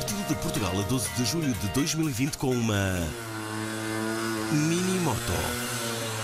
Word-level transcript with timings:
Partiu 0.00 0.16
de 0.28 0.34
Portugal 0.36 0.72
a 0.78 0.82
12 0.88 1.10
de 1.14 1.24
julho 1.26 1.52
de 1.52 1.68
2020 1.74 2.38
com 2.38 2.52
uma. 2.52 3.06
Mini 4.50 4.98
Moto. 5.00 5.18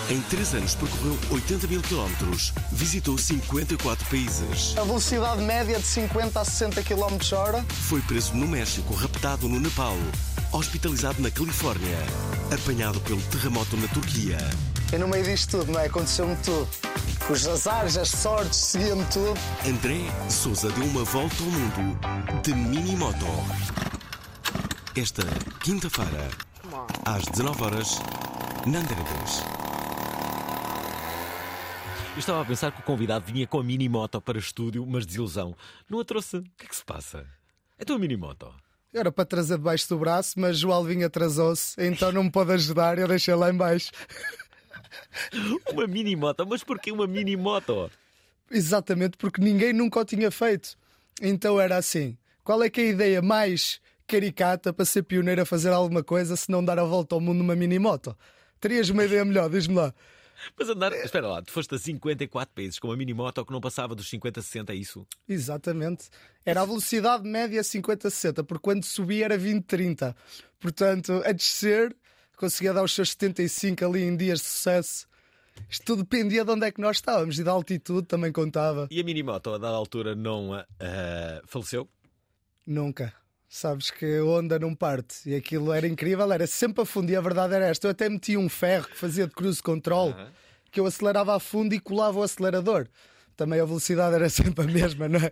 Em 0.09 0.19
3 0.19 0.55
anos 0.55 0.75
percorreu 0.75 1.19
80 1.31 1.67
mil 1.67 1.83
quilómetros, 1.83 2.55
visitou 2.73 3.19
54 3.19 4.09
países. 4.09 4.75
A 4.79 4.83
velocidade 4.83 5.43
média 5.43 5.79
de 5.79 5.85
50 5.85 6.41
a 6.41 6.45
60 6.47 6.83
km 6.85 7.35
hora. 7.35 7.63
Foi 7.69 8.01
preso 8.01 8.35
no 8.35 8.49
México, 8.49 8.95
raptado 8.95 9.47
no 9.47 9.61
Nepal, 9.61 9.99
hospitalizado 10.53 11.21
na 11.21 11.31
Califórnia, 11.31 11.99
apanhado 12.51 12.99
pelo 13.03 13.21
terremoto 13.25 13.77
na 13.77 13.89
Turquia. 13.89 14.39
E 14.93 14.99
no 14.99 15.09
meio 15.09 15.25
disto 15.25 15.59
tudo, 15.59 15.73
não 15.73 15.81
é? 15.81 15.87
Aconteceu-me 15.87 16.37
tudo. 16.37 16.69
Os 17.29 17.47
azares, 17.47 17.97
as 17.97 18.09
sortes, 18.09 18.57
seguia-me 18.57 19.05
tudo. 19.07 19.35
André 19.67 19.99
Souza 20.31 20.71
deu 20.71 20.85
uma 20.85 21.03
volta 21.03 21.35
ao 21.43 21.51
mundo 21.51 21.99
de 22.43 22.55
mini 22.55 22.95
moto. 22.95 23.27
Esta 24.97 25.23
quinta-feira, 25.63 26.29
às 27.05 27.25
19 27.25 27.65
horas, 27.65 27.99
na 28.65 28.79
Antena 28.79 29.05
3. 29.05 29.57
Eu 32.15 32.21
estava 32.21 32.43
a 32.43 32.45
pensar 32.45 32.71
que 32.71 32.81
o 32.81 32.85
convidado 32.85 33.27
vinha 33.27 33.47
com 33.47 33.59
a 33.59 33.65
mini 33.65 33.89
moto 33.89 34.21
para 34.21 34.39
estúdio, 34.39 34.87
mas 34.87 35.05
desilusão. 35.05 35.55
Não 35.91 35.99
a 35.99 36.05
trouxe. 36.05 36.37
O 36.37 36.43
que 36.57 36.65
é 36.65 36.69
que 36.69 36.77
se 36.77 36.85
passa? 36.85 37.27
É 37.77 37.85
tua 37.85 37.99
mini 37.99 38.17
moto. 38.17 38.55
Era 38.95 39.13
para 39.13 39.27
trazer 39.27 39.59
debaixo 39.59 39.89
do 39.91 39.99
braço, 39.99 40.41
mas 40.41 40.65
o 40.65 40.73
Alvin 40.73 41.03
atrasou-se, 41.03 41.75
então 41.79 42.11
não 42.13 42.25
me 42.25 42.31
pôde 42.31 42.53
ajudar 42.53 42.97
e 42.97 43.03
eu 43.03 43.09
deixei 43.09 43.35
lá 43.35 43.51
em 43.51 43.57
baixo. 43.57 43.91
Uma 45.73 45.87
mini 45.87 46.17
moto? 46.17 46.47
Mas 46.47 46.63
porquê 46.63 46.93
uma 46.93 47.07
mini 47.07 47.37
moto? 47.37 47.91
Exatamente, 48.51 49.17
porque 49.17 49.41
ninguém 49.41 49.73
nunca 49.73 50.01
o 50.01 50.05
tinha 50.05 50.31
feito. 50.31 50.77
Então 51.21 51.61
era 51.61 51.77
assim: 51.77 52.17
qual 52.45 52.63
é 52.63 52.71
que 52.71 52.81
é 52.81 52.85
a 52.85 52.89
ideia 52.89 53.23
mais 53.23 53.81
caricata 54.07 54.73
para 54.73 54.85
ser 54.85 55.03
pioneiro 55.03 55.43
a 55.43 55.47
fazer 55.47 55.71
alguma 55.71 56.03
coisa 56.03 56.37
se 56.37 56.51
não 56.51 56.65
dar 56.65 56.79
a 56.79 56.85
volta 56.85 57.15
ao 57.15 57.21
mundo 57.21 57.39
numa 57.39 57.57
mini 57.57 57.79
moto? 57.79 58.17
Terias 58.61 58.89
uma 58.89 59.05
ideia 59.05 59.25
melhor, 59.25 59.51
diz-me 59.51 59.75
lá. 59.75 59.93
Mas 60.59 60.69
andar. 60.69 60.93
Espera 60.93 61.27
lá, 61.27 61.43
tu 61.43 61.51
foste 61.51 61.75
a 61.75 61.79
54 61.79 62.55
países 62.55 62.79
com 62.79 62.89
uma 62.89 62.97
mini 62.97 63.15
moto 63.15 63.45
que 63.45 63.53
não 63.53 63.61
passava 63.61 63.95
dos 63.95 64.09
50, 64.09 64.43
60, 64.43 64.73
é 64.73 64.77
isso? 64.77 65.07
Exatamente. 65.29 66.09
Era 66.45 66.63
a 66.63 66.65
velocidade 66.65 67.29
média 67.29 67.61
50-60, 67.63 68.45
porque 68.45 68.63
quando 68.63 68.85
subia 68.85 69.25
era 69.25 69.39
20-30. 69.39 70.15
Portanto, 70.61 71.23
a 71.25 71.33
descer, 71.33 71.97
conseguia 72.37 72.73
dar 72.73 72.83
os 72.83 72.95
seus 72.95 73.11
75 73.11 73.85
ali 73.85 74.03
em 74.03 74.17
dias 74.17 74.41
de 74.41 74.47
sucesso. 74.47 75.07
Isto 75.69 75.85
tudo 75.85 76.03
dependia 76.03 76.45
de 76.45 76.51
onde 76.51 76.67
é 76.67 76.71
que 76.71 76.81
nós 76.81 76.99
estávamos 76.99 77.39
e 77.39 77.45
da 77.45 77.51
altitude 77.51 78.07
também 78.07 78.31
contava. 78.31 78.87
E 78.91 79.01
a 79.01 79.05
mini 79.05 79.23
moto, 79.23 79.55
a 79.55 79.59
dada 79.59 79.75
altura, 79.75 80.15
não 80.15 80.53
ah, 80.55 81.43
faleceu? 81.47 81.89
Nunca. 82.67 83.13
Sabes 83.49 83.91
que 83.91 84.19
a 84.19 84.25
onda 84.25 84.59
não 84.59 84.75
parte. 84.75 85.29
E 85.29 85.35
aquilo 85.35 85.73
era 85.73 85.87
incrível, 85.87 86.31
era 86.33 86.47
sempre 86.47 86.83
a 86.83 86.85
fundo. 86.85 87.11
E 87.11 87.17
a 87.17 87.21
verdade 87.21 87.55
era 87.55 87.67
esta: 87.67 87.87
eu 87.87 87.93
até 87.93 88.09
metia 88.09 88.39
um 88.39 88.49
ferro 88.49 88.89
que 88.89 88.97
fazia 88.97 89.27
de 89.27 89.33
cruise 89.33 89.63
control, 89.63 90.15
que 90.71 90.81
eu 90.81 90.87
acelerava 90.87 91.35
a 91.35 91.41
fundo 91.41 91.75
e 91.75 91.81
colava 91.81 92.19
o 92.19 92.23
acelerador. 92.23 92.89
Também 93.37 93.61
a 93.61 93.65
velocidade 93.65 94.15
era 94.15 94.29
sempre 94.31 94.65
a 94.65 94.67
mesma, 94.67 95.09
não 95.09 95.21
é? 95.21 95.31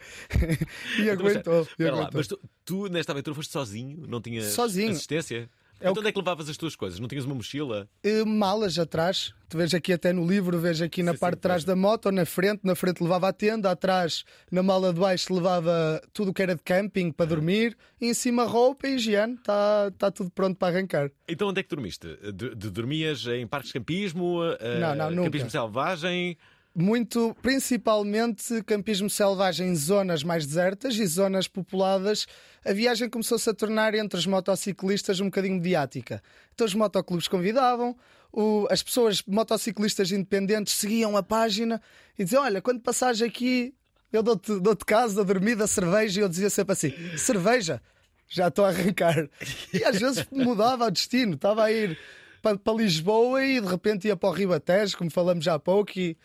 e 1.00 1.10
aguentou. 1.10 1.60
e 1.60 1.62
Espera 1.62 1.90
lá, 1.90 2.02
aguentou. 2.02 2.18
mas 2.18 2.26
tu, 2.28 2.40
tu, 2.64 2.88
nesta 2.88 3.12
aventura 3.12 3.34
foste 3.34 3.52
sozinho? 3.52 4.04
Não 4.06 4.20
Sozinho. 4.42 4.92
assistência? 4.92 5.50
É 5.80 5.90
então 5.90 6.00
onde 6.00 6.08
é 6.08 6.12
que 6.12 6.18
levavas 6.18 6.48
as 6.48 6.56
tuas 6.56 6.74
coisas? 6.76 6.98
Não 6.98 7.08
tinhas 7.08 7.24
uma 7.24 7.34
mochila? 7.34 7.88
Eh, 8.02 8.24
malas 8.24 8.78
atrás. 8.78 9.34
Tu 9.48 9.58
vês 9.58 9.74
aqui 9.74 9.92
até 9.92 10.12
no 10.12 10.26
livro, 10.26 10.58
vês 10.58 10.80
aqui 10.80 11.02
na 11.02 11.12
Sim, 11.12 11.18
parte 11.18 11.34
sim, 11.34 11.38
de 11.38 11.42
trás 11.42 11.64
da 11.64 11.76
moto 11.76 12.06
ou 12.06 12.12
na 12.12 12.24
frente. 12.24 12.60
Na 12.64 12.74
frente 12.74 13.02
levava 13.02 13.28
a 13.28 13.32
tenda, 13.32 13.70
atrás, 13.70 14.24
na 14.50 14.62
mala 14.62 14.92
de 14.92 14.98
baixo, 15.00 15.32
levava 15.34 16.00
tudo 16.12 16.30
o 16.30 16.34
que 16.34 16.42
era 16.42 16.54
de 16.54 16.62
camping 16.62 17.10
para 17.12 17.26
dormir. 17.26 17.76
E 18.00 18.06
em 18.08 18.14
cima 18.14 18.44
roupa 18.44 18.88
e 18.88 18.94
higiene. 18.94 19.34
Está 19.34 19.90
tá 19.98 20.10
tudo 20.10 20.30
pronto 20.30 20.56
para 20.56 20.74
arrancar. 20.74 21.10
Então 21.28 21.48
onde 21.48 21.60
é 21.60 21.62
que 21.62 21.68
dormiste? 21.68 22.06
De, 22.32 22.54
de- 22.54 22.70
dormias 22.70 23.26
em 23.26 23.46
parques 23.46 23.68
de 23.68 23.74
campismo? 23.78 24.40
ah, 24.42 24.78
Não, 24.80 24.94
não, 24.94 25.10
nunca. 25.10 25.24
Campismo 25.24 25.50
selvagem? 25.50 26.36
Muito, 26.76 27.36
principalmente 27.40 28.60
campismo 28.64 29.08
selvagem 29.08 29.68
em 29.68 29.76
zonas 29.76 30.24
mais 30.24 30.44
desertas 30.44 30.96
e 30.96 31.06
zonas 31.06 31.46
populadas. 31.46 32.26
A 32.64 32.72
viagem 32.72 33.08
começou-se 33.08 33.48
a 33.48 33.54
tornar 33.54 33.94
entre 33.94 34.18
os 34.18 34.26
motociclistas 34.26 35.20
um 35.20 35.26
bocadinho 35.26 35.54
mediática. 35.54 36.20
Então 36.52 36.66
os 36.66 36.74
motoclubes 36.74 37.28
convidavam, 37.28 37.96
o- 38.32 38.66
as 38.70 38.82
pessoas 38.82 39.22
motociclistas 39.24 40.10
independentes 40.10 40.74
seguiam 40.74 41.16
a 41.16 41.22
página 41.22 41.80
e 42.18 42.24
diziam: 42.24 42.42
Olha, 42.42 42.60
quando 42.60 42.80
passares 42.80 43.22
aqui, 43.22 43.72
eu 44.12 44.22
dou-te 44.22 44.58
dou 44.58 44.76
casa, 44.76 45.24
dormida, 45.24 45.68
cerveja. 45.68 46.20
E 46.20 46.22
eu 46.24 46.28
dizia 46.28 46.50
sempre 46.50 46.72
assim: 46.72 46.92
Cerveja, 47.16 47.80
já 48.28 48.48
estou 48.48 48.64
a 48.64 48.70
arrancar. 48.70 49.28
E 49.72 49.84
às 49.84 50.00
vezes 50.00 50.26
mudava 50.32 50.86
o 50.86 50.90
destino, 50.90 51.34
estava 51.34 51.62
a 51.64 51.70
ir 51.72 51.96
para, 52.42 52.58
para 52.58 52.74
Lisboa 52.74 53.44
e 53.44 53.60
de 53.60 53.66
repente 53.68 54.08
ia 54.08 54.16
para 54.16 54.28
o 54.28 54.32
Ribatejo, 54.32 54.98
como 54.98 55.08
falamos 55.10 55.44
já 55.44 55.54
há 55.54 55.58
pouco, 55.60 55.92
e, 55.96 56.16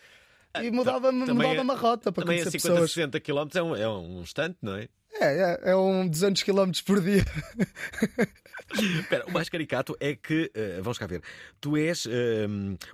e 0.62 0.70
mudava-me 0.70 1.26
Também 1.26 1.50
é- 1.52 1.62
mudava 1.62 1.72
a 1.72 1.76
rota 1.80 2.10
para 2.12 2.24
Também 2.24 2.40
a 2.40 2.42
conhecer 2.44 2.58
50, 2.58 2.74
pessoas. 2.74 2.92
60 2.92 3.20
km 3.20 3.48
é 3.54 3.62
um, 3.62 3.76
é 3.76 3.88
um 3.88 4.20
instante, 4.22 4.56
não 4.62 4.74
é? 4.76 4.88
É, 5.12 5.42
é, 5.66 5.70
é 5.72 5.76
um 5.76 6.08
200 6.08 6.42
km 6.42 6.70
por 6.86 7.00
dia. 7.00 7.24
Espera, 9.00 9.26
o 9.26 9.32
mais 9.32 9.48
caricato 9.48 9.96
é 9.98 10.14
que, 10.14 10.50
eh, 10.54 10.78
vamos 10.80 10.96
cá 10.98 11.06
ver, 11.06 11.22
tu 11.60 11.76
és 11.76 12.06
eh, 12.08 12.46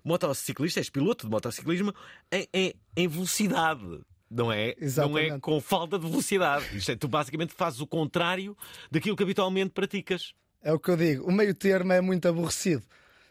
motociclista, 0.03 0.81
és 0.81 0.89
piloto 0.89 1.27
de 1.27 1.31
motociclismo 1.31 1.93
em, 2.33 2.49
em- 2.53 2.75
em 2.97 3.09
velocidade. 3.09 3.83
Não 4.31 4.51
é? 4.51 4.57
Não 4.57 4.73
é 4.73 4.75
Exatamente. 4.81 5.41
com 5.41 5.61
falta 5.61 5.99
de 5.99 6.09
velocidade. 6.09 6.65
Isto 6.77 6.93
é, 6.93 6.97
tu 6.97 7.07
basicamente 7.07 7.53
fazes 7.53 7.81
o 7.81 7.87
contrário 7.87 8.57
daquilo 8.91 9.15
que 9.17 9.23
habitualmente 9.23 9.71
praticas. 9.71 10.33
É 10.63 10.73
o 10.73 10.81
que 10.81 10.91
eu 10.91 10.97
digo. 10.97 11.29
O 11.29 11.33
meio 11.33 11.55
termo 11.55 11.93
é 11.93 12.01
muito 12.01 12.27
aborrecido. 12.27 12.83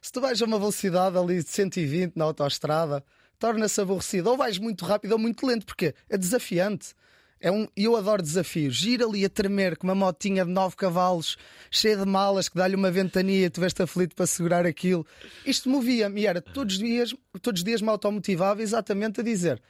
Se 0.01 0.11
tu 0.11 0.21
vais 0.21 0.39
a 0.41 0.45
uma 0.45 0.59
velocidade 0.59 1.17
ali 1.17 1.43
de 1.43 1.49
120 1.49 2.15
na 2.15 2.25
autoestrada, 2.25 3.03
torna-se 3.39 3.79
aborrecido. 3.81 4.29
Ou 4.29 4.37
vais 4.37 4.57
muito 4.57 4.85
rápido 4.85 5.13
ou 5.13 5.19
muito 5.19 5.45
lento, 5.45 5.65
porque 5.65 5.93
é 6.09 6.17
desafiante. 6.17 6.93
É 7.39 7.51
um, 7.51 7.67
eu 7.75 7.95
adoro 7.95 8.21
desafios. 8.21 8.83
Ir 8.83 9.03
ali 9.03 9.25
a 9.25 9.29
tremer 9.29 9.77
com 9.77 9.85
uma 9.85 9.95
motinha 9.95 10.45
de 10.45 10.51
9 10.51 10.75
cavalos, 10.75 11.37
cheia 11.69 11.97
de 11.97 12.05
malas, 12.05 12.49
que 12.49 12.57
dá-lhe 12.57 12.75
uma 12.75 12.89
ventania 12.89 13.45
e 13.45 13.49
tu 13.49 13.61
veste 13.61 13.83
aflito 13.83 14.15
para 14.15 14.25
segurar 14.25 14.65
aquilo. 14.65 15.05
Isto 15.45 15.69
movia-me 15.69 16.21
e 16.21 16.27
era 16.27 16.41
todos 16.41 16.75
os 16.75 16.79
dias, 16.79 17.13
todos 17.41 17.59
os 17.59 17.63
dias 17.63 17.81
me 17.81 17.89
automotivava 17.89 18.61
exatamente 18.61 19.19
a 19.19 19.23
dizer: 19.23 19.61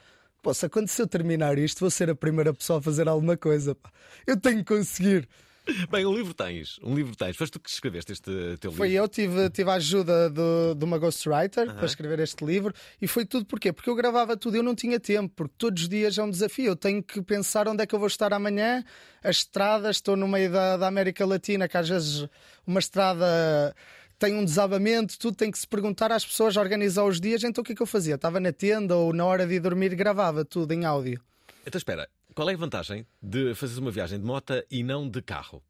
Pô, 0.42 0.54
se 0.54 0.66
acontecer 0.66 1.02
eu 1.02 1.08
terminar 1.08 1.58
isto, 1.58 1.80
vou 1.80 1.90
ser 1.90 2.10
a 2.10 2.16
primeira 2.16 2.54
pessoa 2.54 2.80
a 2.80 2.82
fazer 2.82 3.08
alguma 3.08 3.36
coisa. 3.36 3.76
Eu 4.28 4.40
tenho 4.40 4.60
que 4.60 4.76
conseguir. 4.76 5.28
Bem, 5.90 6.06
um 6.06 6.14
livro 6.14 6.34
tens, 6.34 6.80
um 6.84 6.96
livro 6.96 7.16
tens. 7.16 7.36
Foste 7.36 7.54
tu 7.54 7.60
que 7.60 7.70
escreveste 7.70 8.12
este 8.12 8.58
teu 8.60 8.72
Foi 8.72 8.90
livro. 8.90 9.04
eu, 9.04 9.08
tive, 9.08 9.50
tive 9.50 9.70
a 9.70 9.74
ajuda 9.74 10.30
de, 10.30 10.76
de 10.78 10.86
uma 10.86 10.98
ghostwriter 10.98 11.74
para 11.74 11.86
escrever 11.86 12.20
este 12.20 12.46
livro 12.46 12.74
e 13.02 13.08
foi 13.08 13.26
tudo 13.26 13.46
porquê? 13.46 13.74
Porque 13.74 13.90
eu 13.90 13.96
gravava 13.96 14.38
tudo, 14.38 14.58
eu 14.58 14.64
não 14.64 14.76
tinha 14.76 15.00
tempo, 15.00 15.34
porque 15.36 15.56
todos 15.58 15.84
os 15.84 15.90
dias 15.90 16.18
é 16.18 16.24
um 16.24 16.30
desafio. 16.30 16.68
Eu 16.68 16.76
tenho 16.76 17.02
que 17.02 17.22
pensar 17.22 17.68
onde 17.68 17.84
é 17.84 17.86
que 17.86 17.96
eu 17.96 18.00
vou 18.00 18.08
estar 18.08 18.32
amanhã, 18.34 18.84
as 19.24 19.38
estradas, 19.38 19.98
estou 19.98 20.16
no 20.16 20.28
meio 20.28 20.52
da, 20.52 20.78
da 20.78 20.88
América 20.88 21.26
Latina, 21.26 21.68
que 21.68 21.78
às 21.78 21.90
vezes 21.90 22.28
uma 22.66 22.80
estrada 22.80 23.76
tem 24.20 24.36
um 24.36 24.46
desabamento, 24.46 25.18
tudo 25.20 25.36
tem 25.36 25.52
que 25.52 25.60
se 25.60 25.68
perguntar 25.68 26.12
às 26.12 26.26
pessoas, 26.26 26.56
organizar 26.58 27.04
os 27.04 27.20
dias. 27.20 27.44
Então 27.44 27.62
o 27.62 27.66
que 27.66 27.74
é 27.74 27.76
que 27.76 27.82
eu 27.82 27.88
fazia? 27.88 28.16
Estava 28.16 28.40
na 28.40 28.52
tenda 28.52 28.96
ou 28.96 29.12
na 29.14 29.26
hora 29.26 29.46
de 29.46 29.56
ir 29.56 29.60
dormir, 29.60 29.96
gravava 29.96 30.46
tudo 30.46 30.72
em 30.74 30.86
áudio. 30.86 31.20
Então 31.66 31.78
espera, 31.78 32.08
qual 32.36 32.50
é 32.50 32.54
a 32.54 32.58
vantagem 32.58 33.08
de 33.22 33.56
fazeres 33.56 33.80
uma 33.80 33.90
viagem 33.92 34.20
de 34.20 34.26
moto 34.26 34.54
e 34.70 34.84
não 34.84 35.10
de 35.10 35.22
carro? 35.22 35.64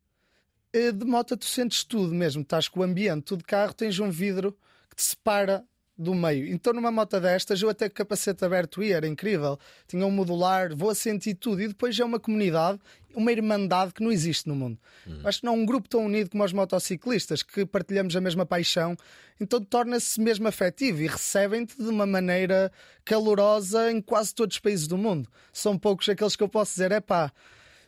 Eh, 0.73 0.91
De 0.91 1.05
moto 1.05 1.37
tu 1.37 1.45
sentes 1.45 1.83
tudo 1.83 2.13
mesmo, 2.13 2.41
estás 2.41 2.67
com 2.67 2.79
o 2.81 2.83
ambiente, 2.83 3.23
tu 3.23 3.37
de 3.37 3.43
carro 3.43 3.73
tens 3.73 3.97
um 3.99 4.09
vidro 4.09 4.57
que 4.89 4.95
te 4.95 5.03
separa 5.03 5.63
do 5.97 6.13
meio. 6.13 6.47
Então 6.47 6.73
numa 6.73 6.91
moto 6.91 7.19
destas 7.19 7.61
eu 7.61 7.69
até 7.69 7.87
com 7.87 7.95
capacete 7.95 8.43
aberto 8.43 8.83
ia, 8.83 8.97
era 8.97 9.07
incrível. 9.07 9.57
Tinha 9.87 10.05
um 10.05 10.11
modular, 10.11 10.75
vou 10.75 10.89
a 10.89 10.95
sentir 10.95 11.35
tudo. 11.35 11.61
E 11.61 11.67
depois 11.67 11.97
é 11.97 12.03
uma 12.03 12.19
comunidade, 12.19 12.79
uma 13.13 13.31
irmandade 13.31 13.93
que 13.93 14.03
não 14.03 14.11
existe 14.11 14.47
no 14.47 14.55
mundo. 14.55 14.77
Acho 15.23 15.39
que 15.39 15.45
não 15.45 15.53
há 15.53 15.55
um 15.55 15.65
grupo 15.65 15.87
tão 15.87 16.05
unido 16.05 16.29
como 16.29 16.43
os 16.43 16.51
motociclistas, 16.51 17.41
que 17.41 17.65
partilhamos 17.65 18.15
a 18.15 18.21
mesma 18.21 18.45
paixão. 18.45 18.97
Então 19.39 19.63
torna-se 19.63 20.19
mesmo 20.19 20.47
afetivo 20.47 21.01
e 21.01 21.07
recebem-te 21.07 21.77
de 21.77 21.87
uma 21.87 22.05
maneira 22.05 22.71
calorosa 23.03 23.91
em 23.91 24.01
quase 24.01 24.35
todos 24.35 24.55
os 24.55 24.59
países 24.59 24.87
do 24.87 24.97
mundo. 24.97 25.29
São 25.53 25.77
poucos 25.77 26.09
aqueles 26.09 26.35
que 26.35 26.43
eu 26.43 26.49
posso 26.49 26.71
dizer, 26.71 26.91
é 26.91 26.99
pá, 26.99 27.31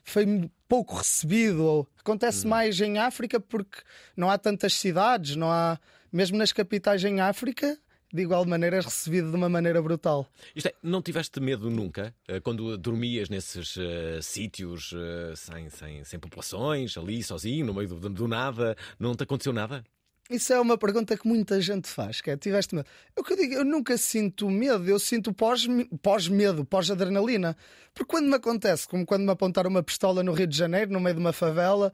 foi 0.04 0.50
pouco 0.68 0.95
recebido. 0.95 1.63
Ou 1.63 1.88
acontece 2.00 2.48
mais 2.48 2.80
em 2.80 2.98
África 2.98 3.39
porque 3.39 3.80
não 4.15 4.30
há 4.30 4.38
tantas 4.38 4.74
cidades, 4.74 5.36
não 5.36 5.51
há. 5.51 5.77
Mesmo 6.09 6.38
nas 6.38 6.54
capitais 6.54 7.04
em 7.04 7.19
África, 7.19 7.77
de 8.13 8.21
igual 8.21 8.45
maneira 8.45 8.77
és 8.77 8.86
recebido 8.86 9.30
de 9.30 9.36
uma 9.36 9.50
maneira 9.50 9.81
brutal. 9.81 10.27
Isto 10.56 10.68
é, 10.68 10.74
não 10.81 11.01
tiveste 11.01 11.39
medo 11.39 11.69
nunca 11.69 12.13
eh, 12.27 12.39
quando 12.39 12.77
dormias 12.77 13.30
nesses 13.30 13.75
eh, 13.77 14.19
sítios 14.21 14.94
eh, 14.95 15.33
sem, 15.36 15.69
sem, 15.69 16.04
sem 16.04 16.19
populações, 16.19 16.98
ali 16.98 17.21
sozinho, 17.21 17.65
no 17.65 17.74
meio 17.74 17.89
do, 17.89 18.09
do 18.09 18.27
nada? 18.27 18.75
Não 19.00 19.15
te 19.15 19.24
aconteceu 19.24 19.51
nada? 19.51 19.83
Isso 20.30 20.51
é 20.51 20.59
uma 20.59 20.77
pergunta 20.77 21.15
que 21.18 21.25
muita 21.25 21.62
gente 21.62 21.88
faz, 21.88 22.19
que 22.19 22.30
é, 22.30 22.36
tiveste 22.36 22.75
medo? 22.75 22.86
Eu 23.15 23.24
que 23.24 23.31
eu 23.31 23.38
digo, 23.38 23.54
eu 23.54 23.63
nunca 23.63 23.98
sinto 23.98 24.50
medo, 24.50 24.86
eu 24.89 25.00
sinto 25.00 25.31
pós- 25.33 25.68
pós-medo, 26.01 26.65
pós-adrenalina. 26.65 27.56
Porque 27.94 28.12
quando 28.12 28.27
me 28.27 28.36
acontece, 28.36 28.88
como 28.88 29.06
quando 29.06 29.24
me 29.24 29.31
apontaram 29.31 29.69
uma 29.69 29.81
pistola 29.81 30.21
no 30.24 30.33
Rio 30.33 30.48
de 30.48 30.57
Janeiro, 30.57 30.92
no 30.92 31.00
meio 31.00 31.15
de 31.15 31.21
uma 31.21 31.31
favela, 31.31 31.94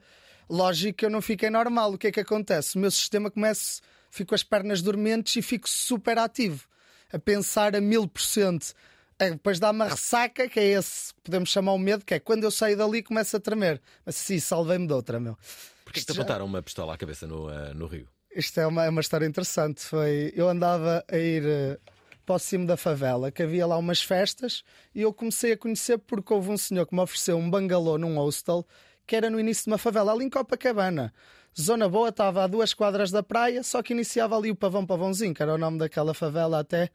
lógico 0.50 0.98
que 0.98 1.06
eu 1.06 1.10
não 1.10 1.22
fiquei 1.22 1.48
normal. 1.48 1.92
O 1.92 1.98
que 1.98 2.08
é 2.08 2.10
que 2.12 2.18
acontece? 2.18 2.76
O 2.76 2.80
meu 2.80 2.90
sistema 2.90 3.30
começa, 3.30 3.80
fico 4.14 4.28
com 4.30 4.34
as 4.34 4.42
pernas 4.42 4.80
dormentes 4.80 5.34
e 5.36 5.42
fico 5.42 5.68
super 5.68 6.18
ativo, 6.18 6.66
a 7.12 7.18
pensar 7.18 7.74
a 7.74 7.80
mil 7.80 8.06
por 8.08 8.22
cento. 8.22 8.72
É, 9.18 9.30
Depois 9.30 9.58
dá 9.60 9.70
uma 9.70 9.86
ressaca, 9.88 10.48
que 10.48 10.58
é 10.58 10.64
esse, 10.72 11.12
podemos 11.22 11.48
chamar 11.50 11.72
o 11.72 11.78
medo, 11.78 12.04
que 12.04 12.14
é 12.14 12.18
quando 12.20 12.44
eu 12.44 12.50
saio 12.50 12.76
dali 12.76 13.02
começo 13.02 13.36
a 13.36 13.40
tremer. 13.40 13.80
Mas 14.04 14.16
sim, 14.16 14.38
salvei-me 14.40 14.86
de 14.86 14.92
outra, 14.92 15.20
meu. 15.20 15.36
Porquê 15.84 16.00
que 16.00 16.06
te 16.06 16.12
já- 16.12 16.20
apontaram 16.22 16.44
uma 16.46 16.62
pistola 16.62 16.94
à 16.94 16.96
cabeça 16.96 17.26
no, 17.26 17.48
eh, 17.50 17.74
no 17.74 17.86
Rio? 17.86 18.08
Isto 18.34 18.58
é 18.60 18.66
uma, 18.66 18.84
é 18.84 18.88
uma 18.88 19.00
história 19.00 19.26
interessante. 19.26 19.82
Foi, 19.82 20.32
eu 20.34 20.48
andava 20.48 21.04
a 21.08 21.16
ir 21.16 21.44
eh, 21.46 21.78
para 22.26 22.34
o 22.34 22.38
cimo 22.38 22.66
da 22.66 22.76
favela, 22.76 23.30
que 23.30 23.42
havia 23.42 23.66
lá 23.66 23.76
umas 23.78 24.02
festas, 24.02 24.64
e 24.94 25.02
eu 25.02 25.12
comecei 25.12 25.52
a 25.52 25.56
conhecer 25.56 25.98
porque 25.98 26.32
houve 26.32 26.50
um 26.50 26.56
senhor 26.56 26.84
que 26.86 26.94
me 26.94 27.00
ofereceu 27.00 27.36
um 27.36 27.48
bangalô 27.48 27.96
num 27.98 28.16
hostel, 28.18 28.66
que 29.06 29.14
era 29.14 29.28
no 29.30 29.38
início 29.38 29.64
de 29.64 29.70
uma 29.70 29.78
favela, 29.78 30.12
ali 30.12 30.24
em 30.24 30.30
Copacabana. 30.30 31.12
Zona 31.60 31.88
boa, 31.88 32.08
estava 32.08 32.42
a 32.42 32.46
duas 32.46 32.74
quadras 32.74 33.10
da 33.10 33.22
praia, 33.22 33.62
só 33.62 33.82
que 33.82 33.92
iniciava 33.92 34.36
ali 34.36 34.50
o 34.50 34.56
Pavão 34.56 34.84
Pavãozinho, 34.84 35.32
que 35.32 35.42
era 35.42 35.54
o 35.54 35.58
nome 35.58 35.78
daquela 35.78 36.12
favela 36.12 36.58
até. 36.58 36.90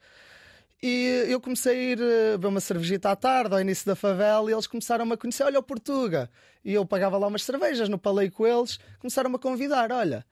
E 0.82 1.26
eu 1.28 1.40
comecei 1.42 1.72
a 1.78 1.82
ir 1.94 2.02
eh, 2.02 2.32
beber 2.32 2.48
uma 2.48 2.60
cervejita 2.60 3.10
à 3.12 3.16
tarde, 3.16 3.54
ao 3.54 3.62
início 3.62 3.86
da 3.86 3.96
favela, 3.96 4.50
e 4.50 4.54
eles 4.54 4.68
começaram-me 4.68 5.14
a 5.14 5.18
conhecer. 5.18 5.44
Olha, 5.44 5.60
o 5.60 5.64
Portuga! 5.64 6.30
E 6.64 6.74
eu 6.74 6.86
pagava 6.86 7.18
lá 7.18 7.28
umas 7.28 7.44
cervejas, 7.44 7.88
no 7.90 7.98
palei 7.98 8.30
com 8.30 8.46
eles, 8.46 8.80
começaram-me 9.00 9.36
a 9.36 9.40
convidar. 9.40 9.92
Olha, 9.92 10.26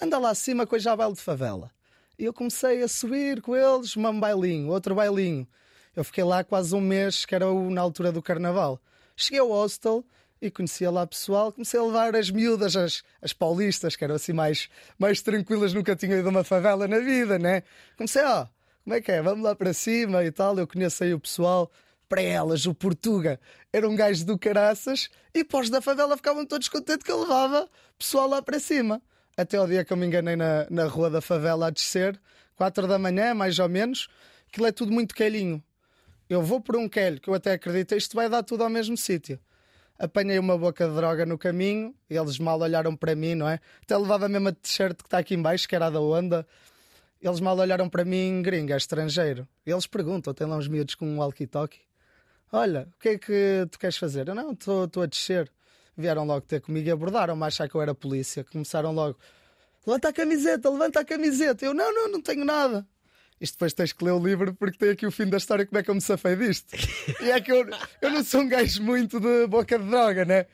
anda 0.00 0.18
lá 0.18 0.30
acima 0.30 0.66
com 0.66 0.78
já 0.78 0.94
baile 0.94 1.14
de 1.14 1.20
favela. 1.20 1.70
E 2.18 2.24
eu 2.24 2.32
comecei 2.32 2.82
a 2.82 2.88
subir 2.88 3.40
com 3.42 3.56
eles, 3.56 3.96
um 3.96 4.20
bailinho, 4.20 4.68
outro 4.70 4.94
bailinho. 4.94 5.46
Eu 5.94 6.04
fiquei 6.04 6.22
lá 6.24 6.42
quase 6.44 6.74
um 6.74 6.80
mês, 6.80 7.24
que 7.24 7.34
era 7.34 7.48
o- 7.50 7.70
na 7.70 7.80
altura 7.80 8.10
do 8.12 8.22
carnaval. 8.22 8.80
Cheguei 9.16 9.40
ao 9.40 9.48
hostel 9.48 10.04
e 10.42 10.50
conhecia 10.50 10.90
lá 10.90 11.06
pessoal, 11.06 11.52
comecei 11.52 11.78
a 11.78 11.84
levar 11.84 12.16
as 12.16 12.28
miúdas, 12.28 12.74
as, 12.74 13.04
as 13.22 13.32
paulistas, 13.32 13.94
que 13.94 14.02
eram 14.02 14.16
assim 14.16 14.32
mais, 14.32 14.68
mais 14.98 15.22
tranquilas, 15.22 15.72
nunca 15.72 15.94
tinham 15.94 16.18
ido 16.18 16.26
a 16.26 16.30
uma 16.30 16.42
favela 16.42 16.88
na 16.88 16.98
vida, 16.98 17.38
né? 17.38 17.62
Comecei, 17.96 18.24
ó, 18.24 18.48
como 18.82 18.96
é 18.96 19.00
que 19.00 19.12
é? 19.12 19.22
Vamos 19.22 19.44
lá 19.44 19.54
para 19.54 19.72
cima 19.72 20.24
e 20.24 20.32
tal. 20.32 20.58
Eu 20.58 20.66
conheço 20.66 21.04
aí 21.04 21.14
o 21.14 21.20
pessoal. 21.20 21.70
Para 22.08 22.20
elas, 22.20 22.66
o 22.66 22.74
Portuga 22.74 23.40
era 23.72 23.88
um 23.88 23.96
gajo 23.96 24.26
do 24.26 24.36
caraças 24.36 25.08
e 25.32 25.42
pós 25.42 25.70
da 25.70 25.80
favela 25.80 26.14
ficavam 26.14 26.44
todos 26.44 26.68
contentes 26.68 27.04
que 27.04 27.10
eu 27.10 27.22
levava 27.22 27.70
pessoal 27.96 28.28
lá 28.28 28.42
para 28.42 28.58
cima. 28.58 29.00
Até 29.34 29.56
ao 29.56 29.66
dia 29.66 29.82
que 29.82 29.94
eu 29.94 29.96
me 29.96 30.06
enganei 30.06 30.36
na, 30.36 30.66
na 30.68 30.84
rua 30.84 31.08
da 31.08 31.22
favela 31.22 31.68
a 31.68 31.70
descer, 31.70 32.20
quatro 32.54 32.86
da 32.86 32.98
manhã, 32.98 33.32
mais 33.32 33.58
ou 33.58 33.66
menos, 33.66 34.08
aquilo 34.46 34.66
é 34.66 34.72
tudo 34.72 34.92
muito 34.92 35.14
quelhinho. 35.14 35.62
Eu 36.28 36.42
vou 36.42 36.60
por 36.60 36.76
um 36.76 36.86
quelho, 36.86 37.18
que 37.18 37.30
eu 37.30 37.34
até 37.34 37.52
acredito, 37.52 37.94
isto 37.94 38.14
vai 38.14 38.28
dar 38.28 38.42
tudo 38.42 38.62
ao 38.62 38.68
mesmo 38.68 38.94
sítio. 38.94 39.40
Apanhei 40.02 40.36
uma 40.36 40.58
boca 40.58 40.88
de 40.88 40.96
droga 40.96 41.24
no 41.24 41.38
caminho, 41.38 41.94
eles 42.10 42.36
mal 42.36 42.60
olharam 42.60 42.96
para 42.96 43.14
mim, 43.14 43.36
não 43.36 43.48
é? 43.48 43.60
Até 43.84 43.96
levava 43.96 44.26
a 44.26 44.28
mesma 44.28 44.52
t-shirt 44.52 44.96
que 44.96 45.04
está 45.04 45.18
aqui 45.18 45.36
em 45.36 45.40
baixo, 45.40 45.68
que 45.68 45.76
era 45.76 45.86
a 45.86 45.90
da 45.90 46.00
onda. 46.00 46.44
Eles 47.20 47.38
mal 47.38 47.56
olharam 47.56 47.88
para 47.88 48.04
mim, 48.04 48.42
gringo, 48.42 48.72
é 48.72 48.76
estrangeiro. 48.76 49.46
Eles 49.64 49.86
perguntam, 49.86 50.34
tem 50.34 50.44
lá 50.44 50.56
uns 50.56 50.66
miúdos 50.66 50.96
com 50.96 51.06
um 51.06 51.18
walkie-talkie. 51.18 51.78
Olha, 52.50 52.88
o 52.96 53.00
que 53.00 53.10
é 53.10 53.16
que 53.16 53.68
tu 53.70 53.78
queres 53.78 53.96
fazer? 53.96 54.26
Eu 54.26 54.34
não, 54.34 54.50
estou 54.50 54.90
a 55.00 55.06
descer. 55.06 55.48
Vieram 55.96 56.24
logo 56.24 56.40
ter 56.40 56.60
comigo 56.60 56.88
e 56.88 56.90
abordaram-me, 56.90 57.44
a 57.44 57.46
achar 57.46 57.68
que 57.68 57.76
eu 57.76 57.80
era 57.80 57.94
polícia. 57.94 58.42
Começaram 58.42 58.90
logo, 58.90 59.16
levanta 59.86 60.08
a 60.08 60.12
camiseta, 60.12 60.68
levanta 60.68 60.98
a 60.98 61.04
camiseta. 61.04 61.64
Eu, 61.64 61.74
não, 61.74 61.94
não, 61.94 62.08
não 62.08 62.20
tenho 62.20 62.44
nada. 62.44 62.84
Isto 63.42 63.54
depois 63.54 63.72
tens 63.72 63.92
que 63.92 64.04
ler 64.04 64.12
o 64.12 64.24
livro 64.24 64.54
porque 64.54 64.78
tem 64.78 64.90
aqui 64.90 65.04
o 65.04 65.10
fim 65.10 65.26
da 65.26 65.36
história, 65.36 65.66
como 65.66 65.76
é 65.76 65.82
que 65.82 65.90
eu 65.90 65.94
me 65.96 66.00
safei 66.00 66.36
disto. 66.36 66.76
E 67.20 67.28
é 67.30 67.40
que 67.40 67.50
eu, 67.50 67.66
eu 68.00 68.10
não 68.10 68.22
sou 68.22 68.42
um 68.42 68.48
gajo 68.48 68.80
muito 68.82 69.18
de 69.18 69.48
boca 69.48 69.76
de 69.76 69.84
droga, 69.84 70.24
né? 70.24 70.46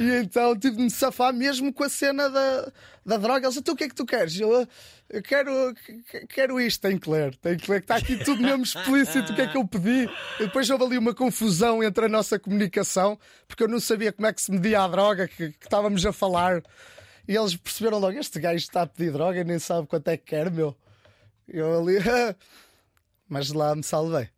E 0.00 0.16
então 0.22 0.58
tive 0.58 0.76
de 0.76 0.82
me 0.82 0.90
safar 0.90 1.32
mesmo 1.32 1.72
com 1.72 1.84
a 1.84 1.88
cena 1.88 2.28
da, 2.28 2.72
da 3.06 3.16
droga. 3.18 3.46
Eles, 3.46 3.56
então 3.56 3.72
o 3.74 3.76
que 3.76 3.84
é 3.84 3.88
que 3.88 3.94
tu 3.94 4.04
queres? 4.04 4.38
Eu, 4.40 4.66
eu 5.08 5.22
quero, 5.22 5.72
que- 6.10 6.26
quero 6.26 6.60
isto, 6.60 6.80
tenho 6.80 6.98
que 6.98 7.08
ler, 7.08 7.36
tenho 7.36 7.56
que 7.56 7.70
ler, 7.70 7.78
que 7.80 7.84
está 7.84 7.96
aqui 7.96 8.16
tudo 8.24 8.42
mesmo 8.42 8.64
explícito, 8.64 9.32
o 9.32 9.36
que 9.36 9.42
é 9.42 9.46
que 9.46 9.56
eu 9.56 9.64
pedi. 9.64 10.10
E 10.40 10.46
depois 10.46 10.68
houve 10.68 10.84
ali 10.86 10.98
uma 10.98 11.14
confusão 11.14 11.84
entre 11.84 12.06
a 12.06 12.08
nossa 12.08 12.36
comunicação, 12.36 13.16
porque 13.46 13.62
eu 13.62 13.68
não 13.68 13.78
sabia 13.78 14.12
como 14.12 14.26
é 14.26 14.32
que 14.32 14.42
se 14.42 14.50
media 14.50 14.82
a 14.82 14.88
droga 14.88 15.28
que, 15.28 15.50
que 15.52 15.64
estávamos 15.66 16.04
a 16.04 16.12
falar. 16.12 16.60
E 17.28 17.36
eles 17.36 17.54
perceberam 17.54 18.00
logo: 18.00 18.18
este 18.18 18.40
gajo 18.40 18.56
está 18.56 18.82
a 18.82 18.86
pedir 18.88 19.12
droga 19.12 19.38
e 19.40 19.44
nem 19.44 19.60
sabe 19.60 19.86
quanto 19.86 20.08
é 20.08 20.16
que 20.16 20.24
quer, 20.24 20.50
meu. 20.50 20.76
Eu 21.48 21.80
ali, 21.80 21.98
mas 23.28 23.50
lá 23.50 23.74
me 23.74 23.82
salvei. 23.82 24.28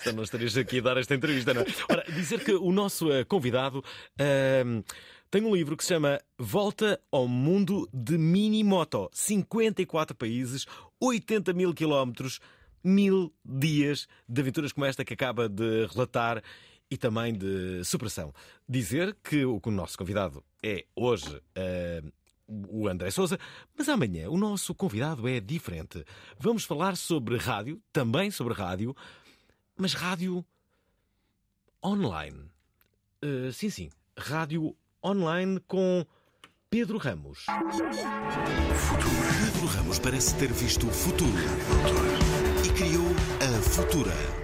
Então 0.00 0.12
não 0.12 0.22
estarias 0.22 0.56
aqui 0.56 0.78
a 0.78 0.82
dar 0.82 0.96
esta 0.96 1.14
entrevista, 1.14 1.54
não 1.54 1.62
é? 1.62 1.66
Ora, 1.90 2.04
dizer 2.12 2.44
que 2.44 2.52
o 2.52 2.70
nosso 2.72 3.10
eh, 3.10 3.24
convidado 3.24 3.82
ahm, 4.18 4.82
tem 5.30 5.42
um 5.42 5.54
livro 5.54 5.76
que 5.76 5.84
se 5.84 5.88
chama 5.88 6.20
Volta 6.38 7.00
ao 7.10 7.26
Mundo 7.26 7.88
de 7.92 8.18
Mini 8.18 8.62
Moto. 8.62 9.08
54 9.12 10.14
países, 10.16 10.66
80 11.00 11.52
mil 11.52 11.72
quilómetros, 11.72 12.40
mil 12.82 13.32
dias 13.44 14.06
de 14.28 14.40
aventuras 14.40 14.72
como 14.72 14.84
esta 14.84 15.04
que 15.04 15.14
acaba 15.14 15.48
de 15.48 15.86
relatar 15.86 16.42
e 16.90 16.96
também 16.96 17.32
de 17.32 17.82
superação. 17.84 18.34
Dizer 18.68 19.16
que 19.24 19.44
o, 19.44 19.60
que 19.60 19.68
o 19.68 19.72
nosso 19.72 19.96
convidado 19.96 20.44
é 20.62 20.84
hoje. 20.94 21.40
ahm, 21.56 22.10
o 22.46 22.88
André 22.88 23.10
Souza, 23.10 23.38
mas 23.76 23.88
amanhã 23.88 24.28
o 24.28 24.36
nosso 24.36 24.74
convidado 24.74 25.26
é 25.28 25.40
diferente. 25.40 26.04
Vamos 26.38 26.64
falar 26.64 26.96
sobre 26.96 27.36
rádio, 27.36 27.80
também 27.92 28.30
sobre 28.30 28.54
rádio, 28.54 28.94
mas 29.76 29.94
rádio 29.94 30.44
online. 31.82 32.50
Uh, 33.24 33.52
sim, 33.52 33.70
sim, 33.70 33.90
rádio 34.16 34.76
online 35.02 35.60
com 35.66 36.04
Pedro 36.70 36.98
Ramos. 36.98 37.46
Pedro 39.44 39.66
Ramos 39.66 39.98
parece 39.98 40.34
ter 40.36 40.52
visto 40.52 40.88
o 40.88 40.90
futuro 40.90 41.30
e 42.64 42.68
criou 42.72 43.06
a 43.40 43.62
Futura. 43.62 44.43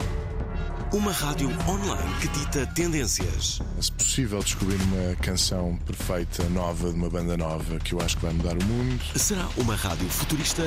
Uma 0.92 1.12
rádio 1.12 1.49
online 1.68 2.14
que 2.20 2.26
dita 2.28 2.66
tendências. 2.66 3.61
Se 3.80 3.92
possível, 3.92 4.40
descobrir 4.42 4.75
uma 4.82 5.14
canção 5.16 5.76
perfeita, 5.87 6.42
nova, 6.49 6.88
de 6.90 6.97
uma 6.97 7.09
banda 7.09 7.37
nova, 7.37 7.78
que 7.78 7.92
eu 7.92 8.00
acho 8.00 8.16
que 8.16 8.23
vai 8.25 8.32
mudar 8.32 8.56
o 8.59 8.64
mundo. 8.64 9.00
Será 9.16 9.49
uma 9.56 9.76
rádio 9.76 10.09
futurista 10.09 10.62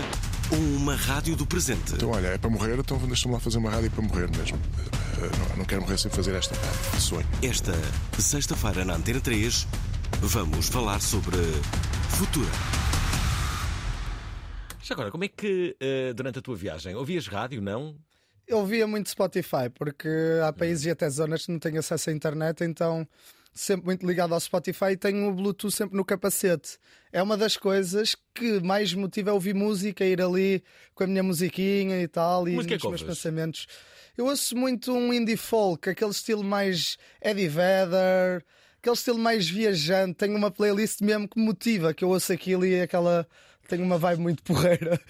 ou 0.49 0.57
uma 0.57 0.95
rádio 0.95 1.35
do 1.35 1.45
presente? 1.45 1.95
Então, 1.95 2.09
olha, 2.09 2.27
é 2.27 2.37
para 2.37 2.49
morrer, 2.49 2.79
então 2.79 2.97
deixa-me 2.99 3.33
lá 3.33 3.39
fazer 3.41 3.57
uma 3.57 3.69
rádio 3.69 3.91
para 3.91 4.01
morrer 4.01 4.29
mesmo. 4.37 4.57
Eh, 5.17 5.29
Não, 5.49 5.57
não 5.57 5.65
quero 5.65 5.81
morrer 5.81 5.97
sem 5.97 6.09
fazer 6.09 6.33
esta 6.35 6.55
rádio. 6.55 7.01
Sonho. 7.01 7.27
Esta 7.41 7.73
sexta-feira 8.17 8.85
na 8.85 8.95
Antena 8.95 9.19
3 9.19 9.67
vamos 10.21 10.69
falar 10.69 11.01
sobre 11.01 11.35
Futura. 12.07 12.49
Já 14.81 14.95
agora, 14.95 15.11
como 15.11 15.25
é 15.25 15.27
que 15.27 15.75
uh, 15.81 16.13
durante 16.13 16.39
a 16.39 16.41
tua 16.41 16.55
viagem 16.55 16.95
ouvias 16.95 17.27
rádio, 17.27 17.61
não? 17.61 17.95
Eu 18.47 18.65
via 18.65 18.85
muito 18.85 19.09
Spotify, 19.09 19.69
porque 19.73 20.09
há 20.43 20.51
países 20.51 20.85
e 20.85 20.89
até 20.89 21.09
zonas 21.09 21.45
que 21.45 21.51
não 21.51 21.59
têm 21.59 21.77
acesso 21.77 22.09
à 22.09 22.13
internet, 22.13 22.63
então 22.63 23.07
sempre 23.53 23.85
muito 23.85 24.05
ligado 24.05 24.33
ao 24.33 24.39
Spotify 24.39 24.91
e 24.91 24.97
tenho 24.97 25.29
o 25.29 25.33
Bluetooth 25.33 25.73
sempre 25.73 25.95
no 25.95 26.03
capacete. 26.03 26.77
É 27.11 27.21
uma 27.21 27.37
das 27.37 27.55
coisas 27.55 28.15
que 28.33 28.59
mais 28.61 28.93
motiva 28.93 29.31
a 29.31 29.33
ouvir 29.33 29.53
música, 29.53 30.03
ir 30.03 30.21
ali 30.21 30.63
com 30.95 31.03
a 31.03 31.07
minha 31.07 31.23
musiquinha 31.23 32.01
e 32.01 32.07
tal, 32.07 32.47
e 32.47 32.53
Música 32.53 32.75
nos 32.75 32.83
meus 32.83 33.03
pensamentos. 33.03 33.67
Eu 34.17 34.25
ouço 34.25 34.55
muito 34.55 34.91
um 34.91 35.13
indie 35.13 35.37
folk, 35.37 35.89
aquele 35.89 36.11
estilo 36.11 36.43
mais 36.43 36.97
Eddie 37.21 37.47
Vedder, 37.47 38.43
aquele 38.79 38.95
estilo 38.95 39.19
mais 39.19 39.49
viajante. 39.49 40.15
Tenho 40.15 40.35
uma 40.35 40.51
playlist 40.51 41.01
mesmo 41.01 41.27
que 41.27 41.39
me 41.39 41.45
motiva, 41.45 41.93
que 41.93 42.03
eu 42.03 42.09
ouço 42.09 42.33
aquilo 42.33 42.65
e 42.65 42.75
é 42.75 42.81
aquela. 42.83 43.27
Tenho 43.73 43.85
uma 43.85 43.97
vibe 43.97 44.21
muito 44.21 44.43
porreira. 44.43 45.01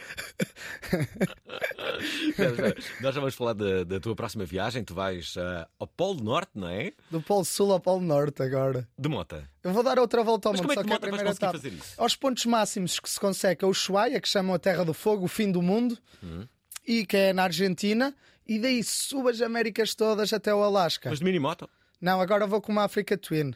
Nós 3.01 3.13
já 3.13 3.19
vamos 3.19 3.35
falar 3.35 3.51
da, 3.51 3.83
da 3.83 3.99
tua 3.99 4.15
próxima 4.15 4.45
viagem. 4.45 4.85
Tu 4.85 4.95
vais 4.95 5.35
ah, 5.37 5.67
ao 5.77 5.85
Polo 5.85 6.23
Norte, 6.23 6.51
não 6.55 6.69
é? 6.69 6.93
Do 7.11 7.21
Polo 7.21 7.43
Sul 7.43 7.73
ao 7.73 7.79
Polo 7.81 7.99
Norte 7.99 8.41
agora. 8.41 8.87
De 8.97 9.09
mota. 9.09 9.43
Eu 9.61 9.73
vou 9.73 9.83
dar 9.83 9.99
outra 9.99 10.23
volta 10.23 10.47
ao 10.47 10.53
Mas 10.53 10.61
mundo, 10.61 10.69
como 10.69 10.79
é 10.79 10.81
só 10.81 10.81
que 10.83 10.87
que 10.87 10.93
é 10.93 10.95
a 10.95 10.99
primeira 11.01 11.29
etapa. 11.29 11.51
fazer 11.57 11.73
isso? 11.73 11.93
Aos 11.97 12.15
pontos 12.15 12.45
máximos 12.45 13.01
que 13.01 13.09
se 13.09 13.19
consegue 13.19 13.65
é 13.65 13.67
o 13.67 13.71
Ushuaia, 13.71 14.21
que 14.21 14.29
chamam 14.29 14.55
a 14.55 14.59
Terra 14.59 14.85
do 14.85 14.93
Fogo, 14.93 15.25
o 15.25 15.27
fim 15.27 15.51
do 15.51 15.61
mundo, 15.61 15.97
Hum. 16.23 16.47
e 16.87 17.05
que 17.05 17.17
é 17.17 17.33
na 17.33 17.43
Argentina, 17.43 18.15
e 18.47 18.59
daí 18.59 18.81
subo 18.81 19.27
as 19.27 19.41
Américas 19.41 19.93
todas 19.93 20.31
até 20.31 20.55
o 20.55 20.63
Alasca. 20.63 21.09
Mas 21.09 21.19
de 21.19 21.25
mini 21.25 21.37
moto? 21.37 21.69
Não, 21.99 22.21
agora 22.21 22.47
vou 22.47 22.61
com 22.61 22.71
uma 22.71 22.85
Africa 22.85 23.17
Twin. 23.17 23.53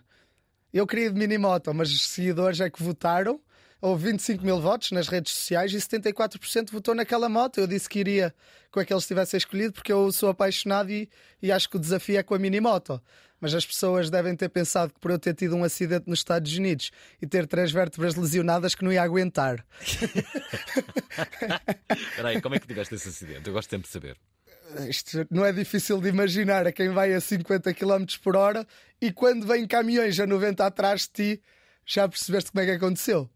Eu 0.74 0.86
queria 0.86 1.10
de 1.10 1.18
minimoto, 1.18 1.74
mas 1.74 1.90
os 1.94 2.10
seguidores 2.10 2.60
é 2.60 2.70
que 2.70 2.84
votaram. 2.84 3.40
Houve 3.80 4.12
25 4.12 4.44
mil 4.44 4.60
votos 4.60 4.92
nas 4.92 5.08
redes 5.08 5.34
sociais 5.34 5.72
e 5.72 5.78
74% 5.78 6.72
votou 6.72 6.96
naquela 6.96 7.30
moto. 7.30 7.60
Eu 7.60 7.68
disse 7.68 7.88
que 7.88 8.00
iria 8.00 8.34
com 8.72 8.80
aqueles 8.80 9.04
que 9.04 9.10
tivessem 9.10 9.38
escolhido 9.38 9.74
porque 9.74 9.94
eu 9.94 10.12
sou 10.12 10.30
apaixonado 10.30 10.90
e, 10.90 11.08
e 11.42 11.52
acho 11.52 11.70
que 11.70 11.78
o 11.78 11.80
desafio 11.80 12.18
é 12.18 12.24
com 12.24 12.34
a 12.34 12.40
minimoto. 12.40 13.00
Mas 13.40 13.54
as 13.54 13.64
pessoas 13.64 14.10
devem 14.10 14.36
ter 14.36 14.50
pensado 14.50 14.92
que 14.92 15.00
por 15.00 15.12
eu 15.12 15.20
ter 15.20 15.36
tido 15.36 15.56
um 15.56 15.64
acidente 15.64 16.10
nos 16.10 16.20
Estados 16.20 16.58
Unidos 16.58 16.90
e 17.22 17.28
ter 17.28 17.46
três 17.46 17.72
vértebras 17.72 18.16
lesionadas 18.16 18.74
que 18.74 18.84
não 18.84 18.92
ia 18.92 19.04
aguentar. 19.04 19.64
Espera 21.96 22.30
aí, 22.30 22.42
como 22.42 22.56
é 22.56 22.60
que 22.60 22.66
tiveste 22.66 22.96
esse 22.96 23.10
acidente? 23.10 23.48
Eu 23.48 23.54
gosto 23.54 23.70
sempre 23.70 23.86
de 23.86 23.94
saber. 23.94 24.18
Isto 24.90 25.28
não 25.30 25.46
é 25.46 25.54
difícil 25.54 26.02
de 26.02 26.10
imaginar 26.10 26.66
a 26.66 26.72
quem 26.72 26.90
vai 26.90 27.14
a 27.14 27.22
50 27.22 27.74
km 27.76 28.06
por 28.24 28.36
hora 28.36 28.68
e 29.00 29.14
quando 29.14 29.46
vem 29.46 29.68
caminhões 29.68 30.20
a 30.20 30.26
90 30.26 30.66
atrás 30.66 31.02
de 31.02 31.10
ti, 31.36 31.42
já 31.86 32.08
percebeste 32.10 32.52
como 32.52 32.64
é 32.64 32.66
que 32.66 32.72
aconteceu? 32.72 33.30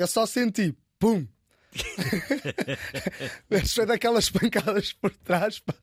Eu 0.00 0.06
só 0.06 0.24
senti, 0.24 0.74
pum! 0.98 1.26
Mas 3.50 3.74
foi 3.74 3.84
daquelas 3.84 4.30
pancadas 4.30 4.94
por 4.94 5.14
trás, 5.14 5.58
pá. 5.58 5.74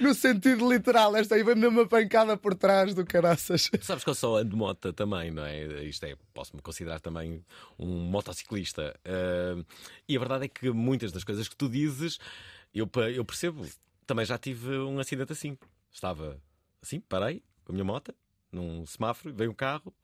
No 0.00 0.12
sentido 0.12 0.68
literal, 0.68 1.14
esta 1.14 1.36
aí 1.36 1.44
foi-me 1.44 1.68
uma 1.68 1.86
pancada 1.86 2.36
por 2.36 2.56
trás 2.56 2.92
do 2.92 3.06
caraças. 3.06 3.70
Sabes 3.80 4.02
que 4.02 4.10
eu 4.10 4.16
só 4.16 4.38
ando 4.38 4.56
moto 4.56 4.92
também, 4.92 5.30
não 5.30 5.44
é? 5.44 5.84
Isto 5.84 6.06
é, 6.06 6.16
posso-me 6.34 6.60
considerar 6.60 6.98
também 6.98 7.44
um 7.78 7.86
motociclista. 7.86 8.98
Ah, 9.04 9.64
e 10.08 10.16
a 10.16 10.18
verdade 10.18 10.46
é 10.46 10.48
que 10.48 10.70
muitas 10.70 11.12
das 11.12 11.22
coisas 11.22 11.46
que 11.46 11.54
tu 11.54 11.68
dizes, 11.68 12.18
eu, 12.74 12.90
eu 13.14 13.24
percebo. 13.24 13.64
Também 14.08 14.26
já 14.26 14.36
tive 14.36 14.76
um 14.76 14.98
acidente 14.98 15.30
assim. 15.30 15.56
Estava 15.92 16.36
assim, 16.82 16.98
parei 16.98 17.44
com 17.64 17.70
a 17.70 17.74
minha 17.74 17.84
moto, 17.84 18.12
num 18.50 18.84
semáforo, 18.86 19.32
veio 19.32 19.52
um 19.52 19.54
carro 19.54 19.94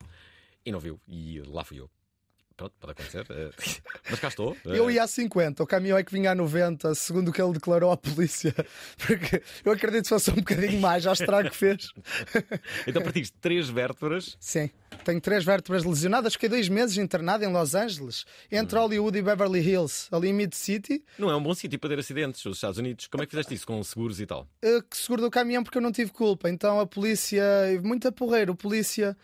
e 0.65 0.71
não 0.71 0.79
viu. 0.79 0.97
E 1.05 1.41
lá 1.41 1.65
fui 1.65 1.81
eu. 1.81 1.89
Pronto, 2.57 2.73
pode 2.79 2.93
acontecer. 2.93 3.25
ah, 3.29 3.49
mas 4.09 4.19
cá 4.19 4.29
estou. 4.29 4.55
ah, 4.65 4.69
Eu 4.69 4.89
ia 4.89 5.03
a 5.03 5.07
50, 5.07 5.61
o 5.61 5.67
caminhão 5.67 5.97
é 5.97 6.03
que 6.03 6.11
vinha 6.13 6.31
a 6.31 6.35
90, 6.35 6.95
segundo 6.95 7.27
o 7.29 7.33
que 7.33 7.41
ele 7.41 7.51
declarou 7.51 7.91
à 7.91 7.97
polícia. 7.97 8.53
Porque 9.05 9.41
eu 9.65 9.73
acredito 9.73 10.03
que 10.03 10.09
fosse 10.09 10.31
um 10.31 10.35
bocadinho 10.35 10.79
mais, 10.79 11.03
já 11.03 11.11
estrago 11.11 11.49
que 11.49 11.55
fez. 11.55 11.91
Então 12.87 13.01
partiste 13.01 13.35
três 13.41 13.67
vértebras. 13.69 14.37
Sim, 14.39 14.69
tenho 15.03 15.19
três 15.19 15.43
vértebras 15.43 15.83
lesionadas. 15.83 16.33
Fiquei 16.33 16.47
dois 16.47 16.69
meses 16.69 16.97
internado 16.97 17.43
em 17.43 17.51
Los 17.51 17.75
Angeles, 17.75 18.25
entre 18.51 18.77
Hollywood 18.79 19.17
e 19.17 19.21
Beverly 19.21 19.59
Hills, 19.59 20.07
ali 20.11 20.29
em 20.29 20.33
Mid 20.33 20.53
City. 20.53 21.03
Não 21.17 21.29
é 21.29 21.35
um 21.35 21.43
bom 21.43 21.53
sítio 21.53 21.77
para 21.79 21.89
ter 21.89 21.99
acidentes, 21.99 22.45
os 22.45 22.57
Estados 22.57 22.77
Unidos. 22.77 23.07
Como 23.07 23.21
é 23.21 23.25
que 23.25 23.31
fizeste 23.31 23.53
isso 23.53 23.67
com 23.67 23.83
seguros 23.83 24.21
e 24.21 24.25
tal? 24.25 24.47
eh, 24.61 24.79
seguro 24.91 25.21
do 25.21 25.29
caminhão 25.31 25.63
porque 25.63 25.77
eu 25.77 25.81
não 25.81 25.91
tive 25.91 26.11
culpa. 26.11 26.49
Então 26.49 26.79
a 26.79 26.85
polícia, 26.87 27.43
muito 27.83 28.09
porreiro, 28.13 28.53
o 28.53 28.55
polícia 28.55 29.17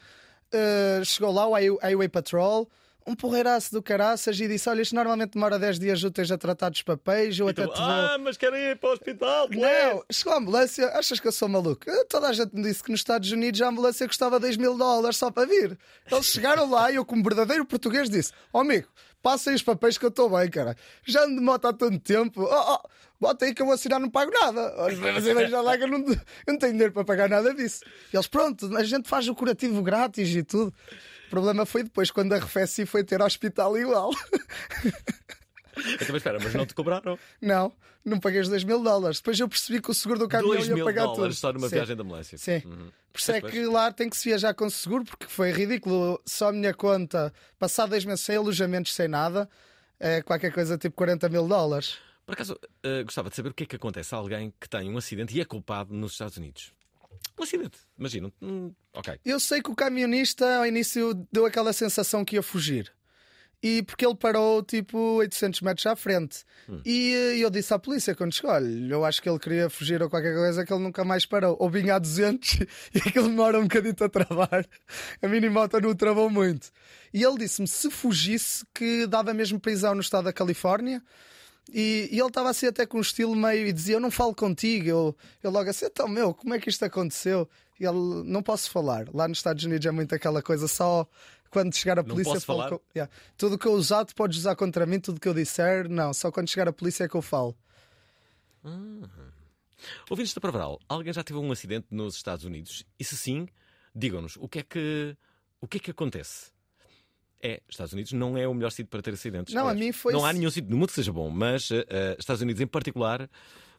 eh, 0.51 1.01
chegou 1.05 1.31
lá, 1.31 1.47
o 1.47 1.53
Highway 1.53 2.09
Patrol. 2.09 2.69
Um 3.05 3.15
porreiraço 3.15 3.71
do 3.71 3.81
caraças 3.81 4.39
e 4.39 4.47
disse: 4.47 4.69
Olha, 4.69 4.81
isto 4.81 4.93
normalmente 4.93 5.31
demora 5.33 5.57
10 5.57 5.79
dias 5.79 6.03
úteis 6.03 6.31
a 6.31 6.37
tratar 6.37 6.69
dos 6.69 6.81
papéis. 6.83 7.37
Eu 7.39 7.47
até 7.47 7.63
Então, 7.63 7.73
te 7.73 7.79
vou. 7.79 7.89
ah, 7.89 8.17
mas 8.19 8.37
querem 8.37 8.59
ir 8.61 8.77
para 8.77 8.89
o 8.89 8.93
hospital, 8.93 9.47
Não, 9.49 10.03
chegou 10.11 10.33
a 10.33 10.37
ambulância, 10.37 10.87
achas 10.89 11.19
que 11.19 11.27
eu 11.27 11.31
sou 11.31 11.49
maluco? 11.49 11.89
Eh, 11.89 12.05
Toda 12.05 12.27
a 12.27 12.33
gente 12.33 12.53
me 12.55 12.61
disse 12.61 12.83
que 12.83 12.91
nos 12.91 12.99
Estados 12.99 13.31
Unidos 13.31 13.59
a 13.61 13.69
ambulância 13.69 14.07
custava 14.07 14.39
2 14.39 14.55
mil 14.57 14.77
dólares 14.77 15.17
só 15.17 15.31
para 15.31 15.47
vir. 15.47 15.77
Eles 16.11 16.25
chegaram 16.27 16.69
lá 16.69 16.91
e 16.91 16.95
eu, 16.95 17.05
como 17.05 17.23
verdadeiro 17.23 17.65
português, 17.65 18.09
disse: 18.09 18.31
Ó 18.53 18.61
amigo, 18.61 18.87
passem 19.21 19.53
os 19.55 19.63
papéis 19.63 19.97
que 19.97 20.05
eu 20.05 20.09
estou 20.09 20.29
bem, 20.29 20.49
cara. 20.49 20.75
Já 21.03 21.23
ando 21.23 21.35
de 21.35 21.41
moto 21.41 21.65
há 21.65 21.73
tanto 21.73 21.99
tempo. 21.99 22.43
Oh, 22.43 22.73
oh, 22.75 22.87
bota 23.19 23.45
aí 23.45 23.53
que 23.55 23.63
eu 23.63 23.65
vou 23.65 23.73
assinar, 23.73 23.99
não 23.99 24.09
pago 24.11 24.31
nada. 24.31 24.75
Mas 24.99 25.49
já 25.49 25.59
lá 25.61 25.75
que 25.75 25.83
eu 25.83 25.87
não, 25.87 25.99
eu 26.07 26.17
não 26.47 26.57
tenho 26.59 26.71
dinheiro 26.73 26.93
para 26.93 27.03
pagar 27.03 27.27
nada 27.27 27.51
disso. 27.53 27.83
E 28.13 28.15
eles, 28.15 28.27
pronto, 28.27 28.77
a 28.77 28.83
gente 28.83 29.09
faz 29.09 29.27
o 29.27 29.33
curativo 29.33 29.81
grátis 29.81 30.29
e 30.35 30.43
tudo. 30.43 30.71
O 31.31 31.35
problema 31.39 31.65
foi 31.65 31.83
depois, 31.83 32.11
quando 32.11 32.33
arrefeci, 32.33 32.85
foi 32.85 33.05
ter 33.05 33.21
hospital 33.21 33.77
igual. 33.77 34.11
Então, 35.77 36.07
mas 36.09 36.15
espera, 36.17 36.37
mas 36.43 36.53
não 36.53 36.65
te 36.65 36.75
cobraram 36.75 37.17
Não, 37.41 37.73
não 38.03 38.19
paguei 38.19 38.41
os 38.41 38.49
2 38.49 38.65
mil 38.65 38.83
dólares. 38.83 39.19
Depois 39.19 39.39
eu 39.39 39.47
percebi 39.47 39.81
que 39.81 39.89
o 39.89 39.93
seguro 39.93 40.19
do 40.19 40.27
caminhão 40.27 40.57
2 40.57 40.67
ia 40.67 40.75
mil 40.75 40.83
pagar 40.83 41.03
dólares 41.03 41.35
tudo. 41.35 41.39
só 41.39 41.53
numa 41.53 41.69
Sim. 41.69 41.75
viagem 41.75 41.95
de 41.95 42.01
ambulância. 42.01 42.37
Sim. 42.37 42.61
Uhum. 42.65 42.91
Por 43.13 43.19
isso 43.19 43.31
é 43.31 43.41
que 43.41 43.65
lá 43.65 43.93
tem 43.93 44.09
que 44.09 44.17
se 44.17 44.27
viajar 44.27 44.53
com 44.53 44.69
seguro, 44.69 45.05
porque 45.05 45.25
foi 45.25 45.51
ridículo. 45.53 46.21
Só 46.25 46.49
a 46.49 46.51
minha 46.51 46.73
conta, 46.73 47.33
passar 47.57 47.85
dois 47.85 48.03
meses 48.03 48.25
sem 48.25 48.35
alojamentos, 48.35 48.93
sem 48.93 49.07
nada, 49.07 49.49
é 49.97 50.21
qualquer 50.21 50.51
coisa 50.51 50.77
tipo 50.77 50.97
40 50.97 51.29
mil 51.29 51.47
dólares. 51.47 51.97
Por 52.25 52.33
acaso, 52.33 52.59
eh, 52.83 53.03
gostava 53.03 53.29
de 53.29 53.37
saber 53.37 53.49
o 53.49 53.53
que 53.53 53.63
é 53.63 53.65
que 53.65 53.77
acontece 53.77 54.13
a 54.13 54.17
alguém 54.17 54.53
que 54.59 54.67
tem 54.67 54.91
um 54.91 54.97
acidente 54.97 55.35
e 55.37 55.39
é 55.39 55.45
culpado 55.45 55.93
nos 55.93 56.11
Estados 56.11 56.35
Unidos. 56.35 56.73
Um 57.39 57.43
acidente, 57.43 57.79
imagina. 57.97 58.31
Hum, 58.41 58.73
ok. 58.93 59.19
Eu 59.25 59.39
sei 59.39 59.61
que 59.61 59.71
o 59.71 59.75
camionista 59.75 60.57
ao 60.57 60.65
início 60.65 61.13
deu 61.31 61.45
aquela 61.45 61.73
sensação 61.73 62.23
que 62.23 62.35
ia 62.35 62.43
fugir. 62.43 62.93
E 63.63 63.83
porque 63.83 64.03
ele 64.03 64.15
parou 64.15 64.63
tipo 64.63 64.97
800 65.17 65.61
metros 65.61 65.85
à 65.85 65.95
frente. 65.95 66.43
E 66.83 67.13
eh, 67.13 67.37
eu 67.37 67.49
disse 67.51 67.71
à 67.71 67.77
polícia 67.77 68.15
quando 68.15 68.33
chegou: 68.33 68.49
olha, 68.49 68.67
eu 68.67 69.05
acho 69.05 69.21
que 69.21 69.29
ele 69.29 69.37
queria 69.37 69.69
fugir 69.69 70.01
ou 70.01 70.09
qualquer 70.09 70.33
coisa 70.33 70.65
que 70.65 70.73
ele 70.73 70.81
nunca 70.81 71.03
mais 71.03 71.27
parou. 71.27 71.55
Ou 71.59 71.69
vinha 71.69 71.95
a 71.95 71.99
200 71.99 72.61
e 72.93 72.97
aquilo 72.97 73.27
demora 73.27 73.59
um 73.59 73.63
bocadito 73.63 74.03
a 74.03 74.09
travar. 74.09 74.67
A 75.21 75.27
minimota 75.27 75.79
não 75.79 75.89
o 75.91 75.95
travou 75.95 76.27
muito. 76.27 76.71
E 77.13 77.23
ele 77.23 77.37
disse-me: 77.37 77.67
se 77.67 77.91
fugisse, 77.91 78.65
que 78.73 79.05
dava 79.05 79.31
mesmo 79.31 79.59
prisão 79.59 79.93
no 79.93 80.01
estado 80.01 80.23
da 80.23 80.33
Califórnia. 80.33 81.03
E, 81.73 82.09
e 82.11 82.19
ele 82.19 82.27
estava 82.27 82.49
assim 82.49 82.67
até 82.67 82.85
com 82.85 82.97
um 82.97 83.01
estilo 83.01 83.35
meio 83.35 83.67
e 83.67 83.73
dizia: 83.73 83.95
Eu 83.95 83.99
não 83.99 84.11
falo 84.11 84.33
contigo. 84.35 84.87
Eu, 84.87 85.15
eu 85.43 85.51
logo 85.51 85.69
assim: 85.69 85.85
Então, 85.85 86.07
meu, 86.07 86.33
como 86.33 86.53
é 86.53 86.59
que 86.59 86.69
isto 86.69 86.83
aconteceu? 86.83 87.47
E 87.79 87.85
ele: 87.85 88.23
Não 88.25 88.41
posso 88.43 88.69
falar. 88.69 89.07
Lá 89.13 89.27
nos 89.27 89.37
Estados 89.39 89.63
Unidos 89.63 89.85
é 89.85 89.91
muito 89.91 90.13
aquela 90.15 90.41
coisa, 90.41 90.67
só 90.67 91.07
quando 91.49 91.73
chegar 91.75 91.99
a 91.99 92.03
polícia. 92.03 92.39
falo 92.41 92.59
falar? 92.59 92.69
com- 92.69 92.81
Yeah. 92.95 93.11
Tudo 93.37 93.55
o 93.55 93.57
que 93.59 93.67
eu 93.67 93.73
usar, 93.73 94.05
tu 94.05 94.15
podes 94.15 94.37
usar 94.39 94.55
contra 94.55 94.85
mim, 94.85 94.99
tudo 94.99 95.17
o 95.17 95.19
que 95.19 95.27
eu 95.27 95.33
disser, 95.33 95.87
não. 95.89 96.13
Só 96.13 96.31
quando 96.31 96.49
chegar 96.49 96.67
a 96.67 96.73
polícia 96.73 97.03
é 97.03 97.07
que 97.09 97.15
eu 97.15 97.21
falo. 97.21 97.55
Ouvintes 100.09 100.33
da 100.33 100.41
Provaral, 100.41 100.79
alguém 100.87 101.11
já 101.13 101.23
teve 101.23 101.39
um 101.39 101.51
acidente 101.51 101.87
nos 101.89 102.15
Estados 102.15 102.45
Unidos? 102.45 102.85
E 102.99 103.03
se 103.03 103.17
sim, 103.17 103.47
digam-nos 103.95 104.35
o 104.37 104.47
que 104.47 104.59
é 104.59 104.63
que 104.63 105.17
o 105.59 105.67
que 105.67 105.77
é 105.77 105.79
que 105.79 105.91
acontece? 105.91 106.51
É, 107.43 107.61
Estados 107.69 107.93
Unidos 107.93 108.11
não 108.13 108.37
é 108.37 108.47
o 108.47 108.53
melhor 108.53 108.69
sítio 108.71 108.87
para 108.87 109.01
ter 109.01 109.13
acidentes. 109.13 109.53
Não, 109.53 109.67
a 109.67 109.71
Aliás, 109.71 109.85
mim 109.85 109.91
foi- 109.91 110.13
Não 110.13 110.25
há 110.25 110.31
nenhum 110.33 110.49
sítio 110.51 110.69
no 110.69 110.77
mundo 110.77 110.89
que 110.89 110.95
seja 110.95 111.11
bom, 111.11 111.29
mas 111.29 111.69
eh, 111.71 112.15
Estados 112.19 112.41
Unidos 112.41 112.61
em 112.61 112.67
particular 112.67 113.29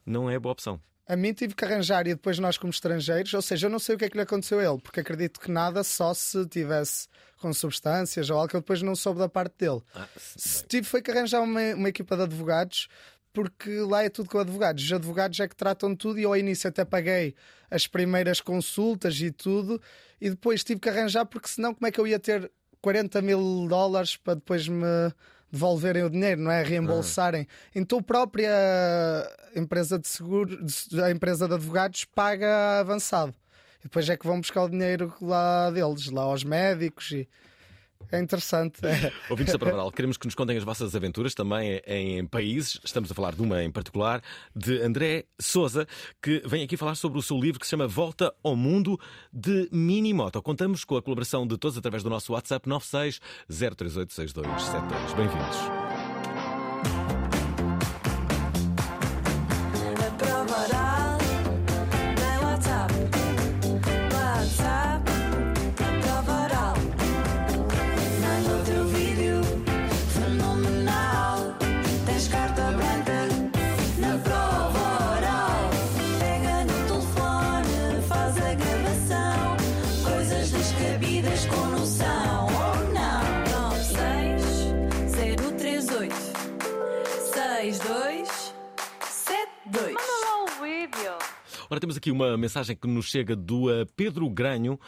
não 0.05 0.29
é 0.29 0.37
boa 0.37 0.51
opção. 0.53 0.81
A 1.07 1.15
mim 1.17 1.33
tive 1.33 1.53
que 1.53 1.65
arranjar 1.65 2.07
e 2.07 2.13
depois 2.13 2.39
nós 2.39 2.57
como 2.57 2.71
estrangeiros, 2.71 3.33
ou 3.33 3.41
seja, 3.41 3.67
eu 3.67 3.69
não 3.71 3.79
sei 3.79 3.95
o 3.95 3.97
que 3.97 4.05
é 4.05 4.09
que 4.09 4.15
lhe 4.17 4.23
aconteceu 4.23 4.59
a 4.59 4.63
ele, 4.63 4.81
porque 4.81 5.01
acredito 5.01 5.37
que 5.39 5.51
nada, 5.51 5.83
só 5.83 6.13
se 6.13 6.45
tivesse 6.47 7.07
com 7.37 7.51
substâncias 7.53 8.29
ou 8.29 8.37
algo 8.37 8.47
que 8.49 8.55
eu 8.55 8.61
depois 8.61 8.81
não 8.81 8.95
soube 8.95 9.19
da 9.19 9.27
parte 9.27 9.53
dele. 9.59 9.81
Ah, 9.93 10.07
se- 10.17 10.63
tive 10.65 10.87
foi 10.87 11.01
que 11.01 11.11
arranjar 11.11 11.41
uma, 11.41 11.59
uma 11.75 11.89
equipa 11.89 12.15
de 12.15 12.23
advogados, 12.23 12.87
porque 13.33 13.79
lá 13.79 14.03
é 14.03 14.09
tudo 14.09 14.29
com 14.29 14.39
advogados. 14.39 14.81
Os 14.83 14.93
advogados 14.93 15.39
é 15.41 15.47
que 15.47 15.55
tratam 15.55 15.89
de 15.91 15.97
tudo 15.97 16.19
e 16.19 16.23
eu 16.23 16.29
ao 16.29 16.37
início 16.37 16.69
até 16.69 16.85
paguei 16.85 17.35
as 17.69 17.85
primeiras 17.87 18.39
consultas 18.39 19.19
e 19.19 19.29
tudo, 19.31 19.81
e 20.21 20.29
depois 20.29 20.63
tive 20.63 20.79
que 20.79 20.87
arranjar, 20.87 21.25
porque 21.25 21.47
senão 21.49 21.73
como 21.73 21.85
é 21.85 21.91
que 21.91 21.99
eu 21.99 22.07
ia 22.07 22.19
ter 22.19 22.49
40 22.83 23.21
mil 23.21 23.65
dólares 23.69 24.17
para 24.17 24.35
depois 24.35 24.67
me 24.67 24.85
devolverem 25.49 26.03
o 26.03 26.09
dinheiro, 26.09 26.41
não 26.41 26.51
é? 26.51 26.61
Reembolsarem. 26.63 27.47
Então 27.73 27.99
a 27.99 28.03
própria 28.03 28.51
empresa 29.55 29.97
de 29.97 30.07
seguro, 30.07 30.59
a 31.01 31.09
empresa 31.09 31.47
de 31.47 31.53
advogados 31.53 32.03
paga 32.03 32.81
avançado. 32.81 33.33
E 33.79 33.83
depois 33.83 34.09
é 34.09 34.17
que 34.17 34.27
vão 34.27 34.41
buscar 34.41 34.63
o 34.63 34.69
dinheiro 34.69 35.13
lá 35.21 35.71
deles, 35.71 36.09
lá 36.09 36.23
aos 36.23 36.43
médicos 36.43 37.11
e 37.11 37.29
é 38.11 38.19
interessante. 38.19 38.79
Ouvintes 39.29 39.53
da 39.53 39.59
Provaral, 39.59 39.91
queremos 39.91 40.17
que 40.17 40.25
nos 40.25 40.35
contem 40.35 40.57
as 40.57 40.63
vossas 40.63 40.95
aventuras 40.95 41.33
também 41.33 41.81
em 41.85 42.25
países. 42.25 42.79
Estamos 42.83 43.11
a 43.11 43.15
falar 43.15 43.35
de 43.35 43.41
uma 43.41 43.63
em 43.63 43.71
particular, 43.71 44.21
de 44.55 44.81
André 44.81 45.25
Souza, 45.39 45.87
que 46.21 46.41
vem 46.45 46.63
aqui 46.63 46.77
falar 46.77 46.95
sobre 46.95 47.19
o 47.19 47.21
seu 47.21 47.39
livro 47.39 47.59
que 47.59 47.65
se 47.65 47.71
chama 47.71 47.87
Volta 47.87 48.33
ao 48.43 48.55
Mundo 48.55 48.99
de 49.31 49.69
Minimoto. 49.71 50.41
Contamos 50.41 50.83
com 50.83 50.97
a 50.97 51.01
colaboração 51.01 51.45
de 51.45 51.57
todos 51.57 51.77
através 51.77 52.03
do 52.03 52.09
nosso 52.09 52.33
WhatsApp 52.33 52.67
96 52.67 53.19
038 53.47 54.13
6272. 54.13 55.13
Bem-vindos. 55.13 55.92
Ora, 91.73 91.79
temos 91.79 91.97
aqui 91.97 92.11
uma 92.11 92.37
mensagem 92.37 92.75
que 92.75 92.87
nos 92.87 93.07
chega 93.07 93.35
do 93.35 93.65
uh, 93.65 93.87
Pedro 93.95 94.29
Granho 94.29 94.79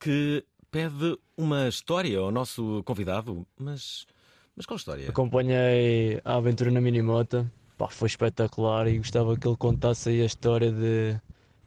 que 0.00 0.44
pede 0.72 1.16
uma 1.36 1.68
história 1.68 2.18
ao 2.18 2.32
nosso 2.32 2.82
convidado. 2.82 3.46
Mas, 3.56 4.08
mas 4.56 4.66
qual 4.66 4.76
história? 4.76 5.08
Acompanhei 5.08 6.20
a 6.24 6.34
aventura 6.34 6.72
na 6.72 6.80
Minimota, 6.80 7.48
pá, 7.78 7.86
foi 7.86 8.08
espetacular 8.08 8.88
e 8.88 8.98
gostava 8.98 9.36
que 9.36 9.46
ele 9.46 9.56
contasse 9.56 10.08
aí 10.08 10.20
a 10.20 10.24
história 10.24 10.72
de. 10.72 11.16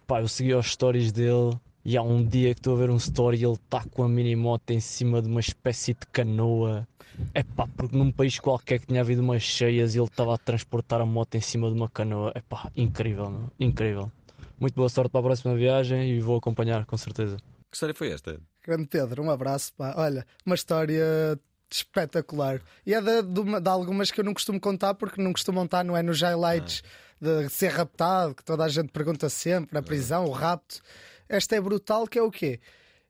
Pá, 0.05 0.19
eu 0.19 0.27
segui 0.27 0.53
os 0.53 0.69
stories 0.69 1.13
dele 1.13 1.57
e 1.85 1.95
há 1.95 2.01
um 2.01 2.21
dia 2.21 2.53
que 2.53 2.59
estou 2.59 2.75
a 2.75 2.79
ver 2.79 2.89
um 2.89 2.97
story 2.97 3.37
e 3.37 3.45
ele 3.45 3.53
está 3.53 3.81
com 3.89 4.03
a 4.03 4.09
Minimoto 4.09 4.73
em 4.73 4.81
cima 4.81 5.21
de 5.21 5.29
uma 5.29 5.39
espécie 5.39 5.93
de 5.93 6.05
canoa. 6.11 6.85
É 7.33 7.43
pá, 7.43 7.65
porque 7.77 7.95
num 7.95 8.11
país 8.11 8.39
qualquer 8.39 8.79
que 8.79 8.87
tinha 8.87 8.99
havido 8.99 9.21
umas 9.21 9.41
cheias 9.41 9.95
e 9.95 9.99
ele 9.99 10.07
estava 10.07 10.35
a 10.35 10.37
transportar 10.37 10.99
a 10.99 11.05
moto 11.05 11.35
em 11.35 11.39
cima 11.39 11.69
de 11.69 11.75
uma 11.75 11.87
canoa. 11.87 12.33
É 12.35 12.41
pá, 12.41 12.69
incrível, 12.75 13.49
incrível. 13.57 14.11
Muito 14.59 14.75
boa 14.75 14.89
sorte 14.89 15.11
para 15.11 15.19
a 15.19 15.23
próxima 15.23 15.55
viagem 15.55 16.09
e 16.11 16.19
vou 16.19 16.37
acompanhar, 16.37 16.85
com 16.85 16.97
certeza. 16.97 17.37
Que 17.37 17.75
história 17.75 17.93
foi 17.95 18.11
esta? 18.11 18.39
Grande 18.65 18.87
Pedro, 18.87 19.21
um 19.23 19.29
abraço. 19.29 19.73
Pá. 19.73 19.93
Olha, 19.97 20.25
uma 20.45 20.55
história 20.55 21.39
espetacular. 21.69 22.61
E 22.85 22.93
é 22.93 23.01
de, 23.01 23.21
de, 23.23 23.39
uma- 23.39 23.59
de 23.59 23.69
algumas 23.69 24.11
que 24.11 24.19
eu 24.19 24.23
não 24.23 24.33
costumo 24.33 24.59
contar 24.59 24.93
porque 24.93 25.21
não 25.21 25.33
costumam 25.33 25.65
estar, 25.65 25.83
não 25.83 25.95
é? 25.97 26.01
Nos 26.01 26.21
highlights 26.21 26.83
de 27.19 27.49
ser 27.49 27.69
raptado, 27.69 28.35
que 28.35 28.43
toda 28.43 28.63
a 28.63 28.69
gente 28.69 28.91
pergunta 28.91 29.27
sempre, 29.29 29.73
na 29.73 29.81
prisão, 29.81 30.25
o 30.25 30.31
rapto. 30.31 30.81
Esta 31.27 31.55
é 31.55 31.61
brutal, 31.61 32.07
que 32.07 32.19
é 32.19 32.21
o 32.21 32.31
quê? 32.31 32.59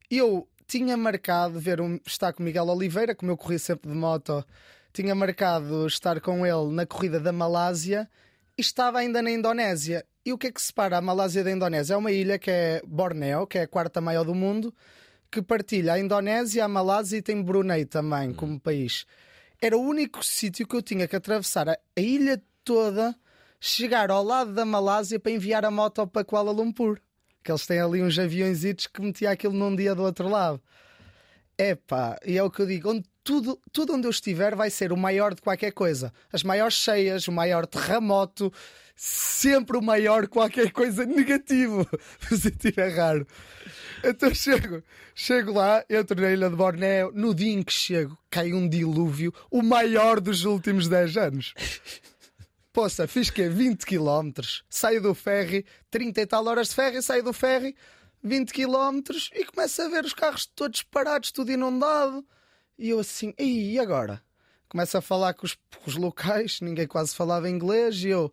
Eu 0.09 0.47
tinha 0.67 0.95
marcado 0.97 1.59
ver 1.59 1.79
um, 1.81 1.99
estar 2.05 2.33
com 2.33 2.41
Miguel 2.43 2.65
Oliveira, 2.67 3.13
como 3.13 3.31
eu 3.31 3.37
corri 3.37 3.59
sempre 3.59 3.89
de 3.91 3.95
moto, 3.95 4.43
tinha 4.93 5.13
marcado 5.13 5.85
estar 5.85 6.19
com 6.21 6.45
ele 6.45 6.71
na 6.73 6.85
corrida 6.85 7.19
da 7.19 7.31
Malásia 7.31 8.09
e 8.57 8.61
estava 8.61 8.99
ainda 8.99 9.21
na 9.21 9.29
Indonésia. 9.31 10.05
E 10.25 10.34
o 10.34 10.39
que 10.39 10.48
é 10.48 10.51
que 10.51 10.60
separa 10.60 10.98
a 10.98 11.01
Malásia 11.01 11.44
da 11.44 11.51
Indonésia? 11.51 11.94
É 11.94 11.98
uma 11.98 12.12
ilha 12.12 12.39
que 12.39 12.50
é 12.50 12.82
Bornéu, 12.84 13.46
que 13.46 13.60
é 13.60 13.62
a 13.62 13.67
quarta 13.67 14.01
maior 14.01 14.24
do 14.24 14.34
mundo, 14.34 14.74
que 15.29 15.39
partilha 15.39 15.94
a 15.94 16.00
Indonésia, 16.00 16.65
a 16.65 16.67
Malásia 16.67 17.17
e 17.17 17.22
tem 17.22 17.44
Brunei 17.44 17.86
também 17.86 18.34
como 18.34 18.60
país. 18.60 19.05
Era 19.62 19.77
o 19.77 19.82
único 19.82 20.25
sítio 20.25 20.67
que 20.67 20.75
eu 20.75 20.82
tinha 20.82 21.08
que 21.08 21.15
atravessar 21.15 21.70
a, 21.70 21.74
a 21.96 22.01
ilha 22.01 22.41
toda, 22.63 23.15
chegar 23.60 24.10
ao 24.10 24.24
lado 24.24 24.51
da 24.51 24.65
Malásia 24.65 25.20
para 25.20 25.32
enviar 25.32 25.63
a 25.63 25.70
moto 25.70 26.08
para 26.08 26.25
Kuala 26.25 26.51
Lumpur. 26.51 27.00
Que 27.44 27.51
eles 27.51 27.67
têm 27.67 27.79
ali 27.79 28.01
uns 28.01 28.17
aviõezitos 28.17 28.88
que 28.88 29.01
metia 29.03 29.29
aquilo 29.29 29.53
num 29.53 29.75
dia 29.75 29.94
do 29.94 30.01
outro 30.01 30.27
lado. 30.27 30.60
Epá, 31.55 32.17
e 32.25 32.36
é 32.36 32.41
o 32.41 32.50
que 32.50 32.63
eu 32.63 32.65
digo, 32.65 32.89
onde 32.89 33.05
tudo, 33.25 33.60
tudo 33.74 33.96
onde 33.96 34.05
eu 34.05 34.12
estiver 34.12 34.55
vai 34.55 34.70
ser 34.70 34.94
o 34.94 34.98
maior 34.98 35.34
de 35.34 35.41
qualquer 35.41 35.72
coisa. 35.72 36.13
As 36.32 36.44
maiores 36.44 36.75
cheias, 36.75 37.27
o 37.27 37.32
maior 37.32 37.65
terremoto, 37.65 38.53
sempre 38.96 39.75
o 39.75 39.82
maior 39.82 40.27
qualquer 40.27 40.72
coisa 40.72 41.05
negativo. 41.05 41.86
Positivo 42.29 42.79
é 42.79 42.88
raro. 42.88 43.27
Então 44.03 44.34
chego, 44.34 44.84
chego 45.15 45.53
lá, 45.53 45.84
entro 45.89 46.22
na 46.22 46.32
ilha 46.32 46.50
de 46.51 46.55
Bornéu, 46.55 47.12
no 47.13 47.34
dia 47.34 47.51
em 47.51 47.63
que 47.63 47.74
chego, 47.74 48.15
cai 48.29 48.53
um 48.53 48.70
dilúvio, 48.70 49.34
o 49.50 49.63
maior 49.63 50.22
dos 50.22 50.46
últimos 50.46 50.88
10 50.88 51.18
anos. 51.18 51.53
Poça, 52.72 53.07
fiz 53.07 53.31
que 53.31 53.50
20 53.50 53.85
km, 53.85 54.42
saio 54.70 55.01
do 55.01 55.16
ferry, 55.16 55.66
30 55.90 56.22
e 56.22 56.25
tal 56.27 56.46
horas 56.46 56.70
de 56.70 56.75
ferry, 56.75 57.01
saio 57.01 57.24
do 57.24 57.33
ferry, 57.33 57.75
20 58.22 58.53
km 58.53 59.00
e 59.33 59.46
começo 59.46 59.81
a 59.81 59.88
ver 59.88 60.05
os 60.05 60.14
carros 60.14 60.46
todos 60.46 60.83
parados, 60.83 61.31
tudo 61.31 61.51
inundado. 61.51 62.24
E 62.77 62.90
eu 62.90 63.00
assim, 63.00 63.33
e 63.40 63.79
agora? 63.79 64.22
Começo 64.68 64.98
a 64.98 65.01
falar 65.01 65.33
com 65.33 65.46
os, 65.46 65.53
com 65.53 65.90
os 65.90 65.96
locais, 65.96 66.59
ninguém 66.61 66.88
quase 66.88 67.16
falava 67.16 67.50
inglês 67.50 68.03
e 68.03 68.09
eu 68.09 68.31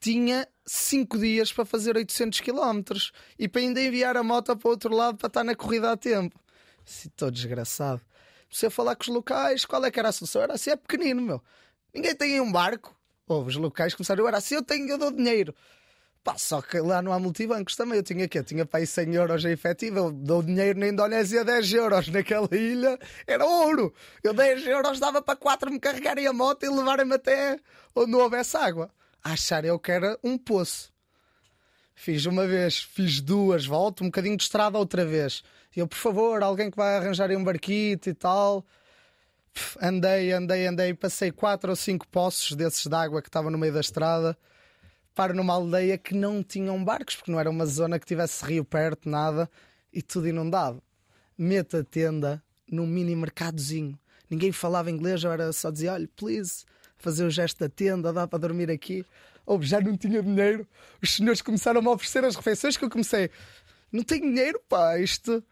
tinha 0.00 0.46
5 0.66 1.18
dias 1.18 1.52
para 1.52 1.64
fazer 1.64 1.96
800 1.96 2.40
km 2.40 2.82
e 3.38 3.48
para 3.48 3.60
ainda 3.60 3.80
enviar 3.80 4.16
a 4.16 4.22
moto 4.22 4.56
para 4.56 4.68
o 4.68 4.70
outro 4.70 4.94
lado 4.94 5.16
para 5.16 5.28
estar 5.28 5.44
na 5.44 5.54
corrida 5.54 5.90
a 5.90 5.96
tempo. 5.96 6.38
Assim, 6.86 7.08
estou 7.08 7.30
desgraçado. 7.30 8.00
Comecei 8.48 8.70
falar 8.70 8.96
com 8.96 9.02
os 9.02 9.08
locais, 9.08 9.64
qual 9.64 9.84
é 9.84 9.90
que 9.90 9.98
era 9.98 10.08
a 10.08 10.12
solução? 10.12 10.42
Era 10.42 10.54
assim, 10.54 10.70
é 10.70 10.76
pequenino, 10.76 11.20
meu. 11.20 11.42
Ninguém 11.94 12.14
tem 12.14 12.40
um 12.40 12.50
barco. 12.50 12.94
Ou 13.26 13.44
os 13.44 13.56
locais 13.56 13.94
começaram, 13.94 14.26
era 14.26 14.38
assim, 14.38 14.54
eu 14.54 14.62
tenho, 14.62 14.88
eu 14.88 14.98
dou 14.98 15.10
dinheiro. 15.10 15.54
Pá, 16.22 16.36
só 16.36 16.60
que 16.60 16.78
lá 16.80 17.00
não 17.00 17.12
há 17.12 17.18
multibancos 17.18 17.76
também. 17.76 17.96
Eu 17.96 18.02
tinha 18.02 18.28
que 18.28 18.42
Tinha 18.42 18.66
para 18.66 18.80
aí 18.80 18.86
100 18.86 19.14
euros 19.14 19.44
em 19.44 19.50
efetivo. 19.50 19.98
Eu 19.98 20.12
dou 20.12 20.42
dinheiro 20.42 20.78
na 20.78 20.88
Indonésia 20.88 21.44
10 21.44 21.72
euros. 21.72 22.08
Naquela 22.08 22.48
ilha 22.52 22.98
era 23.26 23.44
ouro. 23.44 23.94
Eu 24.22 24.34
10 24.34 24.66
euros 24.66 24.98
dava 24.98 25.22
para 25.22 25.36
4 25.36 25.70
me 25.70 25.78
carregarem 25.78 26.26
a 26.26 26.32
moto 26.32 26.64
e 26.64 26.68
levarem-me 26.68 27.14
até 27.14 27.58
onde 27.94 28.10
não 28.10 28.20
houvesse 28.20 28.56
água. 28.56 28.90
A 29.22 29.32
achar 29.32 29.64
eu 29.64 29.78
que 29.78 29.90
era 29.90 30.18
um 30.22 30.36
poço. 30.36 30.92
Fiz 31.94 32.26
uma 32.26 32.46
vez, 32.46 32.78
fiz 32.78 33.20
duas, 33.20 33.66
volto, 33.66 34.04
um 34.04 34.06
bocadinho 34.06 34.36
de 34.36 34.44
estrada 34.44 34.78
outra 34.78 35.04
vez. 35.04 35.42
E 35.74 35.80
eu, 35.80 35.88
por 35.88 35.96
favor, 35.96 36.42
alguém 36.42 36.70
que 36.70 36.76
vai 36.76 36.96
arranjar 36.96 37.28
aí 37.28 37.36
um 37.36 37.42
barquito 37.42 38.08
e 38.08 38.14
tal. 38.14 38.64
Andei, 39.82 40.32
andei, 40.32 40.66
andei, 40.66 40.94
passei 40.94 41.32
quatro 41.32 41.70
ou 41.70 41.76
cinco 41.76 42.06
poços 42.06 42.54
desses 42.54 42.86
de 42.86 42.94
água 42.94 43.20
que 43.20 43.28
estavam 43.28 43.50
no 43.50 43.58
meio 43.58 43.72
da 43.72 43.80
estrada. 43.80 44.38
Paro 45.18 45.34
numa 45.34 45.52
aldeia 45.52 45.98
que 45.98 46.14
não 46.14 46.44
tinham 46.44 46.84
barcos, 46.84 47.16
porque 47.16 47.32
não 47.32 47.40
era 47.40 47.50
uma 47.50 47.66
zona 47.66 47.98
que 47.98 48.06
tivesse 48.06 48.44
rio 48.44 48.64
perto, 48.64 49.08
nada, 49.08 49.50
e 49.92 50.00
tudo 50.00 50.28
inundado. 50.28 50.80
Meto 51.36 51.78
a 51.78 51.82
tenda 51.82 52.40
num 52.70 52.86
mini 52.86 53.16
mercadozinho. 53.16 53.98
Ninguém 54.30 54.52
falava 54.52 54.92
inglês, 54.92 55.24
eu 55.24 55.32
era 55.32 55.52
só 55.52 55.72
dizer: 55.72 55.88
olha, 55.88 56.08
please, 56.14 56.64
fazer 56.98 57.24
o 57.24 57.30
gesto 57.30 57.58
da 57.58 57.68
tenda, 57.68 58.12
dá 58.12 58.28
para 58.28 58.38
dormir 58.38 58.70
aqui. 58.70 59.04
Ou 59.44 59.60
já 59.60 59.80
não 59.80 59.96
tinha 59.96 60.22
dinheiro. 60.22 60.64
Os 61.02 61.16
senhores 61.16 61.42
começaram 61.42 61.80
a 61.80 61.82
me 61.82 61.88
oferecer 61.88 62.24
as 62.24 62.36
refeições 62.36 62.76
que 62.76 62.84
eu 62.84 62.88
comecei. 62.88 63.28
Não 63.90 64.04
tenho 64.04 64.22
dinheiro, 64.22 64.62
pá, 64.68 65.00
isto. 65.00 65.42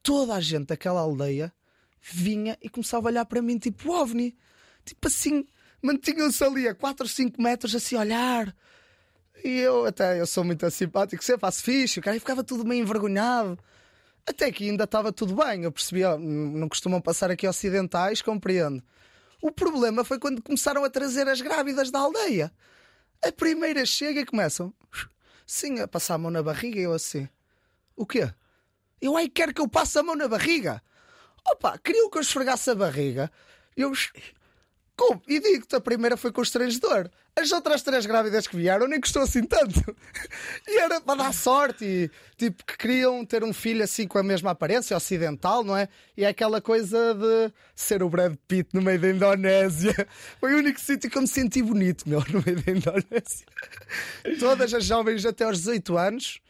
Toda 0.00 0.36
a 0.36 0.40
gente 0.40 0.66
daquela 0.66 1.00
aldeia 1.00 1.52
vinha 2.00 2.56
e 2.62 2.68
começava 2.68 3.08
a 3.08 3.10
olhar 3.10 3.24
para 3.24 3.42
mim, 3.42 3.58
tipo 3.58 3.90
ovni. 3.90 4.36
Tipo 4.84 5.08
assim, 5.08 5.44
mantinham-se 5.82 6.44
ali 6.44 6.68
a 6.68 6.74
4 6.76 7.04
ou 7.04 7.08
5 7.08 7.42
metros, 7.42 7.74
assim 7.74 7.96
a 7.96 8.00
olhar. 8.02 8.56
E 9.44 9.58
eu 9.58 9.86
até, 9.86 10.20
eu 10.20 10.26
sou 10.26 10.44
muito 10.44 10.70
simpático, 10.70 11.22
sempre 11.22 11.40
faço 11.40 11.62
fixe, 11.62 11.98
o 11.98 12.02
cara 12.02 12.18
ficava 12.18 12.44
tudo 12.44 12.64
meio 12.64 12.82
envergonhado. 12.82 13.58
Até 14.26 14.52
que 14.52 14.70
ainda 14.70 14.84
estava 14.84 15.12
tudo 15.12 15.34
bem, 15.34 15.64
eu 15.64 15.72
percebi, 15.72 16.04
ó, 16.04 16.16
não 16.16 16.68
costumam 16.68 17.00
passar 17.00 17.30
aqui 17.30 17.46
ocidentais, 17.46 18.22
compreendo. 18.22 18.82
O 19.40 19.50
problema 19.50 20.04
foi 20.04 20.20
quando 20.20 20.40
começaram 20.40 20.84
a 20.84 20.90
trazer 20.90 21.26
as 21.28 21.40
grávidas 21.40 21.90
da 21.90 21.98
aldeia. 21.98 22.52
A 23.24 23.32
primeira 23.32 23.84
chega 23.84 24.20
e 24.20 24.26
começam, 24.26 24.72
sim, 25.44 25.80
a 25.80 25.88
passar 25.88 26.14
a 26.14 26.18
mão 26.18 26.30
na 26.30 26.42
barriga, 26.42 26.78
e 26.78 26.84
eu 26.84 26.92
assim, 26.92 27.28
o 27.96 28.06
quê? 28.06 28.32
Eu 29.00 29.16
aí 29.16 29.28
quero 29.28 29.52
que 29.52 29.60
eu 29.60 29.68
passe 29.68 29.98
a 29.98 30.02
mão 30.04 30.14
na 30.14 30.28
barriga. 30.28 30.80
Opa, 31.44 31.76
queriam 31.78 32.08
que 32.08 32.18
eu 32.18 32.22
esfregasse 32.22 32.70
a 32.70 32.74
barriga. 32.76 33.30
Eu. 33.76 33.92
E 35.26 35.40
digo-te, 35.40 35.74
a 35.74 35.80
primeira 35.80 36.16
foi 36.16 36.30
constrangedor. 36.30 37.10
As 37.34 37.50
outras 37.50 37.82
três 37.82 38.04
grávidas 38.04 38.46
que 38.46 38.56
vieram 38.56 38.86
nem 38.86 39.00
custou 39.00 39.22
assim 39.22 39.42
tanto. 39.42 39.80
E 40.68 40.78
era 40.78 41.00
para 41.00 41.24
dar 41.24 41.32
sorte. 41.32 41.84
E, 41.84 42.10
tipo, 42.36 42.64
que 42.64 42.76
queriam 42.76 43.24
ter 43.24 43.42
um 43.42 43.52
filho 43.52 43.82
assim 43.82 44.06
com 44.06 44.18
a 44.18 44.22
mesma 44.22 44.50
aparência, 44.50 44.96
ocidental, 44.96 45.64
não 45.64 45.76
é? 45.76 45.88
E 46.16 46.24
é 46.24 46.28
aquela 46.28 46.60
coisa 46.60 47.14
de 47.14 47.52
ser 47.74 48.02
o 48.02 48.08
Brad 48.08 48.34
Pitt 48.46 48.70
no 48.74 48.82
meio 48.82 49.00
da 49.00 49.10
Indonésia. 49.10 50.06
Foi 50.38 50.54
o 50.54 50.58
único 50.58 50.78
sítio 50.78 51.10
que 51.10 51.16
eu 51.16 51.22
me 51.22 51.28
senti 51.28 51.62
bonito, 51.62 52.08
meu, 52.08 52.22
no 52.30 52.42
meio 52.44 52.62
da 52.62 52.72
Indonésia. 52.72 53.46
Todas 54.38 54.72
as 54.74 54.84
jovens 54.84 55.24
até 55.24 55.44
aos 55.44 55.58
18 55.58 55.98
anos, 55.98 56.40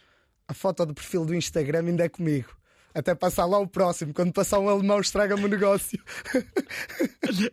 a 0.49 0.53
foto 0.53 0.85
do 0.85 0.95
perfil 0.95 1.25
do 1.25 1.35
Instagram 1.35 1.87
ainda 1.87 2.05
é 2.05 2.09
comigo. 2.09 2.62
Até 2.95 3.15
passar 3.15 3.47
lá 3.47 3.59
o 3.59 3.67
próximo. 3.67 4.13
Quando 4.13 4.33
passar 4.33 4.59
um 4.59 4.69
alemão, 4.69 5.01
estraga-me 5.01 5.45
o 5.45 5.49
negócio. 5.49 5.99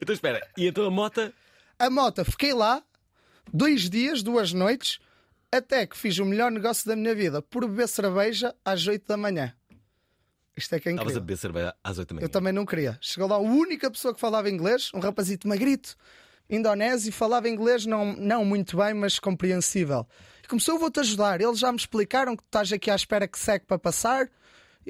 Então 0.02 0.14
espera, 0.14 0.46
e 0.58 0.68
então 0.68 0.86
a 0.86 0.92
mota. 0.92 1.34
A 1.78 1.90
moto, 1.90 2.26
fiquei 2.26 2.54
lá 2.54 2.84
dois 3.54 3.90
dias, 3.90 4.22
duas 4.22 4.52
noites, 4.52 5.00
até 5.52 5.86
que 5.88 5.98
fiz 5.98 6.18
o 6.20 6.26
melhor 6.26 6.52
negócio 6.52 6.88
da 6.88 6.96
minha 6.96 7.16
vida 7.16 7.42
por 7.42 7.66
beber 7.68 7.88
cerveja 7.88 8.54
às 8.64 8.86
8 8.86 9.08
da 9.08 9.18
manhã. 9.18 9.54
Isto 10.56 10.76
é 10.76 10.80
que 10.80 10.90
é 10.90 10.92
Estavas 10.92 11.16
a 11.16 11.20
beber 11.20 11.38
cerveja 11.38 11.76
às 11.84 11.98
8 11.98 12.10
da 12.10 12.16
manhã. 12.16 12.26
Eu 12.26 12.30
também 12.30 12.52
não 12.52 12.66
queria. 12.66 12.98
Chegou 13.02 13.30
lá 13.30 13.36
a 13.36 13.40
única 13.40 13.90
pessoa 13.90 14.14
que 14.14 14.20
falava 14.20 14.50
inglês, 14.50 14.92
um 14.94 15.00
rapazito 15.00 15.48
magrito, 15.48 15.96
indonésio, 16.50 17.14
falava 17.14 17.48
inglês 17.48 17.86
não, 17.86 18.14
não 18.16 18.44
muito 18.44 18.78
bem, 18.78 18.94
mas 18.94 19.20
compreensível. 19.20 20.06
E 20.44 20.48
começou, 20.48 20.76
eu 20.76 20.80
vou-te 20.80 21.00
ajudar. 21.00 21.40
Eles 21.40 21.60
já 21.60 21.72
me 21.72 21.78
explicaram 21.78 22.36
que 22.36 22.44
tu 22.44 22.48
estás 22.48 22.74
aqui 22.74 22.92
à 22.92 22.96
espera 22.96 23.28
que 23.28 23.40
seque 23.40 23.66
para 23.66 23.80
passar, 23.80 24.30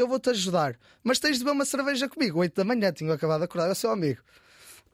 eu 0.01 0.07
vou-te 0.07 0.29
ajudar. 0.29 0.77
Mas 1.03 1.19
tens 1.19 1.37
de 1.37 1.43
beber 1.43 1.55
uma 1.55 1.65
cerveja 1.65 2.07
comigo. 2.07 2.39
8 2.39 2.55
da 2.55 2.63
manhã, 2.63 2.91
tinha 2.91 3.13
acabado 3.13 3.39
de 3.39 3.45
acordar, 3.45 3.67
eu 3.67 3.75
sou 3.75 3.91
amigo. 3.91 4.21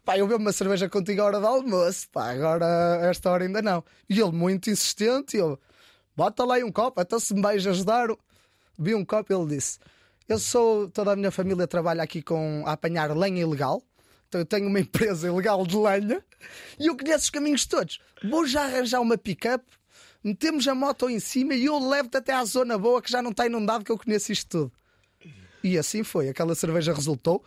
Pá, 0.03 0.17
eu 0.17 0.27
bebo 0.27 0.39
uma 0.39 0.51
cerveja 0.51 0.87
contigo 0.87 1.21
à 1.21 1.25
hora 1.25 1.39
do 1.39 1.47
almoço, 1.47 2.07
pá, 2.11 2.29
agora 2.31 2.99
esta 3.09 3.29
hora 3.31 3.43
ainda 3.43 3.59
não. 3.59 3.83
E 4.07 4.19
ele 4.19 4.31
muito 4.31 4.69
insistente, 4.69 5.35
eu, 5.35 5.59
bota 6.15 6.45
lá 6.45 6.55
aí 6.55 6.63
um 6.63 6.71
copo, 6.71 7.01
então 7.01 7.19
se 7.19 7.33
me 7.33 7.41
vais 7.41 7.65
ajudar, 7.65 8.09
vi 8.77 8.93
um 8.93 9.03
copo, 9.03 9.33
ele 9.33 9.55
disse, 9.55 9.79
Eu 10.29 10.37
sou, 10.37 10.87
toda 10.89 11.13
a 11.13 11.15
minha 11.15 11.31
família 11.31 11.65
trabalha 11.65 12.03
aqui 12.03 12.21
com 12.21 12.63
a 12.67 12.73
apanhar 12.73 13.15
lenha 13.17 13.41
ilegal. 13.41 13.81
Então 14.27 14.41
eu 14.41 14.45
tenho 14.45 14.67
uma 14.67 14.79
empresa 14.81 15.27
ilegal 15.27 15.65
de 15.65 15.75
lenha 15.75 16.23
e 16.79 16.85
eu 16.85 16.95
conheço 16.95 17.23
os 17.23 17.29
caminhos 17.31 17.65
todos. 17.65 17.99
Vou 18.23 18.45
já 18.45 18.63
arranjar 18.63 19.01
uma 19.01 19.17
pick-up, 19.17 19.65
metemos 20.23 20.67
a 20.67 20.75
moto 20.75 21.09
em 21.09 21.19
cima 21.19 21.55
e 21.55 21.65
eu 21.65 21.79
levo-te 21.79 22.17
até 22.17 22.33
à 22.33 22.45
zona 22.45 22.77
boa 22.77 23.01
que 23.01 23.11
já 23.11 23.23
não 23.23 23.31
está 23.31 23.47
inundado, 23.47 23.83
que 23.83 23.91
eu 23.91 23.97
conheço 23.97 24.31
isto 24.31 24.49
tudo. 24.49 24.84
E 25.65 25.79
assim 25.79 26.03
foi. 26.03 26.29
Aquela 26.29 26.53
cerveja 26.53 26.93
resultou. 26.93 27.43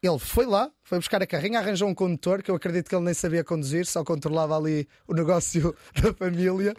Ele 0.00 0.20
foi 0.20 0.46
lá, 0.46 0.70
foi 0.84 0.98
buscar 0.98 1.20
a 1.20 1.26
carrinha, 1.26 1.58
arranjou 1.58 1.88
um 1.88 1.94
condutor, 1.94 2.40
que 2.40 2.48
eu 2.48 2.54
acredito 2.54 2.88
que 2.88 2.94
ele 2.94 3.04
nem 3.04 3.12
sabia 3.12 3.42
conduzir, 3.42 3.84
só 3.86 4.04
controlava 4.04 4.56
ali 4.56 4.86
o 5.08 5.12
negócio 5.12 5.74
da 6.00 6.14
família. 6.14 6.76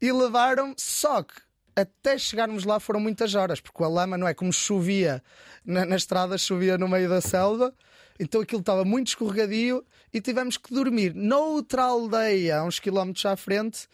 E 0.00 0.10
levaram, 0.10 0.72
só 0.78 1.22
que 1.22 1.34
até 1.76 2.16
chegarmos 2.16 2.64
lá 2.64 2.80
foram 2.80 2.98
muitas 2.98 3.34
horas, 3.34 3.60
porque 3.60 3.84
a 3.84 3.88
lama 3.88 4.16
não 4.16 4.26
é 4.26 4.32
como 4.32 4.50
chovia 4.50 5.22
na, 5.66 5.84
na 5.84 5.96
estrada, 5.96 6.38
chovia 6.38 6.78
no 6.78 6.88
meio 6.88 7.06
da 7.06 7.20
selva, 7.20 7.74
então 8.18 8.40
aquilo 8.40 8.60
estava 8.60 8.86
muito 8.86 9.08
escorregadio 9.08 9.84
e 10.14 10.20
tivemos 10.20 10.56
que 10.56 10.72
dormir 10.72 11.14
noutra 11.14 11.82
aldeia, 11.82 12.62
uns 12.62 12.80
quilómetros 12.80 13.26
à 13.26 13.36
frente, 13.36 13.86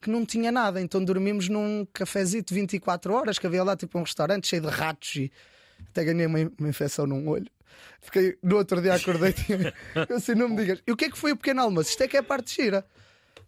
que 0.00 0.10
não 0.10 0.24
tinha 0.24 0.50
nada. 0.50 0.80
Então 0.80 1.04
dormimos 1.04 1.48
num 1.48 1.86
cafezito 1.92 2.54
24 2.54 3.12
horas, 3.12 3.38
que 3.38 3.46
havia 3.46 3.62
lá 3.62 3.76
tipo 3.76 3.98
um 3.98 4.02
restaurante 4.02 4.46
cheio 4.46 4.62
de 4.62 4.68
ratos 4.68 5.16
e 5.16 5.32
até 5.90 6.04
ganhei 6.04 6.26
uma, 6.26 6.38
uma 6.58 6.68
infecção 6.68 7.06
num 7.06 7.28
olho. 7.28 7.46
Fiquei, 8.00 8.36
no 8.42 8.56
outro 8.56 8.80
dia 8.80 8.94
acordei, 8.94 9.32
tinha, 9.32 9.74
eu 10.08 10.16
assim, 10.16 10.34
não 10.34 10.48
me 10.48 10.56
digas. 10.56 10.82
E 10.86 10.92
o 10.92 10.96
que 10.96 11.06
é 11.06 11.10
que 11.10 11.18
foi 11.18 11.32
o 11.32 11.36
pequeno 11.36 11.62
almoço? 11.62 11.90
Isto 11.90 12.02
é 12.02 12.08
que 12.08 12.16
é 12.16 12.20
a 12.20 12.22
parte 12.22 12.54
gira. 12.54 12.84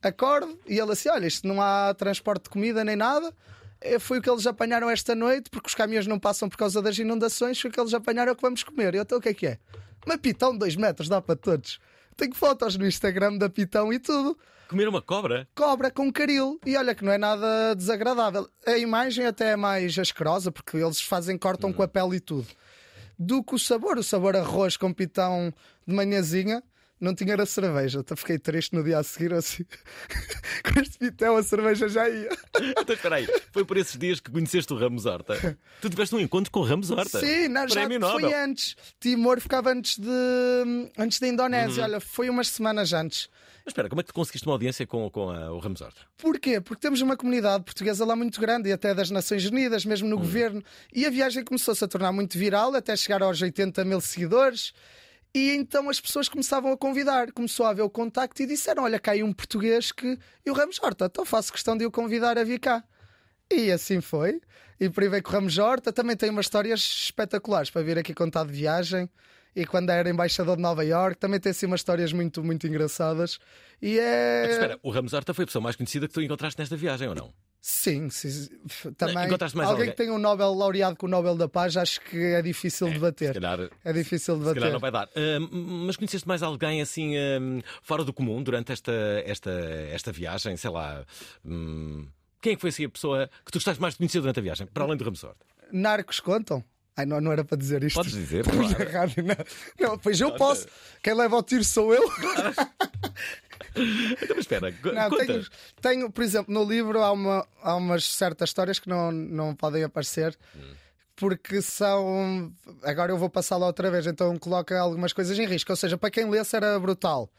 Acordo 0.02 0.58
e 0.66 0.78
ele 0.78 0.92
assim: 0.92 1.08
olha, 1.08 1.26
isto 1.26 1.46
não 1.46 1.60
há 1.60 1.94
transporte 1.94 2.44
de 2.44 2.50
comida 2.50 2.84
nem 2.84 2.96
nada. 2.96 3.32
Eh, 3.80 3.98
Foi 3.98 4.18
o 4.18 4.22
que 4.22 4.28
eles 4.30 4.46
apanharam 4.46 4.90
esta 4.90 5.14
noite, 5.14 5.48
porque 5.50 5.68
os 5.68 5.74
caminhões 5.74 6.06
não 6.06 6.18
passam 6.18 6.48
por 6.48 6.56
causa 6.56 6.82
das 6.82 6.98
inundações. 6.98 7.60
Foi 7.60 7.70
o 7.70 7.72
que 7.72 7.80
eles 7.80 7.94
apanharam 7.94 8.30
é 8.30 8.32
o 8.32 8.36
que 8.36 8.42
vamos 8.42 8.62
comer. 8.62 8.94
E 8.94 8.98
eu, 8.98 9.02
então 9.02 9.18
o 9.18 9.20
que 9.20 9.28
é 9.28 9.34
que 9.34 9.46
é? 9.46 9.58
Uma 10.04 10.18
pitão 10.18 10.52
de 10.52 10.58
2 10.58 10.76
metros, 10.76 11.08
dá 11.08 11.20
para 11.22 11.36
todos. 11.36 11.78
Tenho 12.16 12.34
fotos 12.34 12.76
no 12.76 12.86
Instagram 12.86 13.36
da 13.38 13.48
pitão 13.48 13.92
e 13.92 13.98
tudo. 13.98 14.36
Comer 14.68 14.88
uma 14.88 15.02
cobra? 15.02 15.46
Cobra 15.54 15.90
com 15.90 16.10
caril. 16.10 16.58
E 16.64 16.76
olha 16.76 16.94
que 16.94 17.04
não 17.04 17.12
é 17.12 17.18
nada 17.18 17.74
desagradável. 17.74 18.48
A 18.66 18.78
imagem 18.78 19.26
até 19.26 19.50
é 19.50 19.56
mais 19.56 19.98
asquerosa, 19.98 20.50
porque 20.50 20.78
eles 20.78 21.00
fazem, 21.00 21.36
cortam 21.36 21.72
com 21.72 21.82
a 21.82 21.88
pele 21.88 22.16
e 22.16 22.20
tudo. 22.20 22.46
Do 23.18 23.42
que 23.44 23.54
o 23.54 23.58
sabor. 23.58 23.98
O 23.98 24.02
sabor 24.02 24.34
arroz 24.34 24.76
com 24.76 24.92
pitão 24.92 25.52
de 25.86 25.94
manhãzinha. 25.94 26.62
Não 27.02 27.14
tinha 27.16 27.32
era 27.32 27.44
cerveja, 27.44 27.98
até 27.98 28.14
fiquei 28.14 28.38
triste 28.38 28.74
no 28.76 28.84
dia 28.84 28.98
a 28.98 29.02
seguir 29.02 29.34
assim. 29.34 29.64
Com 30.64 30.80
este 30.80 30.98
pitão 30.98 31.36
a 31.36 31.42
cerveja 31.42 31.88
já 31.88 32.08
ia. 32.08 32.28
Então 32.78 32.94
espera 32.94 33.16
aí, 33.16 33.26
foi 33.50 33.64
por 33.64 33.76
esses 33.76 33.98
dias 33.98 34.20
que 34.20 34.30
conheceste 34.30 34.72
o 34.72 34.76
Ramos 34.78 35.04
Horta. 35.04 35.58
Tu 35.80 35.90
tiveste 35.90 36.14
um 36.14 36.20
encontro 36.20 36.52
com 36.52 36.60
o 36.60 36.62
Ramos 36.62 36.90
Horta. 36.92 37.18
Sim, 37.18 37.48
não, 37.48 37.66
já 37.66 37.74
Prémio 37.86 38.00
foi 38.00 38.22
Nobel. 38.22 38.44
antes. 38.44 38.76
Timor 39.00 39.40
ficava 39.40 39.70
antes 39.72 39.98
de 39.98 40.08
antes 40.96 41.18
da 41.18 41.26
Indonésia. 41.26 41.82
Olha, 41.82 41.98
foi 42.00 42.30
umas 42.30 42.46
semanas 42.48 42.92
antes. 42.92 43.28
Mas 43.64 43.70
espera, 43.72 43.88
como 43.88 44.00
é 44.00 44.04
que 44.04 44.08
tu 44.08 44.14
conseguiste 44.14 44.46
uma 44.46 44.54
audiência 44.54 44.86
com, 44.86 45.08
com 45.10 45.30
a- 45.30 45.52
o 45.52 45.58
Ramos 45.58 45.80
Horta? 45.80 46.00
Porquê? 46.18 46.60
Porque 46.60 46.80
temos 46.80 47.00
uma 47.00 47.16
comunidade 47.16 47.64
portuguesa 47.64 48.04
lá 48.04 48.14
muito 48.14 48.40
grande 48.40 48.68
e 48.68 48.72
até 48.72 48.94
das 48.94 49.10
Nações 49.10 49.44
Unidas, 49.46 49.84
mesmo 49.84 50.08
no 50.08 50.18
governo. 50.18 50.62
E 50.92 51.04
a 51.06 51.10
viagem 51.10 51.42
começou-se 51.44 51.84
a 51.84 51.88
tornar 51.88 52.12
muito 52.12 52.38
viral, 52.38 52.74
até 52.74 52.94
chegar 52.96 53.22
aos 53.22 53.40
80 53.42 53.84
mil 53.84 54.00
seguidores. 54.00 54.72
E 55.34 55.50
então 55.52 55.88
as 55.88 55.98
pessoas 56.00 56.28
começavam 56.28 56.72
a 56.72 56.76
convidar, 56.76 57.32
começou 57.32 57.64
a 57.64 57.70
haver 57.70 57.82
o 57.82 57.90
contacto 57.90 58.42
e 58.42 58.46
disseram: 58.46 58.82
Olha, 58.82 59.00
aí 59.06 59.22
um 59.22 59.32
português 59.32 59.90
que. 59.90 60.18
E 60.44 60.50
o 60.50 60.54
Ramos 60.54 60.78
Horta, 60.82 61.06
então 61.06 61.24
faço 61.24 61.52
questão 61.52 61.76
de 61.76 61.86
o 61.86 61.90
convidar 61.90 62.36
a 62.36 62.44
vir 62.44 62.60
cá. 62.60 62.84
E 63.50 63.70
assim 63.70 64.00
foi. 64.00 64.40
E 64.78 64.90
por 64.90 65.02
aí 65.02 65.08
veio 65.08 65.22
com 65.22 65.30
o 65.30 65.32
Ramos 65.32 65.58
Horta. 65.58 65.92
Também 65.92 66.16
tem 66.16 66.30
umas 66.30 66.46
histórias 66.46 66.80
espetaculares 66.80 67.70
para 67.70 67.82
vir 67.82 67.98
aqui 67.98 68.12
contar 68.14 68.44
de 68.44 68.52
viagem. 68.52 69.08
E 69.54 69.66
quando 69.66 69.90
era 69.90 70.08
embaixador 70.08 70.56
de 70.56 70.62
Nova 70.62 70.82
York, 70.82 71.18
também 71.18 71.38
tem 71.38 71.50
assim 71.50 71.66
umas 71.66 71.80
histórias 71.80 72.12
muito, 72.12 72.42
muito 72.42 72.66
engraçadas. 72.66 73.38
E 73.80 73.98
é. 73.98 74.42
Mas 74.44 74.52
espera, 74.52 74.78
o 74.82 74.90
Ramos 74.90 75.12
Horta 75.12 75.34
foi 75.34 75.44
a 75.44 75.46
pessoa 75.46 75.62
mais 75.62 75.76
conhecida 75.76 76.08
que 76.08 76.14
tu 76.14 76.22
encontraste 76.22 76.58
nesta 76.58 76.76
viagem 76.76 77.08
ou 77.08 77.14
não? 77.14 77.32
Sim, 77.64 78.08
também. 78.96 79.24
Encontraste 79.26 79.56
mais 79.56 79.68
alguém 79.68 79.82
alguém? 79.82 79.90
que 79.92 79.96
tenha 79.96 80.12
um 80.12 80.18
Nobel 80.18 80.52
laureado 80.52 80.96
com 80.96 81.06
o 81.06 81.08
Nobel 81.08 81.36
da 81.36 81.48
Paz, 81.48 81.76
acho 81.76 82.00
que 82.00 82.16
é 82.16 82.42
difícil 82.42 82.88
de 82.88 82.94
Se 82.94 82.98
bater. 82.98 83.34
calhar, 83.34 83.70
É 83.84 83.92
difícil 83.92 84.34
de 84.34 84.40
se 84.40 84.46
bater. 84.48 84.58
calhar 84.58 84.72
não 84.72 84.80
vai 84.80 84.90
dar. 84.90 85.08
Ah, 85.14 85.38
mas 85.86 85.96
conheceste 85.96 86.26
mais 86.26 86.42
alguém 86.42 86.82
assim 86.82 87.16
ah, 87.16 87.62
fora 87.80 88.02
do 88.02 88.12
comum 88.12 88.42
durante 88.42 88.72
esta, 88.72 88.92
esta, 89.24 89.50
esta 89.92 90.10
viagem? 90.10 90.56
Sei 90.56 90.70
lá. 90.70 91.04
hum, 91.44 92.08
quem 92.40 92.54
é 92.54 92.56
que 92.56 92.60
foi 92.60 92.70
assim 92.70 92.84
a 92.84 92.88
pessoa 92.90 93.30
que 93.46 93.52
tu 93.52 93.58
gostaste 93.58 93.80
mais 93.80 93.94
de 93.94 93.98
conhecer 93.98 94.18
durante 94.20 94.40
a 94.40 94.42
viagem? 94.42 94.66
Para 94.66 94.82
além 94.82 94.96
do 94.96 95.04
Ramos 95.04 95.22
Horta? 95.22 95.46
Narcos 95.70 96.18
contam? 96.18 96.64
Ai, 96.96 97.06
não, 97.06 97.20
não 97.20 97.30
era 97.32 97.44
para 97.44 97.56
dizer 97.56 97.84
isto. 97.84 97.94
Podes 97.94 98.12
dizer, 98.12 98.42
claro. 98.44 98.68
na 98.68 98.98
rádio, 99.00 99.22
não. 99.22 99.36
Não, 99.88 99.98
pois 99.98 100.20
eu 100.20 100.32
posso. 100.34 100.66
Quem 101.00 101.14
leva 101.14 101.36
ao 101.36 101.42
tiro 101.44 101.62
sou 101.62 101.94
eu. 101.94 102.02
Então, 104.22 104.36
mas 104.36 104.44
espera, 104.44 104.74
Não, 104.82 105.18
tenho, 105.18 105.46
tenho, 105.80 106.10
por 106.10 106.22
exemplo, 106.22 106.52
no 106.52 106.64
livro 106.64 107.02
há, 107.02 107.12
uma, 107.12 107.46
há 107.62 107.74
umas 107.76 108.04
certas 108.04 108.50
histórias 108.50 108.78
que 108.78 108.88
não, 108.88 109.10
não 109.12 109.54
podem 109.54 109.84
aparecer. 109.84 110.36
Porque 111.14 111.60
são. 111.62 112.52
Agora 112.82 113.12
eu 113.12 113.18
vou 113.18 113.28
passá-la 113.28 113.66
outra 113.66 113.90
vez, 113.90 114.06
então 114.06 114.36
coloca 114.38 114.78
algumas 114.78 115.12
coisas 115.12 115.38
em 115.38 115.46
risco. 115.46 115.70
Ou 115.70 115.76
seja, 115.76 115.96
para 115.96 116.10
quem 116.10 116.28
lesse 116.28 116.56
era 116.56 116.78
brutal. 116.80 117.30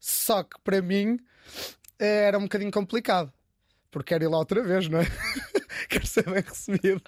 Só 0.00 0.42
que 0.42 0.56
para 0.62 0.80
mim 0.80 1.18
era 1.98 2.38
um 2.38 2.42
bocadinho 2.42 2.70
complicado. 2.70 3.32
Porque 3.90 4.14
quero 4.14 4.24
ir 4.24 4.28
lá 4.28 4.38
outra 4.38 4.62
vez, 4.62 4.88
não 4.88 5.00
é? 5.00 5.04
quero 5.88 6.06
ser 6.06 6.24
bem 6.24 6.42
recebido. 6.42 7.02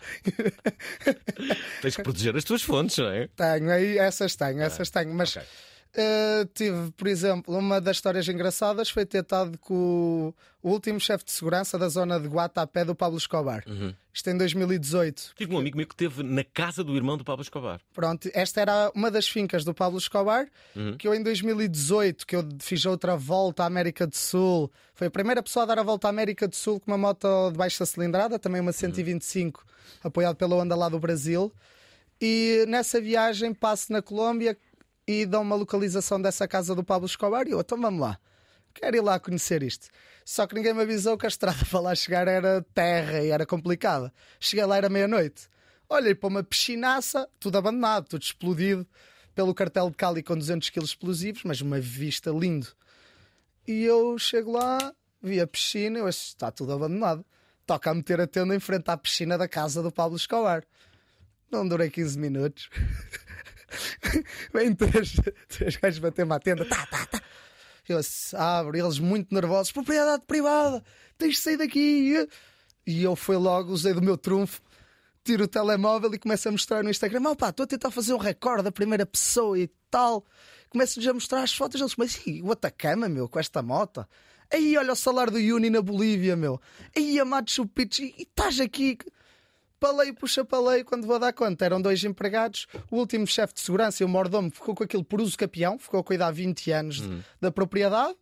Tens 1.82 1.96
que 1.96 2.02
proteger 2.02 2.34
as 2.36 2.44
tuas 2.44 2.62
fontes, 2.62 2.96
não 2.98 3.08
é? 3.08 3.28
Tenho, 3.28 3.70
aí 3.70 3.98
essas 3.98 4.34
tenho, 4.34 4.60
essas 4.62 4.90
tenho. 4.90 5.14
Mas 5.14 5.36
ok. 5.36 5.46
Eh, 5.94 6.46
tive, 6.54 6.92
por 6.92 7.08
exemplo, 7.08 7.56
uma 7.56 7.80
das 7.80 7.96
histórias 7.96 8.28
engraçadas 8.28 8.90
foi 8.90 9.04
ter 9.04 9.22
estado 9.22 9.58
com 9.58 10.32
o, 10.62 10.70
último 10.70 11.00
chefe 11.00 11.24
de 11.24 11.32
segurança 11.32 11.76
da 11.76 11.88
zona 11.88 12.20
de 12.20 12.28
Guata 12.28 12.62
a 12.62 12.66
pé 12.66 12.84
do 12.84 12.94
Pablo 12.94 13.18
Escobar. 13.18 13.64
Isto 14.12 14.30
em 14.30 14.36
2018. 14.36 15.32
Tive 15.34 15.54
um 15.54 15.58
amigo 15.58 15.76
meu 15.76 15.86
que 15.86 15.94
esteve 15.94 16.22
na 16.22 16.44
casa 16.44 16.84
do 16.84 16.94
irmão 16.94 17.16
do 17.16 17.24
Pablo 17.24 17.42
Escobar. 17.42 17.80
Pronto, 17.92 18.30
esta 18.32 18.60
era 18.60 18.92
uma 18.94 19.10
das 19.10 19.28
fincas 19.28 19.64
do 19.64 19.74
Pablo 19.74 19.98
Escobar, 19.98 20.46
que 20.98 21.08
eu 21.08 21.14
em 21.14 21.22
2018, 21.22 22.26
que 22.26 22.36
eu 22.36 22.46
fiz 22.60 22.86
outra 22.86 23.16
volta 23.16 23.64
à 23.64 23.66
América 23.66 24.06
do 24.06 24.16
Sul, 24.16 24.70
foi 24.94 25.08
a 25.08 25.10
primeira 25.10 25.42
pessoa 25.42 25.64
a 25.64 25.66
dar 25.66 25.78
a 25.78 25.82
volta 25.82 26.06
à 26.06 26.10
América 26.10 26.46
do 26.46 26.54
Sul 26.54 26.78
com 26.78 26.90
uma 26.90 26.98
moto 26.98 27.50
de 27.50 27.58
baixa 27.58 27.84
cilindrada, 27.84 28.38
também 28.38 28.60
uma 28.60 28.72
125, 28.72 29.64
apoiado 30.04 30.36
pela 30.36 30.54
onda 30.54 30.76
lá 30.76 30.88
do 30.88 31.00
Brasil. 31.00 31.52
E 32.20 32.64
nessa 32.68 33.00
viagem 33.00 33.54
passo 33.54 33.92
na 33.92 34.02
Colômbia 34.02 34.56
e 35.10 35.26
dão 35.26 35.42
uma 35.42 35.56
localização 35.56 36.22
dessa 36.22 36.46
casa 36.46 36.72
do 36.72 36.84
Pablo 36.84 37.04
Escobar 37.04 37.44
e 37.48 37.50
eu, 37.50 37.60
então 37.60 37.80
vamos 37.80 38.00
lá. 38.00 38.16
Quero 38.72 38.96
ir 38.96 39.00
lá 39.00 39.18
conhecer 39.18 39.60
isto. 39.60 39.88
Só 40.24 40.46
que 40.46 40.54
ninguém 40.54 40.72
me 40.72 40.82
avisou 40.82 41.18
que 41.18 41.26
a 41.26 41.28
estrada 41.28 41.58
para 41.68 41.80
lá 41.80 41.94
chegar 41.96 42.28
era 42.28 42.64
terra 42.72 43.20
e 43.20 43.30
era 43.30 43.44
complicada. 43.44 44.12
Cheguei 44.38 44.64
lá, 44.64 44.76
era 44.76 44.88
meia-noite. 44.88 45.48
Olhei 45.88 46.14
para 46.14 46.28
uma 46.28 46.44
piscinaça, 46.44 47.28
tudo 47.40 47.58
abandonado, 47.58 48.06
tudo 48.06 48.22
explodido 48.22 48.86
pelo 49.34 49.52
cartel 49.52 49.90
de 49.90 49.96
Cali 49.96 50.22
com 50.22 50.38
200 50.38 50.70
kg 50.70 50.84
explosivos, 50.84 51.42
mas 51.42 51.60
uma 51.60 51.80
vista 51.80 52.30
lindo. 52.30 52.68
E 53.66 53.82
eu 53.82 54.16
chego 54.16 54.52
lá, 54.52 54.94
vi 55.20 55.40
a 55.40 55.46
piscina, 55.46 55.98
eu 55.98 56.06
acho 56.06 56.20
está 56.20 56.52
tudo 56.52 56.72
abandonado. 56.72 57.26
Toca 57.66 57.90
a 57.90 57.94
meter 57.94 58.20
a 58.20 58.28
tenda 58.28 58.54
em 58.54 58.60
frente 58.60 58.88
à 58.88 58.96
piscina 58.96 59.36
da 59.36 59.48
casa 59.48 59.82
do 59.82 59.90
Pablo 59.90 60.16
Escobar. 60.16 60.62
Não 61.50 61.66
durei 61.66 61.90
15 61.90 62.16
minutos. 62.16 62.70
Vem 64.52 64.74
três, 64.74 65.16
três 65.48 65.76
gajos 65.76 65.98
bater-me 65.98 66.32
à 66.32 66.38
tenda. 66.38 66.64
Tá, 66.64 66.86
tá, 66.86 67.06
tá. 67.06 67.22
Eu 67.88 68.00
abro, 68.38 68.76
eles 68.76 68.98
muito 68.98 69.34
nervosos. 69.34 69.72
Propriedade 69.72 70.22
privada, 70.26 70.82
tens 71.18 71.34
de 71.34 71.40
sair 71.40 71.56
daqui. 71.56 72.28
E 72.86 73.02
eu 73.02 73.16
fui 73.16 73.36
logo, 73.36 73.72
usei 73.72 73.92
do 73.92 74.00
meu 74.00 74.16
trunfo, 74.16 74.60
tiro 75.24 75.44
o 75.44 75.48
telemóvel 75.48 76.12
e 76.14 76.18
começo 76.18 76.48
a 76.48 76.52
mostrar 76.52 76.82
no 76.82 76.90
Instagram. 76.90 77.22
Oh, 77.30 77.36
pá, 77.36 77.50
estou 77.50 77.64
a 77.64 77.66
tentar 77.66 77.90
fazer 77.90 78.14
um 78.14 78.18
recorde 78.18 78.62
da 78.62 78.72
primeira 78.72 79.04
pessoa 79.04 79.58
e 79.58 79.68
tal. 79.90 80.24
Começo-lhes 80.68 81.08
a 81.08 81.14
mostrar 81.14 81.42
as 81.42 81.52
fotos. 81.52 81.80
Eles, 81.80 81.96
mas 81.96 82.20
e 82.26 82.40
o 82.42 82.52
Atacama, 82.52 83.08
meu, 83.08 83.28
com 83.28 83.40
esta 83.40 83.60
moto? 83.60 84.06
Aí, 84.52 84.76
olha 84.76 84.92
o 84.92 84.96
salário 84.96 85.32
do 85.32 85.38
Uni 85.38 85.70
na 85.70 85.82
Bolívia, 85.82 86.36
meu. 86.36 86.60
Aí, 86.96 87.18
a 87.20 87.24
Machu 87.24 87.66
Picchu, 87.66 88.02
e 88.02 88.22
estás 88.22 88.58
aqui. 88.60 88.98
Paleio 89.80 90.14
puxa 90.14 90.44
paleio, 90.44 90.84
quando 90.84 91.06
vou 91.06 91.18
dar 91.18 91.32
conta, 91.32 91.64
eram 91.64 91.80
dois 91.80 92.04
empregados. 92.04 92.66
O 92.90 92.98
último 92.98 93.26
chefe 93.26 93.54
de 93.54 93.60
segurança 93.60 94.02
e 94.02 94.06
o 94.06 94.08
mordomo 94.08 94.50
ficou 94.50 94.74
com 94.74 94.84
aquilo 94.84 95.02
por 95.02 95.20
uso 95.22 95.36
capião, 95.38 95.78
ficou 95.78 95.98
a 96.00 96.04
cuidar 96.04 96.26
há 96.28 96.30
20 96.30 96.70
anos 96.70 97.00
de- 97.00 97.24
da 97.40 97.50
propriedade. 97.50 98.14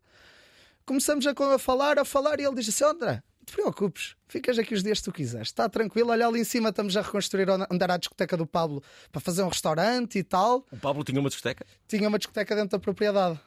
Começamos 0.86 1.26
a, 1.26 1.32
a 1.54 1.58
falar, 1.58 1.98
a 1.98 2.04
falar, 2.04 2.38
e 2.40 2.44
ele 2.44 2.54
diz 2.54 2.68
assim: 2.68 2.84
André, 2.84 3.22
não 3.38 3.44
te 3.44 3.52
preocupes, 3.52 4.14
ficas 4.28 4.58
aqui 4.58 4.72
os 4.72 4.82
dias 4.82 4.98
que 5.00 5.04
tu 5.06 5.12
quiseres, 5.12 5.48
está 5.48 5.68
tranquilo. 5.68 6.10
Olha, 6.10 6.26
ali 6.28 6.40
em 6.40 6.44
cima 6.44 6.68
estamos 6.68 6.96
a 6.96 7.02
reconstruir 7.02 7.48
onde 7.50 7.82
era 7.82 7.94
a 7.94 7.98
discoteca 7.98 8.36
do 8.36 8.46
Pablo 8.46 8.82
para 9.10 9.20
fazer 9.20 9.42
um 9.42 9.48
restaurante 9.48 10.16
e 10.18 10.22
tal. 10.22 10.64
O 10.70 10.76
Pablo 10.76 11.02
tinha 11.02 11.18
uma 11.20 11.28
discoteca? 11.28 11.66
Tinha 11.88 12.08
uma 12.08 12.18
discoteca 12.18 12.54
dentro 12.54 12.70
da 12.70 12.78
propriedade. 12.78 13.38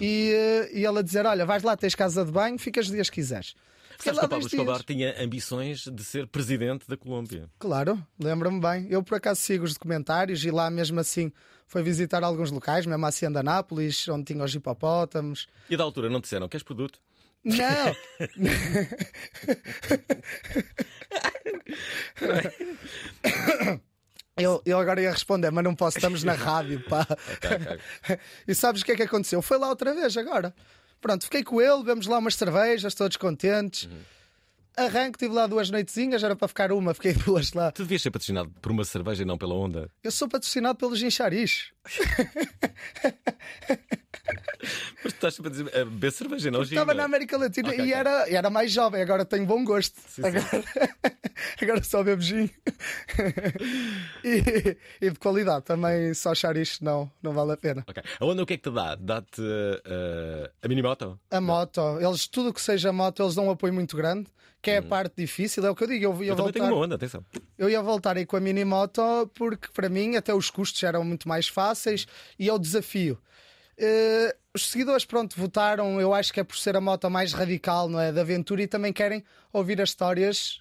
E, 0.00 0.32
eh, 0.34 0.70
e 0.80 0.84
ele 0.84 0.98
a 0.98 1.02
dizer: 1.02 1.24
Olha, 1.24 1.46
vais 1.46 1.62
lá, 1.62 1.76
tens 1.76 1.94
casa 1.94 2.24
de 2.24 2.32
banho, 2.32 2.58
ficas 2.58 2.86
os 2.86 2.92
dias 2.92 3.08
que 3.08 3.14
quiseres. 3.14 3.54
Sabes 3.98 4.20
que 4.20 4.26
o 4.26 4.28
Pablo. 4.28 4.46
Escobar 4.46 4.82
tinha 4.82 5.22
ambições 5.22 5.84
de 5.84 6.04
ser 6.04 6.26
presidente 6.26 6.86
da 6.88 6.96
Colômbia. 6.96 7.48
Claro, 7.58 8.04
lembro-me 8.18 8.60
bem. 8.60 8.86
Eu 8.90 9.02
por 9.02 9.16
acaso 9.16 9.40
sigo 9.40 9.64
os 9.64 9.74
documentários 9.74 10.44
e 10.44 10.50
lá 10.50 10.70
mesmo 10.70 11.00
assim 11.00 11.32
foi 11.66 11.82
visitar 11.82 12.22
alguns 12.22 12.50
locais, 12.50 12.84
mesmo 12.84 13.04
a 13.04 13.08
Hacienda 13.08 13.40
Anápolis, 13.40 14.06
onde 14.08 14.32
tinha 14.32 14.44
os 14.44 14.54
hipopótamos. 14.54 15.46
E 15.70 15.76
da 15.76 15.84
altura 15.84 16.10
não 16.10 16.20
disseram, 16.20 16.48
queres 16.48 16.62
produto? 16.62 17.00
Não! 17.44 17.56
Eu, 24.34 24.62
eu 24.64 24.78
agora 24.78 25.02
ia 25.02 25.10
responder, 25.10 25.50
mas 25.50 25.62
não 25.62 25.74
posso, 25.74 25.98
estamos 25.98 26.24
na 26.24 26.32
rádio, 26.36 26.82
pá. 26.88 27.06
E 28.48 28.54
sabes 28.54 28.80
o 28.80 28.84
que 28.84 28.92
é 28.92 28.96
que 28.96 29.02
aconteceu? 29.02 29.42
Foi 29.42 29.58
lá 29.58 29.68
outra 29.68 29.94
vez 29.94 30.16
agora. 30.16 30.54
Pronto, 31.02 31.24
fiquei 31.24 31.42
com 31.42 31.60
ele, 31.60 31.78
bebemos 31.78 32.06
lá 32.06 32.16
umas 32.16 32.36
cervejas, 32.36 32.94
todos 32.94 33.16
contentes. 33.16 33.88
Arranco, 34.76 35.18
tive 35.18 35.34
lá 35.34 35.48
duas 35.48 35.68
noitezinhas, 35.68 36.22
era 36.22 36.36
para 36.36 36.46
ficar 36.46 36.70
uma, 36.70 36.94
fiquei 36.94 37.12
duas 37.12 37.52
lá. 37.52 37.72
Tu 37.72 37.82
devias 37.82 38.02
ser 38.02 38.12
patrocinado 38.12 38.50
por 38.62 38.70
uma 38.70 38.84
cerveja 38.84 39.22
e 39.22 39.26
não 39.26 39.36
pela 39.36 39.52
onda. 39.52 39.90
Eu 40.02 40.12
sou 40.12 40.28
patrocinado 40.28 40.78
pelos 40.78 41.00
Gincharis. 41.00 41.72
Mas 45.04 45.12
tu 45.12 45.16
estás 45.16 45.34
sempre 45.34 45.48
a 45.48 45.52
dizer, 45.52 45.76
a 45.76 45.84
beber 45.84 46.12
cerveja, 46.12 46.50
não 46.50 46.64
ginga. 46.64 46.80
Estava 46.80 46.94
na 46.94 47.04
América 47.04 47.36
Latina 47.36 47.68
Ok, 47.70 47.84
e 47.84 47.92
era, 47.92 48.28
era 48.30 48.50
mais 48.50 48.70
jovem, 48.72 49.02
agora 49.02 49.24
tenho 49.24 49.44
bom 49.46 49.64
gosto. 49.64 49.96
Sim, 50.08 50.22
sim. 50.22 50.28
Agora, 50.28 50.64
agora 51.60 51.82
só 51.84 52.02
bebo 52.02 52.22
gin. 52.22 52.50
E, 54.24 54.76
e 55.00 55.10
de 55.10 55.18
qualidade, 55.18 55.64
também 55.64 56.14
só 56.14 56.30
achar 56.32 56.56
isto 56.56 56.84
não, 56.84 57.10
não 57.22 57.32
vale 57.32 57.52
a 57.52 57.56
pena. 57.56 57.84
Ok. 57.88 58.02
A 58.20 58.24
onda 58.24 58.42
o 58.42 58.46
que 58.46 58.54
é 58.54 58.56
que 58.56 58.62
te 58.70 58.74
dá? 58.74 58.94
Dá-te 58.94 59.40
uh, 59.40 60.50
a 60.62 60.68
minimoto? 60.68 61.18
A 61.30 61.40
moto, 61.40 61.80
eles, 62.00 62.26
tudo 62.28 62.50
o 62.50 62.54
que 62.54 62.60
seja 62.60 62.92
moto, 62.92 63.22
eles 63.22 63.34
dão 63.34 63.48
um 63.48 63.50
apoio 63.50 63.72
muito 63.72 63.96
grande, 63.96 64.28
que 64.60 64.70
é 64.70 64.78
a 64.78 64.82
parte 64.82 65.14
difícil, 65.16 65.64
é 65.66 65.70
o 65.70 65.74
que 65.74 65.82
eu 65.84 65.88
digo. 65.88 66.04
Eu 66.04 66.12
ia, 66.12 66.16
Uhum. 66.18 66.24
Eu 66.24 66.36
também 66.36 66.52
tenho 66.52 66.64
voltar, 66.66 66.76
uma 66.76 66.84
onda, 66.84 66.94
atenção. 66.94 67.24
eu 67.58 67.68
ia 67.68 67.82
voltar 67.82 68.16
aí 68.16 68.24
com 68.24 68.36
a 68.36 68.40
minimoto 68.40 69.02
porque 69.34 69.68
para 69.74 69.88
mim 69.88 70.16
até 70.16 70.32
os 70.34 70.50
custos 70.50 70.82
eram 70.82 71.02
muito 71.04 71.28
mais 71.28 71.48
fáceis 71.48 72.06
e 72.38 72.48
é 72.48 72.52
o 72.52 72.58
desafio. 72.58 73.18
Eh, 73.78 74.34
os 74.54 74.70
seguidores, 74.70 75.04
pronto, 75.04 75.34
votaram, 75.38 76.00
eu 76.00 76.12
acho 76.12 76.32
que 76.32 76.40
é 76.40 76.44
por 76.44 76.56
ser 76.56 76.76
a 76.76 76.80
moto 76.80 77.08
mais 77.10 77.32
radical, 77.32 77.88
não 77.88 77.98
é? 78.00 78.12
Da 78.12 78.20
aventura 78.20 78.62
e 78.62 78.66
também 78.66 78.92
querem 78.92 79.24
ouvir 79.52 79.80
as 79.80 79.90
histórias 79.90 80.60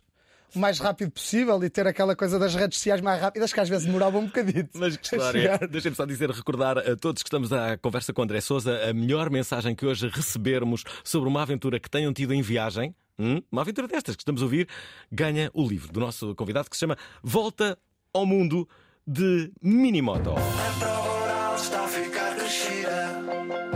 o 0.54 0.60
mais 0.60 0.80
rápido 0.80 1.12
possível 1.12 1.64
e 1.64 1.70
ter 1.70 1.88
aquela 1.88 2.16
coisa 2.16 2.38
das 2.38 2.54
redes 2.54 2.78
sociais 2.78 3.00
mais 3.00 3.22
rápidas 3.22 3.54
que 3.54 3.60
às 3.60 3.70
vezes 3.70 3.86
demoravam 3.86 4.22
um 4.22 4.26
bocadinho. 4.26 4.68
Mas 4.74 4.98
que 4.98 5.16
a 5.16 5.18
história. 5.18 5.60
Deixem-me 5.70 5.96
só 5.96 6.06
dizer, 6.06 6.30
recordar 6.30 6.78
a 6.78 6.96
todos 6.96 7.24
que 7.24 7.28
estamos 7.28 7.54
à 7.54 7.78
conversa 7.78 8.12
com 8.12 8.22
André 8.22 8.42
Souza 8.42 8.90
a 8.90 8.94
melhor 8.94 9.30
mensagem 9.30 9.74
que 9.76 9.86
hoje 9.86 10.10
recebermos 10.10 10.84
sobre 11.04 11.30
uma 11.30 11.42
aventura 11.42 11.80
que 11.80 11.90
tenham 11.90 12.12
tido 12.14 12.34
em 12.34 12.42
viagem. 12.42 12.94
hum, 13.18 13.42
Uma 13.52 13.62
aventura 13.62 13.88
destas 13.88 14.16
que 14.16 14.22
estamos 14.24 14.42
a 14.42 14.46
ouvir, 14.46 14.68
ganha 15.10 15.50
o 15.54 15.66
livro 15.66 15.92
do 15.92 16.00
nosso 16.00 16.36
convidado 16.36 16.70
que 16.70 16.76
se 16.76 16.82
chama 16.82 16.98
Volta 17.24 17.78
ao 18.14 18.26
Mundo 18.26 18.68
de 19.08 19.52
Minimoto. 19.62 20.36
thank 23.32 23.50
you 23.52 23.71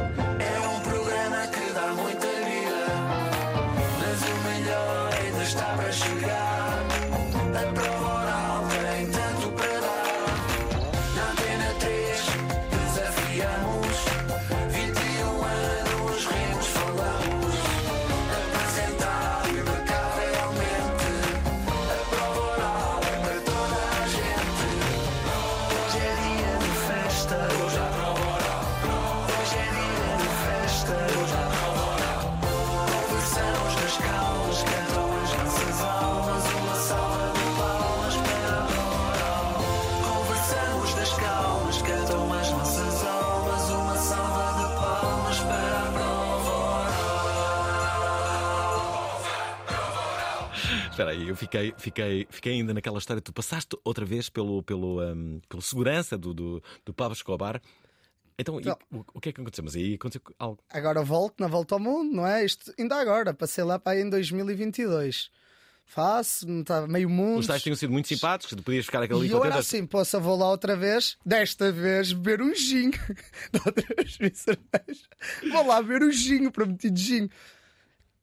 fiquei, 51.45 51.73
fiquei, 51.77 52.27
fiquei 52.29 52.53
ainda 52.53 52.73
naquela 52.73 52.97
história. 52.97 53.21
Tu 53.21 53.31
passaste 53.31 53.77
outra 53.83 54.05
vez 54.05 54.29
pelo, 54.29 54.63
pelo, 54.63 55.01
hum, 55.01 55.39
pelo 55.47 55.61
segurança 55.61 56.17
do, 56.17 56.33
do, 56.33 56.63
do 56.83 56.93
Pablo 56.93 57.13
Escobar. 57.13 57.61
Então, 58.37 58.59
e 58.59 58.65
Não. 58.65 58.77
o, 58.91 59.05
o 59.13 59.21
que 59.21 59.29
é 59.29 59.31
que 59.31 59.39
aconteceu? 59.39 59.63
Mas 59.63 59.75
aí 59.75 59.95
aconteceu 59.95 60.21
algo. 60.37 60.61
Agora 60.69 61.01
volto 61.03 61.39
na 61.39 61.47
volta 61.47 61.75
ao 61.75 61.79
mundo, 61.79 62.13
não 62.13 62.27
é? 62.27 62.43
Isto 62.43 62.73
ainda 62.77 62.97
agora, 62.97 63.33
passei 63.33 63.63
lá 63.63 63.79
para 63.79 63.93
aí 63.93 64.01
em 64.01 64.09
2022. 64.09 65.29
Faço, 65.87 66.49
está 66.59 66.87
meio 66.87 67.09
mundo. 67.09 67.39
Os 67.39 67.47
tais 67.47 67.61
tinham 67.61 67.75
sido 67.75 67.91
muito 67.91 68.07
simpáticos, 68.07 68.57
tu 68.57 68.63
podias 68.63 68.85
ficar 68.85 69.03
aquele 69.03 69.27
E 69.27 69.29
eu 69.29 69.45
era 69.45 69.59
assim, 69.59 69.85
poça, 69.85 70.19
vou 70.19 70.35
lá 70.35 70.49
outra 70.49 70.75
vez, 70.75 71.15
desta 71.23 71.71
vez 71.71 72.11
beber 72.11 72.41
um 72.41 72.53
gin. 72.55 72.89
Da 73.53 73.61
outra 73.65 73.85
vez 73.95 74.17
bebi 74.17 74.35
cerveja. 74.35 75.07
Vou 75.51 75.65
lá 75.65 75.81
beber 75.81 76.07
um 76.07 76.11
gin, 76.11 76.49
prometido 76.49 76.97
gin. 76.97 77.29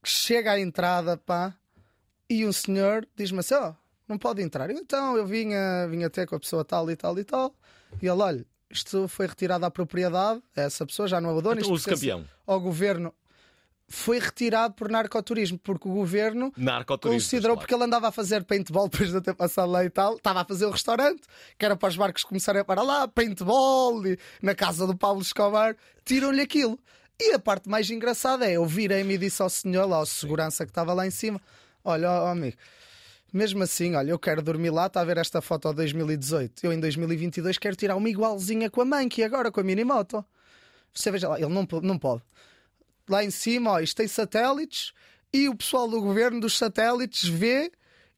Chega 0.04 0.52
à 0.52 0.60
entrada, 0.60 1.16
pá, 1.16 1.56
e 2.32 2.46
um 2.46 2.52
senhor 2.52 3.06
diz-me 3.16 3.40
assim: 3.40 3.54
ó, 3.54 3.74
não 4.08 4.18
pode 4.18 4.42
entrar. 4.42 4.70
Eu, 4.70 4.76
então, 4.76 5.16
eu 5.16 5.26
vinha, 5.26 5.86
vinha 5.88 6.08
ter 6.08 6.26
com 6.26 6.34
a 6.34 6.40
pessoa 6.40 6.64
tal 6.64 6.90
e 6.90 6.96
tal 6.96 7.18
e 7.18 7.24
tal. 7.24 7.54
E 8.00 8.06
ele, 8.06 8.22
olha, 8.22 8.46
isto 8.70 9.06
foi 9.06 9.26
retirado 9.26 9.66
à 9.66 9.70
propriedade, 9.70 10.42
essa 10.56 10.86
pessoa 10.86 11.06
já 11.06 11.20
não 11.20 11.30
é 11.30 11.32
o 11.34 11.42
dono. 11.42 11.60
Então, 11.60 11.74
isto 11.74 11.90
campeão. 11.90 12.24
Ao 12.46 12.60
governo. 12.60 13.14
Foi 13.88 14.18
retirado 14.18 14.72
por 14.72 14.90
narcoturismo, 14.90 15.58
porque 15.58 15.86
o 15.86 15.92
governo 15.92 16.50
considerou, 17.12 17.56
claro. 17.56 17.58
porque 17.58 17.74
ele 17.74 17.84
andava 17.84 18.08
a 18.08 18.12
fazer 18.12 18.42
paintball 18.42 18.88
depois 18.88 19.10
de 19.10 19.16
eu 19.16 19.20
ter 19.20 19.34
passado 19.34 19.70
lá 19.70 19.84
e 19.84 19.90
tal, 19.90 20.16
estava 20.16 20.40
a 20.40 20.44
fazer 20.46 20.64
o 20.64 20.70
restaurante, 20.70 21.20
que 21.58 21.64
era 21.66 21.76
para 21.76 21.90
os 21.90 21.96
barcos 21.96 22.24
começarem 22.24 22.62
a 22.62 22.64
parar 22.64 22.82
lá, 22.82 23.06
paintball, 23.06 24.06
e 24.06 24.18
na 24.40 24.54
casa 24.54 24.86
do 24.86 24.96
Pablo 24.96 25.20
Escobar, 25.20 25.76
tiram-lhe 26.06 26.40
aquilo. 26.40 26.78
E 27.20 27.34
a 27.34 27.38
parte 27.38 27.68
mais 27.68 27.90
engraçada 27.90 28.46
é, 28.46 28.52
eu 28.52 28.64
virei-me 28.64 29.14
e 29.14 29.18
disse 29.18 29.42
ao 29.42 29.50
senhor, 29.50 29.86
lá, 29.86 29.98
ao 29.98 30.06
segurança 30.06 30.64
que 30.64 30.70
estava 30.70 30.94
lá 30.94 31.06
em 31.06 31.10
cima: 31.10 31.38
Olha, 31.84 32.10
ó, 32.10 32.26
amigo, 32.28 32.56
mesmo 33.32 33.62
assim, 33.62 33.94
olha, 33.94 34.10
eu 34.10 34.18
quero 34.18 34.42
dormir 34.42 34.70
lá, 34.70 34.86
está 34.86 35.00
a 35.00 35.04
ver 35.04 35.16
esta 35.16 35.40
foto 35.40 35.70
de 35.70 35.76
2018. 35.76 36.64
Eu 36.64 36.72
em 36.72 36.78
2022 36.78 37.58
quero 37.58 37.74
tirar 37.74 37.96
uma 37.96 38.08
igualzinha 38.08 38.68
com 38.70 38.82
a 38.82 38.84
Monkey 38.84 39.24
agora, 39.24 39.50
com 39.50 39.60
a 39.60 39.64
Minimoto. 39.64 40.24
Você 40.92 41.10
veja 41.10 41.28
lá, 41.28 41.40
ele 41.40 41.48
não, 41.48 41.66
não 41.82 41.98
pode. 41.98 42.22
Lá 43.08 43.24
em 43.24 43.30
cima, 43.30 43.72
ó, 43.72 43.80
isto 43.80 43.96
tem 43.96 44.06
satélites 44.06 44.92
e 45.32 45.48
o 45.48 45.56
pessoal 45.56 45.88
do 45.88 46.00
governo 46.00 46.40
dos 46.40 46.58
satélites 46.58 47.26
vê 47.26 47.72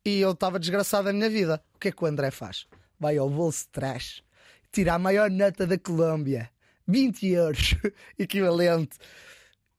e 0.04 0.20
eu 0.20 0.32
estava 0.32 0.58
desgraçado 0.58 1.06
na 1.06 1.12
minha 1.12 1.30
vida. 1.30 1.62
O 1.74 1.78
que 1.78 1.88
é 1.88 1.92
que 1.92 2.02
o 2.02 2.06
André 2.06 2.30
faz? 2.30 2.66
Vai 2.98 3.16
ao 3.16 3.30
bolso 3.30 3.64
de 3.64 3.68
trás, 3.68 4.22
tira 4.72 4.94
a 4.94 4.98
maior 4.98 5.30
nota 5.30 5.66
da 5.66 5.78
Colômbia, 5.78 6.50
20 6.88 7.26
euros, 7.28 7.76
equivalente, 8.18 8.98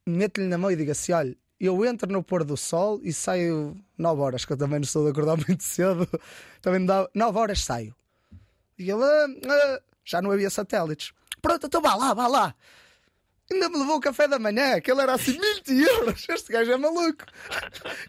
mete-lhe 0.06 0.48
na 0.48 0.58
mão 0.58 0.72
e 0.72 0.76
diga 0.76 0.94
assim: 0.94 1.12
olha, 1.12 1.38
eu 1.66 1.86
entro 1.86 2.12
no 2.12 2.24
pôr 2.24 2.44
do 2.44 2.56
sol 2.58 3.00
e 3.04 3.12
saio 3.14 3.76
9 3.98 4.22
horas, 4.22 4.46
que 4.46 4.54
eu 4.54 4.58
também 4.58 4.80
não 4.80 4.84
estou 4.84 5.04
de 5.04 5.12
acordar 5.12 5.38
muito 5.48 5.64
cedo, 5.64 6.08
também 6.62 6.86
dá 6.86 7.08
9 7.14 7.38
horas 7.38 7.64
saio. 7.64 7.96
E 8.78 8.90
ele, 8.90 9.04
"Ah, 9.04 9.28
ah", 9.48 9.82
já 10.04 10.22
não 10.22 10.32
havia 10.32 10.50
satélites. 10.50 11.14
Pronto, 11.42 11.68
então 11.68 11.82
vá 11.82 11.96
lá, 11.96 12.14
vá 12.14 12.28
lá. 12.28 12.56
Ainda 13.52 13.70
me 13.70 13.78
levou 13.78 13.98
o 13.98 14.02
café 14.02 14.28
da 14.28 14.40
manhã, 14.40 14.82
que 14.82 14.92
ele 14.92 15.02
era 15.02 15.14
assim 15.14 15.38
20 15.68 15.70
euros. 15.84 16.26
Este 16.28 16.52
gajo 16.52 16.72
é 16.72 16.78
maluco. 16.78 17.26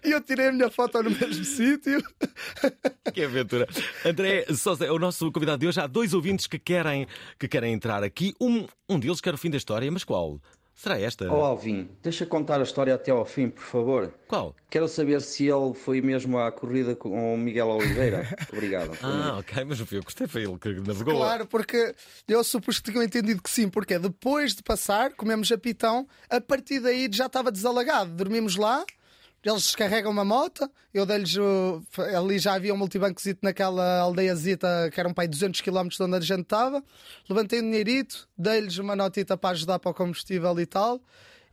E 0.03 0.11
eu 0.11 0.21
tirei 0.23 0.49
a 0.49 0.53
minha 0.53 0.71
foto 0.71 1.03
no 1.03 1.11
mesmo 1.11 1.45
sítio. 1.45 2.03
Que 3.13 3.23
aventura. 3.23 3.69
André 4.03 4.47
Sousa 4.55 4.87
é 4.87 4.91
o 4.91 4.99
nosso 4.99 5.31
convidado 5.31 5.59
de 5.59 5.67
hoje. 5.67 5.79
Há 5.79 5.87
dois 5.87 6.15
ouvintes 6.15 6.47
que 6.47 6.59
querem, 6.59 7.07
que 7.39 7.47
querem 7.47 7.75
entrar 7.75 8.03
aqui. 8.03 8.35
Um, 8.41 8.67
um 8.89 8.99
deles 8.99 9.21
quer 9.21 9.35
o 9.35 9.39
fim 9.39 9.51
da 9.51 9.59
história, 9.59 9.91
mas 9.93 10.05
qual? 10.05 10.41
Será 10.77 11.01
esta? 11.01 11.33
Oh 11.33 11.43
Alvin, 11.43 11.89
deixa 12.03 12.27
contar 12.27 12.61
a 12.61 12.63
história 12.63 12.95
até 12.95 13.11
ao 13.11 13.25
fim, 13.25 13.49
por 13.49 13.63
favor. 13.65 14.15
Qual? 14.29 14.55
Quero 14.69 14.87
saber 14.87 15.23
se 15.23 15.47
ele 15.47 15.73
foi 15.73 16.03
mesmo 16.03 16.39
à 16.39 16.53
corrida 16.53 16.95
com 16.95 17.35
o 17.35 17.39
Miguel 17.39 17.69
Oliveira. 17.69 18.29
Obrigado. 18.53 18.91
Ah, 19.03 19.39
ok, 19.39 19.65
mas 19.65 19.79
não 19.79 19.87
fui 19.87 19.97
eu 19.97 20.03
que 20.03 20.09
gostei, 20.09 20.27
foi 20.27 20.43
ele 20.43 20.59
que 20.59 20.69
navegou. 20.87 21.17
Claro, 21.17 21.47
porque 21.47 21.95
eu 22.29 22.45
supus 22.45 22.79
que 22.79 22.91
tinham 22.93 23.03
entendido 23.03 23.43
que 23.43 23.49
sim, 23.49 23.71
porque 23.71 23.99
depois 23.99 24.55
de 24.55 24.63
passar, 24.63 25.15
comemos 25.15 25.51
a 25.51 25.57
pitão, 25.57 26.07
a 26.29 26.43
partir 26.43 26.79
daí 26.79 27.09
já 27.11 27.25
estava 27.25 27.51
desalagado. 27.51 28.11
Dormimos 28.11 28.57
lá, 28.57 28.85
eles 29.49 29.63
descarregam 29.63 30.11
uma 30.11 30.25
moto, 30.25 30.71
eu 30.93 31.05
dei-lhes. 31.07 31.37
o- 31.37 31.83
Ali 32.17 32.39
já 32.39 32.55
havia 32.55 32.73
um 32.75 32.77
multibancozito 32.77 33.41
naquela 33.43 34.01
aldeiazita 34.01 34.91
que 34.93 34.99
eram 35.01 35.13
para 35.15 35.25
aí 35.25 35.29
200 35.29 35.61
km 35.61 35.89
de 35.89 36.03
onde 36.03 36.17
a 36.17 36.21
gente 36.21 36.43
estava. 36.43 36.83
Levantei 37.29 37.61
um 37.61 37.63
dinheirito, 37.71 38.29
dei-lhes 38.37 38.79
uma 38.79 38.97
notita 38.97 39.37
para 39.37 39.51
ajudar 39.51 39.79
para 39.79 39.91
o 39.91 39.95
combustível 39.95 40.59
e 40.61 40.67
tal, 40.67 41.01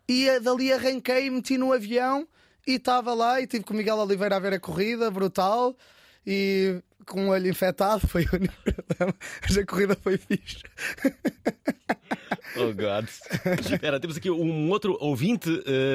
e 0.08 0.28
eh, 0.28 0.40
dali 0.40 0.72
arranquei, 0.74 1.30
meti 1.30 1.58
no 1.58 1.72
avião 1.74 2.28
E 2.66 2.74
estava 2.76 3.14
lá 3.14 3.42
e 3.42 3.48
tive 3.48 3.64
com 3.66 3.74
o 3.74 3.78
Miguel 3.78 3.98
Oliveira 3.98 4.38
a 4.38 4.40
ver 4.40 4.54
a 4.54 4.60
corrida, 4.60 5.12
brutal. 5.12 5.76
E 6.26 6.82
com 7.06 7.28
o 7.28 7.30
olho 7.30 7.50
infectado, 7.50 8.08
foi 8.08 8.24
o 8.26 8.36
único 8.36 8.54
problema. 8.64 9.16
Mas 9.42 9.58
a 9.58 9.66
corrida 9.66 9.96
foi 10.02 10.18
fixe. 10.18 10.62
Oh, 12.56 12.74
God. 12.74 13.08
Espera, 13.72 14.00
temos 14.00 14.18
aqui 14.18 14.30
um 14.30 14.70
outro 14.70 14.98
ouvinte, 15.00 15.50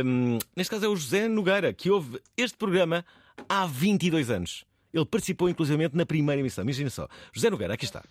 hum, 0.04 0.38
neste 0.56 0.70
caso 0.70 0.84
é 0.84 0.88
o 0.88 0.96
José 0.96 1.28
Nogueira, 1.28 1.72
que 1.72 1.90
ouve 1.90 2.20
este 2.36 2.56
programa 2.56 3.04
há 3.48 3.66
22 3.66 4.30
anos. 4.30 4.64
Ele 4.92 5.04
participou 5.04 5.48
inclusivamente 5.48 5.96
na 5.96 6.04
primeira 6.06 6.40
emissão. 6.40 6.64
Imagina 6.64 6.90
só. 6.90 7.06
José 7.32 7.50
Nogueira, 7.50 7.74
aqui 7.74 7.84
está. 7.84 8.02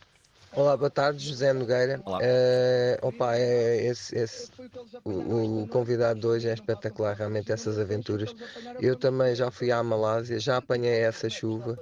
Olá, 0.53 0.77
boa 0.77 0.89
tarde, 0.89 1.27
José 1.27 1.51
Nogueira. 1.53 2.01
Olá. 2.05 2.19
Eh, 2.21 2.97
opa, 3.01 3.35
é, 3.35 3.85
esse, 3.87 4.15
esse- 4.17 4.49
o, 5.03 5.63
o 5.63 5.67
convidado 5.67 6.19
de 6.21 6.25
hoje 6.25 6.47
é 6.47 6.53
espetacular, 6.53 7.15
realmente, 7.15 7.51
essas 7.51 7.77
aventuras. 7.77 8.33
Eu 8.79 8.95
também 8.95 9.35
já 9.35 9.51
fui 9.51 9.71
à 9.71 9.83
Malásia, 9.83 10.39
já 10.39 10.57
apanhei 10.57 10.99
essa 10.99 11.29
chuva, 11.29 11.77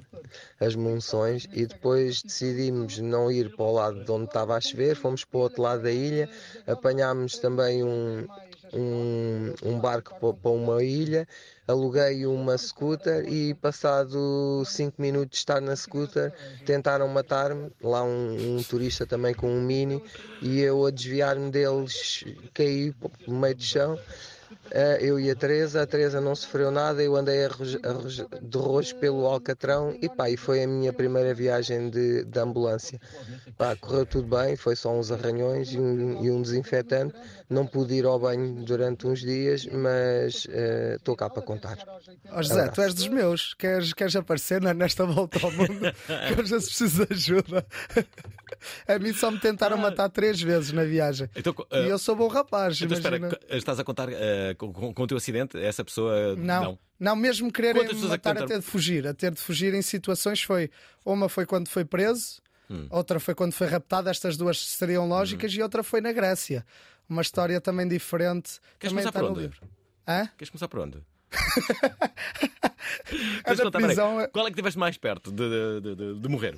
as 0.59 0.75
monções, 0.75 1.47
e 1.51 1.65
depois 1.65 2.21
decidimos 2.23 2.97
não 2.99 3.31
ir 3.31 3.49
para 3.49 3.65
o 3.65 3.71
lado 3.73 4.03
de 4.03 4.11
onde 4.11 4.25
estava 4.25 4.55
a 4.55 4.61
chover, 4.61 4.95
fomos 4.95 5.23
para 5.25 5.37
o 5.37 5.41
outro 5.41 5.61
lado 5.61 5.83
da 5.83 5.91
ilha, 5.91 6.29
apanhámos 6.65 7.37
também 7.39 7.83
um, 7.83 8.27
um, 8.73 9.53
um 9.63 9.79
barco 9.79 10.13
pa- 10.19 10.33
para 10.33 10.51
uma 10.51 10.83
ilha, 10.83 11.27
aluguei 11.67 12.25
uma 12.25 12.57
scooter 12.57 13.25
e 13.27 13.53
passado 13.55 14.63
5 14.65 15.01
minutos 15.01 15.31
de 15.31 15.37
estar 15.37 15.61
na 15.61 15.75
scooter 15.75 16.33
tentaram 16.63 17.07
matar-me, 17.07 17.71
lá 17.81 18.03
um, 18.03 18.57
um 18.57 18.63
turista 18.63 19.05
também 19.05 19.33
com 19.33 19.47
um 19.49 19.61
mini 19.61 20.03
e 20.41 20.59
eu 20.59 20.85
a 20.85 20.91
desviar-me 20.91 21.49
deles 21.51 22.23
caí 22.53 22.93
no 23.25 23.39
meio 23.39 23.55
do 23.55 23.63
chão. 23.63 23.99
Eh, 24.71 24.97
eu 25.01 25.19
e 25.19 25.29
a 25.29 25.35
Teresa, 25.35 25.81
a 25.83 25.85
Teresa 25.87 26.19
não 26.19 26.35
sofreu 26.35 26.71
nada, 26.71 27.01
eu 27.03 27.15
andei 27.15 27.45
a 27.45 27.47
rojo- 27.49 27.79
a 27.83 27.91
rojo- 27.91 28.27
de 28.41 28.57
rojo 28.57 28.95
pelo 28.95 29.25
Alcatrão 29.25 29.95
e 30.01 30.09
pá, 30.09 30.29
e 30.29 30.35
foi 30.37 30.63
a 30.63 30.67
minha 30.67 30.91
primeira 30.91 31.33
viagem 31.33 31.89
de, 31.89 32.23
de 32.25 32.39
ambulância. 32.39 32.99
Pá, 33.57 33.75
correu 33.75 34.05
tudo 34.05 34.27
bem, 34.35 34.55
foi 34.55 34.75
só 34.75 34.91
uns 34.91 35.11
arranhões 35.11 35.71
e 35.71 35.79
um, 35.79 36.23
e 36.23 36.31
um 36.31 36.41
desinfetante. 36.41 37.13
Não 37.49 37.65
pude 37.67 37.93
ir 37.93 38.05
ao 38.05 38.19
banho 38.19 38.63
durante 38.65 39.05
uns 39.07 39.19
dias, 39.19 39.65
mas 39.67 40.47
eh, 40.49 40.95
estou 40.97 41.15
cá 41.15 41.29
para 41.29 41.41
contar. 41.43 41.77
Ó 42.31 42.41
José, 42.41 42.67
tu 42.69 42.81
és 42.81 42.93
dos 42.93 43.07
meus. 43.07 43.53
Queres, 43.53 43.93
queres 43.93 44.15
aparecer 44.15 44.59
na- 44.61 44.73
nesta 44.73 45.05
volta 45.05 45.39
ao 45.45 45.51
mundo? 45.51 45.69
Eu 46.37 46.45
já 46.45 46.57
preciso 46.57 47.05
de 47.05 47.13
ajuda. 47.13 47.65
A 48.87 48.97
mim 48.97 49.13
só 49.13 49.29
me 49.29 49.39
tentaram 49.39 49.77
matar 49.77 50.09
três 50.09 50.41
vezes 50.41 50.71
na 50.71 50.83
viagem. 50.83 51.29
Então, 51.35 51.53
E 51.71 51.87
eu 51.89 51.99
sou 51.99 52.15
bom 52.15 52.27
rapaz. 52.27 52.79
Então, 52.81 52.97
espera, 52.97 53.17
imagina. 53.17 53.39
estás 53.49 53.79
a 53.79 53.83
contar 53.83 54.07
eh, 54.11 54.54
com, 54.55 54.93
com- 54.93 55.03
o 55.03 55.07
teu 55.07 55.17
acidente? 55.17 55.57
Essa 55.57 55.83
pessoa. 55.83 56.35
Não, 56.35 56.79
não, 56.99 57.15
mesmo 57.15 57.51
quererem 57.51 57.83
é 57.83 57.93
matar 58.07 58.37
a 58.37 58.45
ter 58.45 58.59
de 58.59 58.65
fugir, 58.65 59.05
a 59.07 59.13
ter 59.13 59.31
de 59.33 59.41
fugir 59.41 59.73
em 59.73 59.81
situações 59.81 60.41
foi 60.41 60.69
uma 61.05 61.27
foi 61.29 61.45
quando 61.45 61.67
foi 61.67 61.83
preso, 61.85 62.41
Hum. 62.69 62.87
outra 62.89 63.19
foi 63.19 63.35
quando 63.35 63.51
foi 63.53 63.67
raptado, 63.67 64.09
estas 64.09 64.35
duas 64.37 64.57
seriam 64.59 65.07
lógicas, 65.07 65.51
e 65.53 65.61
outra 65.61 65.83
foi 65.83 66.01
na 66.01 66.11
Grécia. 66.11 66.65
Uma 67.07 67.21
história 67.21 67.61
também 67.61 67.87
diferente. 67.87 68.59
Queres 68.79 68.91
também 68.91 69.03
começar 69.03 69.11
por 69.11 69.23
onde? 69.29 69.39
livro. 69.41 69.61
Hã? 70.07 70.27
Queres 70.37 70.49
começar 70.49 70.67
por 70.67 70.79
onde? 70.79 70.97
A 73.43 73.55
contar, 73.55 73.79
prisão 73.79 74.27
Qual 74.31 74.45
é 74.45 74.49
que 74.49 74.53
estiveste 74.55 74.79
mais 74.79 74.97
perto 74.97 75.31
de, 75.31 75.81
de- 75.81 75.95
de- 75.95 76.19
de 76.19 76.29
morrer? 76.29 76.57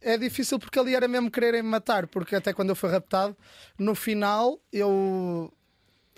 é 0.00 0.16
difícil 0.16 0.58
porque 0.58 0.78
ali 0.78 0.94
era 0.94 1.08
mesmo 1.08 1.30
quererem 1.30 1.62
me 1.62 1.68
matar, 1.68 2.06
porque 2.06 2.36
até 2.36 2.52
quando 2.52 2.70
eu 2.70 2.76
fui 2.76 2.88
raptado, 2.90 3.36
no 3.78 3.94
final 3.94 4.58
eu. 4.72 5.52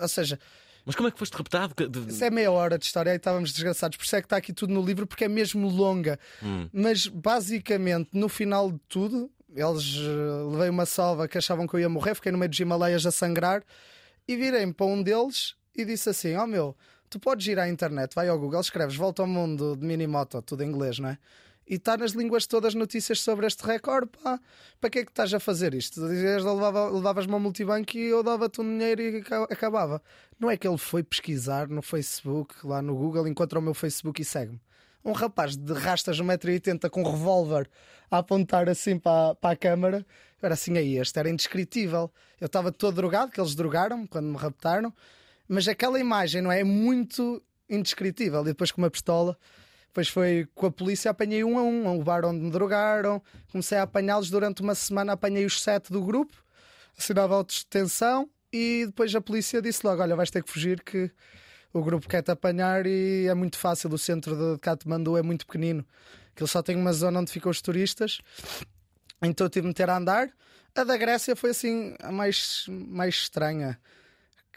Ou 0.00 0.08
seja, 0.08 0.38
Mas 0.84 0.94
como 0.94 1.08
é 1.08 1.10
que 1.10 1.18
foste 1.18 1.34
raptado? 1.34 1.74
Isso 2.08 2.24
é 2.24 2.30
meia 2.30 2.50
hora 2.50 2.78
de 2.78 2.84
história 2.84 3.12
e 3.12 3.16
estávamos 3.16 3.52
desgraçados. 3.52 3.96
Por 3.96 4.04
isso 4.04 4.16
é 4.16 4.20
que 4.20 4.26
está 4.26 4.36
aqui 4.36 4.52
tudo 4.52 4.72
no 4.72 4.82
livro, 4.82 5.06
porque 5.06 5.24
é 5.24 5.28
mesmo 5.28 5.68
longa. 5.68 6.18
Hum. 6.42 6.68
Mas 6.72 7.06
basicamente, 7.06 8.10
no 8.12 8.28
final 8.28 8.72
de 8.72 8.78
tudo, 8.88 9.30
eles 9.54 9.96
eh, 9.96 10.50
levei 10.50 10.68
uma 10.68 10.86
salva 10.86 11.26
que 11.28 11.36
achavam 11.36 11.66
que 11.66 11.74
eu 11.74 11.80
ia 11.80 11.88
morrer, 11.88 12.14
fiquei 12.14 12.32
no 12.32 12.38
meio 12.38 12.48
dos 12.48 12.58
Himalaias 12.58 13.04
a 13.04 13.10
sangrar 13.10 13.62
e 14.26 14.36
virei-me 14.36 14.72
para 14.72 14.86
um 14.86 15.02
deles 15.02 15.54
e 15.76 15.84
disse 15.84 16.08
assim: 16.08 16.34
Ó 16.36 16.46
meu, 16.46 16.76
tu 17.08 17.18
podes 17.18 17.46
ir 17.46 17.58
à 17.58 17.68
internet, 17.68 18.14
vai 18.14 18.28
ao 18.28 18.38
Google, 18.38 18.60
escreves 18.60 18.96
Volta 18.96 19.22
ao 19.22 19.28
Mundo 19.28 19.76
de 19.76 19.84
Minimoto, 19.84 20.40
tudo 20.42 20.62
em 20.62 20.68
inglês, 20.68 20.98
não 20.98 21.08
é? 21.08 21.18
E 21.70 21.76
está 21.76 21.96
nas 21.96 22.10
línguas 22.10 22.48
todas 22.48 22.74
notícias 22.74 23.20
sobre 23.20 23.46
este 23.46 23.64
recorde, 23.64 24.10
pá. 24.22 24.40
Para 24.80 24.90
que 24.90 24.98
é 24.98 25.04
que 25.04 25.12
estás 25.12 25.32
a 25.32 25.38
fazer 25.38 25.72
isto? 25.72 26.00
Dizias, 26.08 26.42
levava- 26.44 26.90
Levavas-me 26.90 27.32
ao 27.32 27.38
multibanco 27.38 27.96
e 27.96 28.06
eu 28.06 28.24
dava-te 28.24 28.60
um 28.60 28.64
dinheiro 28.64 29.00
e 29.00 29.16
aca- 29.18 29.44
acabava. 29.44 30.02
Não 30.38 30.50
é 30.50 30.56
que 30.56 30.66
ele 30.66 30.76
foi 30.76 31.04
pesquisar 31.04 31.68
no 31.68 31.80
Facebook, 31.80 32.54
lá 32.66 32.82
no 32.82 32.96
Google, 32.96 33.28
encontra 33.28 33.56
o 33.58 33.62
meu 33.62 33.72
Facebook 33.72 34.20
e 34.20 34.24
segue-me. 34.24 34.60
Um 35.04 35.12
rapaz 35.12 35.56
de 35.56 35.72
rastas 35.72 36.18
1,80m 36.20 36.90
com 36.90 37.02
um 37.02 37.10
revólver 37.12 37.70
a 38.10 38.18
apontar 38.18 38.68
assim 38.68 38.98
para, 38.98 39.36
para 39.36 39.50
a 39.52 39.56
câmara. 39.56 40.04
Era 40.42 40.54
assim, 40.54 40.76
aí, 40.76 40.98
este 40.98 41.18
era 41.20 41.30
indescritível. 41.30 42.10
Eu 42.40 42.46
estava 42.46 42.72
todo 42.72 42.96
drogado, 42.96 43.30
que 43.30 43.40
eles 43.40 43.54
drogaram-me 43.54 44.08
quando 44.08 44.26
me 44.26 44.36
raptaram. 44.36 44.92
Mas 45.48 45.68
aquela 45.68 46.00
imagem, 46.00 46.42
não 46.42 46.50
é? 46.50 46.60
É 46.60 46.64
muito 46.64 47.40
indescritível. 47.68 48.40
E 48.42 48.46
depois 48.46 48.72
com 48.72 48.82
uma 48.82 48.90
pistola, 48.90 49.38
depois 49.90 50.08
foi 50.08 50.48
com 50.54 50.66
a 50.66 50.70
polícia, 50.70 51.10
apanhei 51.10 51.42
um 51.42 51.58
a 51.58 51.62
um. 51.62 51.98
O 51.98 52.04
bar 52.04 52.24
onde 52.24 52.40
me 52.40 52.50
drogaram. 52.50 53.20
Comecei 53.50 53.76
a 53.76 53.82
apanhá-los 53.82 54.30
durante 54.30 54.62
uma 54.62 54.74
semana, 54.74 55.14
apanhei 55.14 55.44
os 55.44 55.60
sete 55.60 55.92
do 55.92 56.00
grupo, 56.00 56.32
assinava 56.96 57.34
autos 57.34 57.56
de 57.56 57.64
detenção 57.64 58.30
e 58.52 58.84
depois 58.86 59.12
a 59.16 59.20
polícia 59.20 59.60
disse 59.60 59.84
logo: 59.84 60.00
Olha, 60.00 60.14
vais 60.14 60.30
ter 60.30 60.44
que 60.44 60.50
fugir 60.50 60.80
que 60.80 61.10
o 61.72 61.82
grupo 61.82 62.08
quer-te 62.08 62.30
apanhar 62.30 62.86
e 62.86 63.26
é 63.26 63.34
muito 63.34 63.58
fácil. 63.58 63.92
O 63.92 63.98
centro 63.98 64.36
de 64.36 64.60
Katmandu 64.60 65.16
é 65.16 65.22
muito 65.22 65.44
pequenino. 65.44 65.84
Aquilo 66.32 66.48
só 66.48 66.62
tem 66.62 66.76
uma 66.76 66.92
zona 66.92 67.18
onde 67.18 67.32
ficam 67.32 67.50
os 67.50 67.60
turistas. 67.60 68.20
Então 69.20 69.44
eu 69.46 69.50
tive 69.50 69.62
de 69.62 69.68
meter 69.68 69.90
a 69.90 69.96
andar. 69.96 70.30
A 70.72 70.84
da 70.84 70.96
Grécia 70.96 71.34
foi 71.34 71.50
assim 71.50 71.96
a 71.98 72.12
mais, 72.12 72.64
mais 72.68 73.14
estranha. 73.16 73.76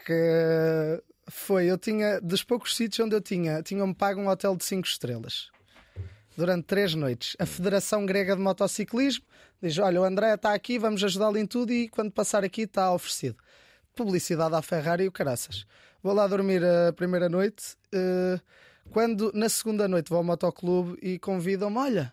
Que 0.06 1.02
foi, 1.28 1.66
eu 1.66 1.78
tinha, 1.78 2.20
dos 2.20 2.42
poucos 2.42 2.76
sítios 2.76 3.04
onde 3.06 3.14
eu 3.14 3.20
tinha, 3.20 3.62
tinham-me 3.62 3.94
pago 3.94 4.20
um 4.20 4.28
hotel 4.28 4.56
de 4.56 4.64
5 4.64 4.86
estrelas 4.86 5.50
durante 6.36 6.64
três 6.64 6.94
noites. 6.94 7.36
A 7.38 7.46
Federação 7.46 8.04
Grega 8.04 8.36
de 8.36 8.42
Motociclismo 8.42 9.24
diz: 9.62 9.78
Olha, 9.78 10.00
o 10.00 10.04
André 10.04 10.34
está 10.34 10.52
aqui, 10.52 10.78
vamos 10.78 11.02
ajudá-lo 11.02 11.38
em 11.38 11.46
tudo 11.46 11.72
e 11.72 11.88
quando 11.88 12.10
passar 12.10 12.44
aqui 12.44 12.62
está 12.62 12.92
oferecido. 12.92 13.36
Publicidade 13.94 14.54
à 14.54 14.62
Ferrari 14.62 15.04
e 15.04 15.08
o 15.08 15.12
caraças. 15.12 15.64
Vou 16.02 16.12
lá 16.12 16.26
dormir 16.26 16.62
a 16.64 16.92
primeira 16.92 17.28
noite. 17.28 17.76
eh, 17.92 18.40
quando 18.90 19.32
na 19.32 19.48
segunda 19.48 19.88
noite 19.88 20.10
vou 20.10 20.18
ao 20.18 20.24
motoclube 20.24 20.98
e 21.00 21.18
convidam-me: 21.18 21.78
Olha, 21.78 22.12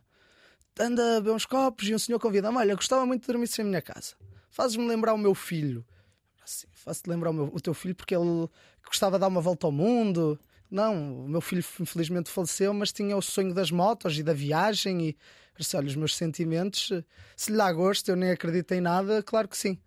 anda 0.79 1.17
a 1.17 1.19
beber 1.19 1.35
uns 1.35 1.45
copos 1.45 1.87
e 1.87 1.95
um 1.95 1.99
senhor 1.99 2.19
convida-me: 2.19 2.57
Olha, 2.57 2.75
gostava 2.75 3.05
muito 3.05 3.21
de 3.21 3.27
dormir 3.27 3.49
em 3.59 3.63
minha 3.63 3.81
casa. 3.81 4.15
Fazes-me 4.49 4.87
lembrar 4.87 5.13
o 5.13 5.17
meu 5.17 5.33
filho. 5.33 5.85
Assim, 6.43 6.67
faço-te 6.73 7.09
lembrar 7.09 7.29
o, 7.29 7.33
meu- 7.33 7.51
o 7.53 7.59
teu 7.59 7.73
filho 7.73 7.95
porque 7.95 8.15
ele 8.15 8.49
gostava 8.85 9.17
de 9.17 9.21
dar 9.21 9.27
uma 9.27 9.41
volta 9.41 9.67
ao 9.67 9.71
mundo. 9.71 10.39
Não, 10.69 11.25
o 11.25 11.27
meu 11.27 11.41
filho 11.41 11.63
infelizmente 11.79 12.29
faleceu, 12.29 12.73
mas 12.73 12.91
tinha 12.91 13.15
o 13.15 13.21
sonho 13.21 13.53
das 13.53 13.69
motos 13.71 14.17
e 14.17 14.23
da 14.23 14.33
viagem. 14.33 15.09
E 15.09 15.17
disse, 15.57 15.75
olha, 15.77 15.87
os 15.87 15.95
meus 15.95 16.15
sentimentos, 16.15 16.91
se 17.35 17.51
lhe 17.51 17.57
dá 17.57 17.71
gosto, 17.71 18.09
eu 18.09 18.15
nem 18.15 18.31
acredito 18.31 18.71
em 18.73 18.81
nada, 18.81 19.21
claro 19.21 19.47
que 19.47 19.57
sim. 19.57 19.77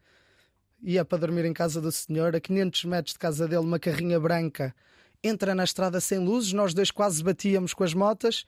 Ia 0.82 1.04
para 1.04 1.18
dormir 1.18 1.44
em 1.46 1.52
casa 1.52 1.80
do 1.80 1.90
senhor, 1.90 2.36
a 2.36 2.40
500 2.40 2.84
metros 2.84 3.14
de 3.14 3.18
casa 3.18 3.48
dele, 3.48 3.62
uma 3.64 3.78
carrinha 3.78 4.20
branca. 4.20 4.74
Entra 5.22 5.54
na 5.54 5.64
estrada 5.64 6.00
sem 6.00 6.18
luzes, 6.18 6.52
nós 6.52 6.74
dois 6.74 6.90
quase 6.90 7.22
batíamos 7.24 7.72
com 7.72 7.82
as 7.82 7.94
motas. 7.94 8.46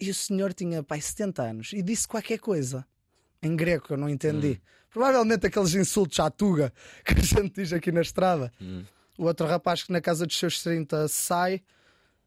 E 0.00 0.10
o 0.10 0.14
senhor 0.14 0.52
tinha, 0.52 0.82
pai, 0.82 1.00
70 1.00 1.42
anos 1.42 1.72
e 1.72 1.80
disse 1.80 2.08
qualquer 2.08 2.38
coisa 2.38 2.84
em 3.42 3.56
grego 3.56 3.84
que 3.86 3.92
eu 3.92 3.96
não 3.96 4.08
entendi. 4.08 4.60
Provavelmente 4.90 5.46
aqueles 5.46 5.74
insultos 5.74 6.20
à 6.20 6.30
tuga 6.30 6.72
que 7.04 7.14
a 7.14 7.22
gente 7.22 7.54
diz 7.54 7.72
aqui 7.72 7.90
na 7.90 8.02
estrada. 8.02 8.52
O 9.18 9.24
outro 9.24 9.46
rapaz 9.46 9.82
que 9.82 9.92
na 9.92 10.00
casa 10.00 10.26
dos 10.26 10.38
seus 10.38 10.62
30 10.62 11.08
sai, 11.08 11.62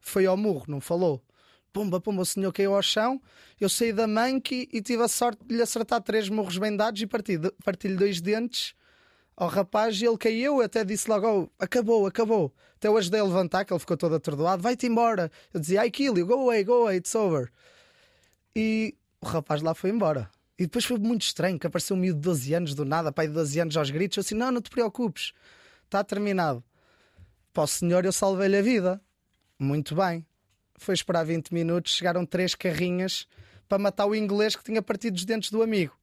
foi 0.00 0.26
ao 0.26 0.36
murro, 0.36 0.64
não 0.68 0.80
falou. 0.80 1.22
Pumba, 1.72 2.00
pumba, 2.00 2.22
o 2.22 2.24
senhor 2.24 2.52
caiu 2.52 2.74
ao 2.74 2.82
chão. 2.82 3.20
Eu 3.60 3.68
saí 3.68 3.92
da 3.92 4.06
manque 4.06 4.68
e 4.72 4.80
tive 4.80 5.02
a 5.02 5.08
sorte 5.08 5.44
de 5.44 5.54
lhe 5.56 5.62
acertar 5.62 6.00
três 6.02 6.28
murros 6.28 6.56
bem 6.58 6.74
dados 6.76 7.00
e 7.02 7.06
parti- 7.06 7.38
parti-lhe 7.64 7.96
dois 7.96 8.20
dentes 8.20 8.74
ao 9.36 9.48
rapaz 9.48 10.00
e 10.00 10.06
ele 10.06 10.16
caiu. 10.16 10.56
Eu 10.58 10.62
até 10.62 10.84
disse 10.84 11.08
logo: 11.10 11.26
"Oh, 11.28 11.50
acabou, 11.62 12.06
acabou. 12.06 12.54
Até 12.76 12.88
eu 12.88 12.96
ajudei 12.96 13.20
a 13.20 13.24
levantar, 13.24 13.64
que 13.64 13.72
ele 13.74 13.80
ficou 13.80 13.96
todo 13.96 14.14
atordoado. 14.14 14.62
Vai-te 14.62 14.86
embora. 14.86 15.30
Eu 15.52 15.60
dizia: 15.60 15.84
I 15.84 15.90
kill 15.90 16.16
you, 16.16 16.26
go 16.26 16.34
away, 16.34 16.64
go 16.64 16.82
away, 16.84 16.96
it's 16.96 17.14
over. 17.14 17.50
E 18.54 18.94
o 19.20 19.26
rapaz 19.26 19.60
lá 19.60 19.74
foi 19.74 19.90
embora. 19.90 20.30
E 20.58 20.64
depois 20.64 20.84
foi 20.84 20.98
muito 20.98 21.22
estranho, 21.22 21.58
que 21.58 21.66
apareceu 21.66 21.96
um 21.96 21.98
miúdo 21.98 22.18
de 22.18 22.24
12 22.24 22.54
anos 22.54 22.74
do 22.74 22.84
nada, 22.84 23.12
pai 23.12 23.26
de 23.28 23.34
12 23.34 23.60
anos 23.60 23.76
aos 23.76 23.90
gritos. 23.90 24.16
Eu 24.16 24.20
assim: 24.22 24.34
não, 24.34 24.50
não 24.50 24.60
te 24.60 24.70
preocupes, 24.70 25.32
está 25.84 26.02
terminado. 26.02 26.64
Para 27.52 27.64
o 27.64 27.66
senhor 27.66 28.04
eu 28.04 28.12
salvei-lhe 28.12 28.56
a 28.56 28.62
vida. 28.62 29.00
Muito 29.58 29.94
bem. 29.94 30.26
Foi 30.78 30.94
esperar 30.94 31.24
20 31.24 31.52
minutos, 31.52 31.94
chegaram 31.94 32.24
três 32.26 32.54
carrinhas 32.54 33.26
para 33.68 33.78
matar 33.78 34.06
o 34.06 34.14
inglês 34.14 34.54
que 34.54 34.64
tinha 34.64 34.82
partido 34.82 35.16
os 35.16 35.24
dentes 35.24 35.50
do 35.50 35.62
amigo. 35.62 35.96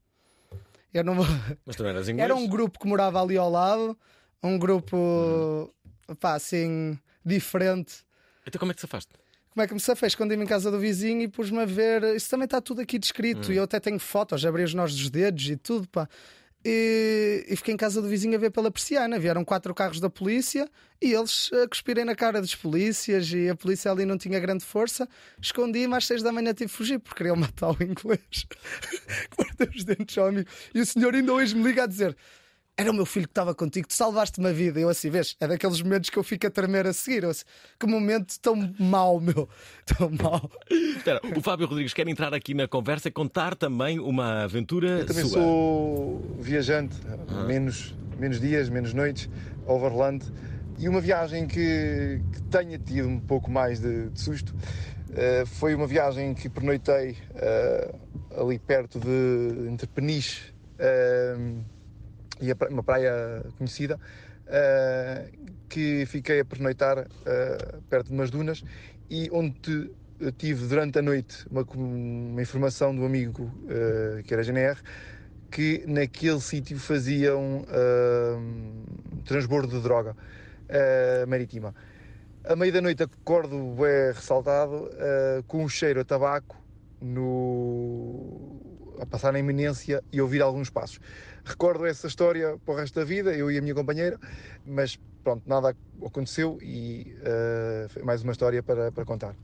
Eu 0.93 1.03
não 1.03 1.15
vou. 1.15 1.25
Mas 1.65 1.77
não 1.77 1.87
eras 1.87 2.09
inglês? 2.09 2.23
Era 2.23 2.35
um 2.35 2.47
grupo 2.47 2.79
que 2.79 2.87
morava 2.87 3.21
ali 3.21 3.37
ao 3.37 3.49
lado, 3.49 3.97
um 4.41 4.57
grupo 4.57 5.73
pá, 6.19 6.35
assim 6.35 6.97
diferente 7.25 8.03
Então 8.45 8.59
como 8.59 8.71
é 8.71 8.75
que 8.75 8.81
se 8.81 8.85
afaste? 8.85 9.13
Como 9.53 9.63
é 9.63 9.67
que 9.67 9.73
me 9.73 9.79
safei? 9.79 10.07
Escondi-me 10.07 10.43
em 10.43 10.47
casa 10.47 10.71
do 10.71 10.79
vizinho 10.79 11.21
e 11.21 11.27
pus-me 11.27 11.59
a 11.59 11.65
ver. 11.65 12.03
Isso 12.15 12.27
também 12.27 12.45
está 12.45 12.59
tudo 12.59 12.81
aqui 12.81 12.97
descrito. 12.97 13.49
Hum. 13.49 13.53
E 13.53 13.57
eu 13.57 13.63
até 13.63 13.79
tenho 13.79 13.99
fotos, 13.99 14.43
abri 14.43 14.63
os 14.63 14.73
nós 14.73 14.95
dos 14.95 15.11
dedos 15.11 15.47
e 15.47 15.55
tudo, 15.55 15.87
pá. 15.87 16.09
E, 16.65 17.45
e 17.49 17.55
fiquei 17.55 17.73
em 17.73 17.77
casa 17.77 18.01
do 18.01 18.07
vizinho 18.07 18.35
a 18.35 18.39
ver 18.39 18.49
pela 18.49 18.71
persiana. 18.71 19.19
Vieram 19.19 19.45
quatro 19.45 19.71
carros 19.75 19.99
da 19.99 20.09
polícia 20.09 20.67
e 20.99 21.13
eles 21.13 21.51
a 21.53 21.67
cuspirem 21.67 22.03
na 22.03 22.15
cara 22.15 22.41
dos 22.41 22.55
polícias. 22.55 23.31
E 23.31 23.47
a 23.47 23.55
polícia 23.55 23.91
ali 23.91 24.05
não 24.05 24.17
tinha 24.17 24.39
grande 24.39 24.65
força. 24.65 25.07
Escondi-me 25.39 25.95
às 25.95 26.07
seis 26.07 26.23
da 26.23 26.31
manhã 26.31 26.51
tive 26.51 26.71
de 26.71 26.75
fugir 26.75 26.97
porque 26.97 27.17
queriam 27.17 27.35
matar 27.37 27.69
o 27.69 27.83
inglês. 27.83 28.47
Guardei 29.37 29.69
os 29.75 29.83
dentes 29.83 30.17
ao 30.17 30.27
amigo. 30.27 30.49
E 30.73 30.81
o 30.81 30.85
senhor 30.85 31.13
ainda 31.13 31.31
hoje 31.31 31.55
me 31.55 31.63
liga 31.63 31.83
a 31.83 31.87
dizer: 31.87 32.17
Era 32.75 32.89
o 32.89 32.93
meu 32.93 33.05
filho 33.05 33.27
que 33.27 33.31
estava 33.31 33.53
contigo, 33.53 33.87
tu 33.87 33.93
salvaste-me 33.93 34.47
a 34.47 34.51
vida. 34.51 34.79
Eu 34.79 34.89
assim, 34.89 35.07
vês, 35.11 35.35
é 35.39 35.47
daqueles 35.47 35.79
momentos 35.79 36.09
que 36.09 36.17
eu 36.17 36.23
fico 36.23 36.47
a 36.47 36.49
tremer 36.49 36.87
a 36.87 36.93
seguir. 36.93 37.23
Eu 37.23 37.29
assim, 37.29 37.43
que 37.79 37.85
momento 37.85 38.39
tão 38.39 38.73
mau, 38.79 39.19
meu. 39.19 39.47
Tão 39.85 40.09
mau. 40.09 40.49
Espera, 40.71 41.21
o 41.37 41.41
Fábio 41.41 41.67
Rodrigues 41.67 41.93
quer 41.93 42.07
entrar 42.07 42.33
aqui 42.33 42.53
na 42.55 42.67
conversa 42.67 43.09
e 43.09 43.11
contar 43.11 43.53
também 43.55 43.99
uma 43.99 44.43
aventura 44.43 44.87
Eu 45.01 45.05
também 45.05 45.23
sua. 45.23 45.33
sou 45.33 46.37
viajante, 46.39 46.95
Ah. 47.27 47.43
menos, 47.43 47.93
menos 48.17 48.39
dias, 48.39 48.69
menos 48.69 48.91
noites, 48.93 49.29
overland. 49.67 50.25
E 50.79 50.89
uma 50.89 50.99
viagem 50.99 51.45
que, 51.45 52.21
que 52.31 52.41
tenha 52.49 52.79
tido 52.79 53.07
um 53.07 53.19
pouco 53.19 53.51
mais 53.51 53.79
de, 53.79 54.09
de 54.09 54.19
susto 54.19 54.51
eh, 55.15 55.43
foi 55.45 55.75
uma 55.75 55.85
viagem 55.85 56.33
que 56.33 56.49
pernoitei 56.49 57.15
eh, 57.35 57.93
ali 58.35 58.57
perto 58.57 58.99
de 58.99 59.67
entre 59.69 59.85
Peniche 59.85 60.51
eh, 60.79 61.35
e 62.43 62.53
uma 62.69 62.83
praia 62.83 63.41
conhecida, 63.57 63.97
eh, 64.45 65.29
que 65.69 66.05
fiquei 66.05 66.41
a 66.41 66.45
pernoitar 66.45 67.07
eh, 67.25 67.79
perto 67.89 68.07
de 68.07 68.13
umas 68.13 68.29
dunas 68.29 68.61
e 69.09 69.29
onde 69.31 69.89
tive 70.37 70.67
durante 70.67 70.99
a 70.99 71.01
noite 71.01 71.45
uma, 71.49 71.65
uma 71.73 72.41
informação 72.41 72.91
um 72.91 73.05
amigo 73.05 73.49
eh, 73.69 74.21
que 74.23 74.33
era 74.33 74.43
GNR 74.43 74.77
que 75.49 75.85
naquele 75.87 76.41
sítio 76.41 76.77
faziam 76.79 77.63
transbordo 79.23 79.77
de 79.77 79.83
droga 79.83 80.15
marítima. 81.27 81.75
A 82.43 82.55
meio 82.55 82.73
da 82.73 82.81
noite 82.81 83.03
acordo 83.03 83.85
é 83.85 84.13
ressaltado 84.13 84.89
com 85.47 85.63
um 85.63 85.69
cheiro 85.69 86.01
a 86.01 86.03
tabaco 86.03 86.57
no... 86.99 88.95
a 88.99 89.05
passar 89.05 89.31
na 89.31 89.37
iminência 89.37 90.03
e 90.11 90.19
ouvir 90.19 90.41
alguns 90.41 90.71
passos. 90.71 90.99
Recordo 91.45 91.85
essa 91.85 92.07
história 92.07 92.57
para 92.65 92.73
o 92.73 92.77
resto 92.77 92.99
da 92.99 93.05
vida, 93.05 93.35
eu 93.35 93.51
e 93.51 93.57
a 93.57 93.61
minha 93.61 93.75
companheira, 93.75 94.19
mas 94.65 94.99
pronto, 95.23 95.43
nada 95.45 95.75
aconteceu 96.05 96.57
e 96.61 97.15
eh, 97.21 97.87
foi 97.89 98.03
mais 98.03 98.23
uma 98.23 98.31
história 98.31 98.61
para, 98.63 98.91
para 98.91 99.05
contar. 99.05 99.35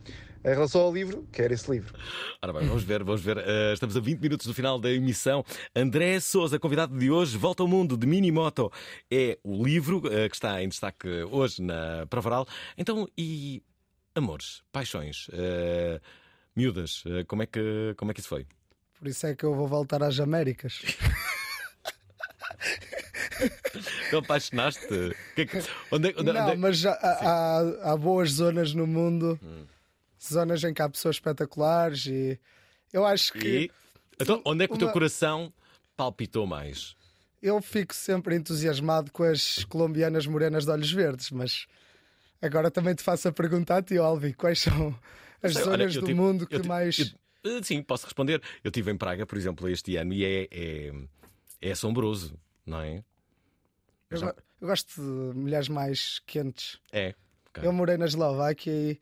Em 0.43 0.49
relação 0.49 0.81
ao 0.81 0.93
livro, 0.93 1.27
quero 1.33 1.53
esse 1.53 1.69
livro. 1.69 1.93
Ora 2.41 2.53
bem, 2.53 2.65
vamos 2.65 2.83
ver, 2.83 3.03
vamos 3.03 3.21
ver. 3.21 3.37
Eh, 3.37 3.73
estamos 3.73 3.97
a 3.97 3.99
20 3.99 4.21
minutos 4.21 4.47
do 4.47 4.53
final 4.53 4.79
da 4.79 4.89
emissão. 4.89 5.43
André 5.75 6.17
Souza, 6.21 6.57
convidado 6.57 6.97
de 6.97 7.11
hoje, 7.11 7.37
Volta 7.37 7.61
ao 7.61 7.67
Mundo 7.67 7.97
de 7.97 8.07
Minimoto. 8.07 8.71
É 9.11 9.37
o 9.43 9.61
livro 9.61 10.01
eh, 10.09 10.29
que 10.29 10.35
está 10.35 10.63
em 10.63 10.69
destaque 10.69 11.09
hoje 11.29 11.61
na 11.61 12.05
Provaral. 12.09 12.47
Então, 12.77 13.05
e 13.17 13.61
amores, 14.15 14.63
paixões, 14.71 15.27
eh, 15.33 15.99
miúdas, 16.55 17.03
como, 17.27 17.43
é 17.43 17.45
que, 17.45 17.93
como 17.97 18.11
é 18.11 18.13
que 18.13 18.21
isso 18.21 18.29
foi? 18.29 18.47
Por 18.97 19.09
isso 19.09 19.27
é 19.27 19.35
que 19.35 19.43
eu 19.43 19.53
vou 19.53 19.67
voltar 19.67 20.01
às 20.03 20.19
Américas. 20.21 20.81
Então 24.07 24.19
apaixonaste? 24.19 24.87
Que 25.35 25.41
é 25.41 25.45
que- 25.45 25.57
onde, 25.91 26.09
é- 26.09 26.13
onde, 26.17 26.31
Não, 26.33 26.41
onde 26.43 26.51
é- 26.51 26.55
mas 26.55 26.77
já 26.77 26.91
há, 26.93 27.29
há- 27.59 27.91
há 27.93 27.97
boas 27.97 28.31
zonas 28.31 28.73
no 28.73 28.85
mundo, 28.87 29.39
Hum. 29.43 29.65
zonas 30.21 30.63
em 30.63 30.73
que 30.73 30.81
há 30.81 30.89
pessoas 30.89 31.15
espetaculares 31.17 32.05
e 32.07 32.39
eu 32.91 33.05
acho 33.05 33.33
que 33.33 33.47
E, 33.47 33.71
então, 34.19 34.41
onde 34.45 34.63
é 34.63 34.67
que 34.67 34.73
o 34.73 34.77
teu 34.77 34.87
Uma- 34.87 34.93
coração 34.93 35.53
palpitou 35.95 36.45
mais? 36.45 36.95
eu 37.41 37.61
fico 37.61 37.93
sempre 37.95 38.35
entusiasmado 38.35 39.11
com 39.11 39.23
as 39.23 39.63
colombianas 39.65 40.25
morenas 40.27 40.65
de 40.65 40.71
olhos 40.71 40.91
verdes, 40.91 41.31
mas 41.31 41.65
agora 42.41 42.69
também 42.69 42.93
te 42.95 43.03
faço 43.03 43.27
a 43.27 43.31
pergunta 43.31 43.77
a 43.77 43.81
ti, 43.81 43.97
Alvi, 43.97 44.33
quais 44.33 44.59
são 44.59 44.93
as 45.41 45.53
Sei, 45.53 45.61
olha, 45.63 45.71
zonas 45.71 45.95
eu 45.95 46.01
do 46.01 46.07
tive- 46.07 46.19
mundo 46.19 46.45
que 46.47 46.57
tive- 46.57 46.67
mais. 46.67 46.99
eu- 47.43 47.57
eh, 47.57 47.63
sim, 47.63 47.81
posso 47.81 48.03
responder. 48.05 48.41
Eu 48.61 48.67
estive 48.69 48.91
em 48.91 48.97
Praga, 48.97 49.25
por 49.25 49.37
exemplo, 49.37 49.69
este 49.69 49.95
ano 49.95 50.13
e 50.13 50.25
é, 50.25 50.47
é, 50.51 50.91
é 51.61 51.71
assombroso, 51.71 52.37
não 52.69 52.81
é? 52.81 53.03
Eu, 54.09 54.21
go- 54.21 54.35
eu 54.61 54.67
gosto 54.67 54.95
de 55.01 55.37
mulheres 55.37 55.67
mais 55.69 56.19
quentes. 56.25 56.79
É. 56.91 57.13
ok. 57.49 57.63
Eu 57.67 57.71
morei 57.73 57.97
na 57.97 58.05
Eslováquia 58.05 58.71
e 58.71 58.99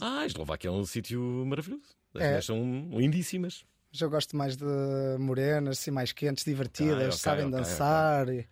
Ah, 0.00 0.20
a 0.20 0.26
Eslováquia 0.26 0.68
é 0.68 0.70
um 0.70 0.84
sítio 0.84 1.20
maravilhoso. 1.46 1.82
As 2.14 2.20
É. 2.22 2.24
mulheres 2.26 2.46
são 2.46 2.90
lindíssimas. 2.92 3.64
mas 3.92 4.00
eu 4.00 4.10
gosto 4.10 4.36
mais 4.36 4.56
de 4.56 4.64
morenas, 5.18 5.78
assim, 5.78 5.90
mais 5.90 6.12
quentes, 6.12 6.44
divertidas, 6.44 6.96
Ah, 7.02 7.06
ok, 7.08 7.16
sabem 7.18 7.50
dançar. 7.50 8.28
e- 8.28 8.48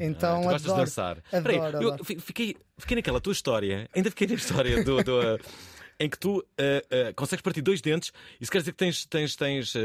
Então 0.00 0.38
Ah, 0.38 0.40
tu 0.40 0.44
gostas 0.44 0.64
adoro, 0.64 0.78
de 0.80 0.86
dançar. 0.86 1.22
Adoro, 1.32 1.42
Peraí, 1.42 1.58
eu 1.58 1.66
adoro. 1.92 2.04
fi- 2.04 2.18
fiquei, 2.18 2.56
fiquei 2.78 2.96
naquela 2.96 3.20
tua 3.20 3.32
história, 3.32 3.88
ainda 3.94 4.08
fiquei 4.10 4.26
na 4.26 4.34
história 4.34 4.82
do. 4.82 5.02
do, 5.04 5.38
em 6.02 6.10
que 6.10 6.18
tu 6.18 6.38
uh, 6.38 6.40
uh, 6.40 7.14
consegues 7.14 7.42
partir 7.42 7.62
dois 7.62 7.80
dentes, 7.80 8.12
isso 8.40 8.50
quer 8.50 8.58
dizer 8.58 8.72
que 8.72 8.78
tens, 8.78 9.06
tens, 9.06 9.36
tens 9.36 9.72
uh, 9.76 9.78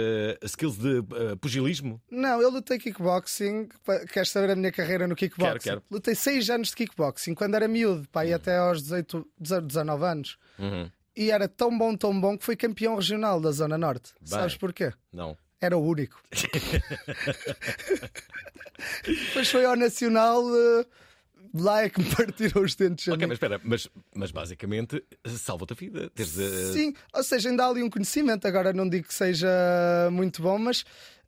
skills 0.43 0.75
de 0.75 0.97
uh, 0.99 1.37
pugilismo? 1.39 2.01
Não, 2.09 2.41
eu 2.41 2.49
lutei 2.49 2.79
kickboxing. 2.79 3.69
Queres 4.11 4.31
saber 4.31 4.49
a 4.51 4.55
minha 4.55 4.71
carreira 4.71 5.07
no 5.07 5.15
kickboxing? 5.15 5.59
Quero, 5.59 5.81
quero. 5.81 5.83
Lutei 5.91 6.15
6 6.15 6.49
anos 6.49 6.69
de 6.69 6.75
kickboxing 6.75 7.35
quando 7.35 7.53
era 7.53 7.67
miúdo, 7.67 8.07
pá, 8.09 8.25
e 8.25 8.33
até 8.33 8.57
aos 8.57 8.81
18, 8.81 9.27
19 9.37 10.05
anos. 10.05 10.39
Uhum. 10.57 10.89
E 11.15 11.29
era 11.29 11.47
tão 11.47 11.77
bom, 11.77 11.95
tão 11.95 12.19
bom 12.19 12.35
que 12.35 12.43
fui 12.43 12.55
campeão 12.55 12.95
regional 12.95 13.39
da 13.39 13.51
Zona 13.51 13.77
Norte. 13.77 14.11
Bem. 14.19 14.29
Sabes 14.29 14.57
porquê? 14.57 14.91
Não. 15.13 15.37
Era 15.61 15.77
o 15.77 15.83
único. 15.83 16.19
Depois 19.05 19.49
foi 19.49 19.65
ao 19.65 19.75
Nacional, 19.75 20.43
eh, 20.55 20.85
lá 21.53 21.83
é 21.83 21.89
que 21.89 21.99
me 22.01 22.09
partiram 22.15 22.61
os 22.61 22.75
dentes. 22.75 23.07
a 23.07 23.13
Ok, 23.13 23.27
mas 23.27 23.35
espera, 23.35 23.61
mas, 23.63 23.89
mas 24.15 24.31
basicamente 24.31 25.03
salva-te 25.25 25.73
a 25.73 25.75
vida. 25.75 26.09
Teres, 26.09 26.37
uh, 26.37 26.73
Sim, 26.73 26.93
ou 27.13 27.23
seja, 27.23 27.49
ainda 27.49 27.65
há 27.65 27.69
ali 27.69 27.83
um 27.83 27.89
conhecimento. 27.89 28.47
Agora 28.47 28.73
não 28.73 28.87
digo 28.87 29.07
que 29.07 29.13
seja 29.13 29.47
muito 30.11 30.41
bom, 30.41 30.57
mas 30.57 30.83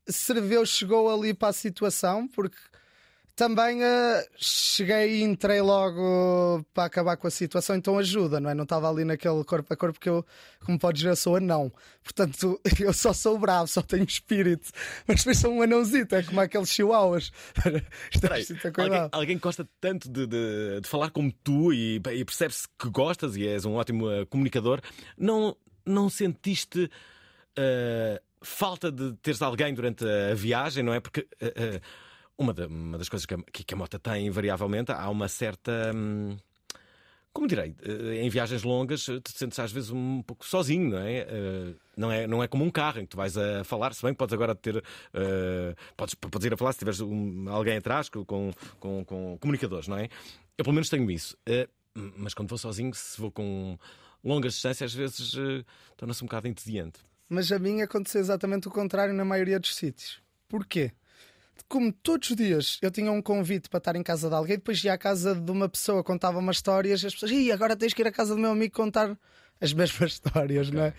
serviu, 0.07 0.65
chegou 0.65 1.13
ali 1.13 1.33
para 1.33 1.49
a 1.49 1.53
situação, 1.53 2.27
porque 2.27 2.57
também 3.39 3.81
eh, 3.81 4.27
cheguei 4.35 5.21
e 5.21 5.23
entrei 5.23 5.61
logo 5.61 6.61
para 6.73 6.83
acabar 6.83 7.15
com 7.15 7.25
a 7.25 7.31
situação, 7.31 7.73
então 7.77 7.97
ajuda, 7.97 8.37
não 8.37 8.49
é? 8.49 8.53
Não 8.53 8.63
estava 8.65 8.89
ali 8.89 9.05
naquele 9.05 9.41
corpo 9.45 9.73
a 9.73 9.77
corpo, 9.77 9.93
porque 9.93 10.09
eu, 10.09 10.25
como 10.65 10.77
podes 10.77 11.01
ver, 11.01 11.15
sou 11.15 11.37
anão. 11.37 11.71
Portanto, 12.03 12.59
eu 12.77 12.91
só 12.91 13.13
sou 13.13 13.39
bravo, 13.39 13.65
só 13.69 13.81
tenho 13.81 14.03
espírito. 14.03 14.69
Mas 15.07 15.19
depois 15.19 15.37
sou 15.37 15.53
um 15.53 15.61
anãozito, 15.61 16.15
é 16.15 16.23
como 16.23 16.41
aqueles 16.41 16.67
chihuahuas. 16.67 17.31
Espera 18.13 18.35
aí, 18.35 18.45
Tens 18.45 18.61
de 18.61 18.71
ter 18.71 18.81
alguém, 18.81 19.09
alguém 19.09 19.37
que 19.37 19.43
gosta 19.43 19.65
tanto 19.79 20.09
de, 20.09 20.27
de- 20.27 20.81
de 20.81 20.89
falar 20.89 21.09
como 21.09 21.31
tu 21.31 21.71
e, 21.71 21.95
e 21.95 22.25
percebe-se 22.25 22.67
que 22.77 22.89
gostas 22.89 23.37
e 23.37 23.47
és 23.47 23.63
um 23.63 23.75
ótimo 23.75 24.05
uh, 24.05 24.25
comunicador, 24.27 24.81
não, 25.17 25.55
não 25.85 26.09
sentiste 26.09 26.91
uh, 27.57 28.21
falta 28.41 28.91
de 28.91 29.13
teres 29.21 29.41
alguém 29.41 29.73
durante 29.73 30.03
a 30.03 30.35
viagem, 30.35 30.83
não 30.83 30.93
é? 30.93 30.99
Porque 30.99 31.21
uh, 31.21 31.77
uh, 31.77 32.08
uma, 32.43 32.53
da- 32.53 32.67
uma 32.67 32.97
das 32.97 33.09
coisas 33.09 33.25
que 33.25 33.33
a, 33.33 33.37
que 33.51 33.73
a 33.73 33.77
moto 33.77 33.97
tem, 33.99 34.27
invariavelmente, 34.27 34.91
há 34.91 35.09
uma 35.09 35.27
certa. 35.27 35.91
hum, 35.95 36.37
como 37.31 37.47
direi, 37.47 37.75
eh, 37.83 38.23
em 38.23 38.29
viagens 38.29 38.63
longas 38.63 39.07
eh, 39.07 39.19
te 39.19 39.31
sentes 39.31 39.59
às 39.59 39.71
vezes 39.71 39.91
um 39.91 40.21
pouco 40.23 40.45
sozinho, 40.45 40.89
não 40.89 40.97
é? 40.99 41.17
Eh, 41.19 41.73
Não 41.95 42.11
é, 42.11 42.25
não 42.25 42.41
é 42.41 42.47
como 42.47 42.63
um 42.65 42.71
carro 42.71 42.99
em 42.99 43.03
que 43.03 43.09
tu 43.09 43.17
vais 43.17 43.37
a 43.37 43.63
falar, 43.63 43.93
se 43.93 44.01
bem 44.01 44.13
que 44.13 44.17
podes 44.17 44.33
agora 44.33 44.55
ter. 44.55 44.83
eh, 45.13 45.75
podes, 45.95 46.15
podes 46.15 46.45
ir 46.45 46.53
a 46.53 46.57
falar 46.57 46.73
se 46.73 46.79
tiveres 46.79 46.99
um- 47.01 47.47
alguém 47.49 47.77
atrás 47.77 48.09
com, 48.09 48.25
com, 48.25 48.51
com, 48.79 49.05
com 49.05 49.37
comunicadores, 49.39 49.87
não 49.87 49.97
é? 49.97 50.09
Eu 50.57 50.63
pelo 50.63 50.73
menos 50.73 50.89
tenho 50.89 51.09
isso. 51.11 51.37
Eh, 51.45 51.67
mas 52.17 52.33
quando 52.33 52.49
vou 52.49 52.57
sozinho, 52.57 52.93
se 52.95 53.19
vou 53.21 53.31
com 53.31 53.77
longas 54.23 54.53
distâncias, 54.53 54.91
às 54.91 54.95
vezes 54.97 55.33
eh, 55.37 55.63
torna-se 55.97 56.23
um 56.23 56.27
bocado 56.27 56.47
entediante. 56.47 56.99
Mas 57.29 57.51
a 57.51 57.59
mim 57.59 57.81
aconteceu 57.81 58.19
exatamente 58.21 58.67
o 58.67 58.71
contrário 58.71 59.13
na 59.13 59.23
maioria 59.23 59.59
dos 59.59 59.75
sítios. 59.75 60.19
Porquê? 60.47 60.91
Como 61.67 61.91
todos 61.91 62.29
os 62.29 62.35
dias 62.35 62.79
eu 62.81 62.89
tinha 62.89 63.11
um 63.11 63.21
convite 63.21 63.69
para 63.69 63.77
estar 63.77 63.95
em 63.95 64.03
casa 64.03 64.29
de 64.29 64.35
alguém, 64.35 64.57
depois 64.57 64.83
ia 64.83 64.93
à 64.93 64.97
casa 64.97 65.35
de 65.35 65.51
uma 65.51 65.69
pessoa, 65.69 66.03
contava 66.03 66.39
umas 66.39 66.57
histórias, 66.57 67.03
as 67.03 67.13
pessoas, 67.13 67.31
Ih, 67.31 67.51
agora 67.51 67.75
tens 67.75 67.93
que 67.93 68.01
ir 68.01 68.07
à 68.07 68.11
casa 68.11 68.33
do 68.33 68.41
meu 68.41 68.51
amigo 68.51 68.73
contar 68.73 69.17
as 69.59 69.71
mesmas 69.73 70.13
histórias, 70.13 70.71
não 70.71 70.83
é? 70.83 70.93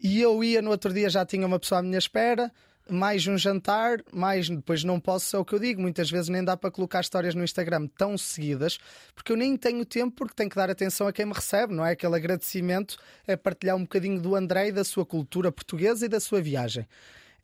E 0.00 0.20
eu 0.20 0.42
ia 0.44 0.60
no 0.60 0.70
outro 0.70 0.92
dia, 0.92 1.08
já 1.08 1.24
tinha 1.24 1.46
uma 1.46 1.58
pessoa 1.58 1.78
à 1.78 1.82
minha 1.82 1.98
espera, 1.98 2.52
mais 2.88 3.26
um 3.26 3.38
jantar, 3.38 4.02
mais 4.12 4.48
depois 4.48 4.84
não 4.84 5.00
posso, 5.00 5.34
é 5.36 5.38
o 5.38 5.44
que 5.44 5.54
eu 5.54 5.58
digo, 5.58 5.80
muitas 5.80 6.10
vezes 6.10 6.28
nem 6.28 6.44
dá 6.44 6.56
para 6.56 6.70
colocar 6.70 7.00
histórias 7.00 7.34
no 7.34 7.42
Instagram 7.42 7.86
tão 7.96 8.18
seguidas, 8.18 8.78
porque 9.14 9.32
eu 9.32 9.36
nem 9.36 9.56
tenho 9.56 9.84
tempo, 9.84 10.14
porque 10.14 10.34
tenho 10.34 10.50
que 10.50 10.56
dar 10.56 10.70
atenção 10.70 11.06
a 11.06 11.12
quem 11.12 11.24
me 11.24 11.32
recebe, 11.32 11.74
não 11.74 11.84
é? 11.84 11.92
Aquele 11.92 12.16
agradecimento 12.16 12.98
é 13.26 13.36
partilhar 13.36 13.76
um 13.76 13.82
bocadinho 13.82 14.20
do 14.20 14.36
André 14.36 14.68
e 14.68 14.72
da 14.72 14.84
sua 14.84 15.06
cultura 15.06 15.50
portuguesa 15.50 16.04
e 16.04 16.08
da 16.08 16.20
sua 16.20 16.42
viagem. 16.42 16.86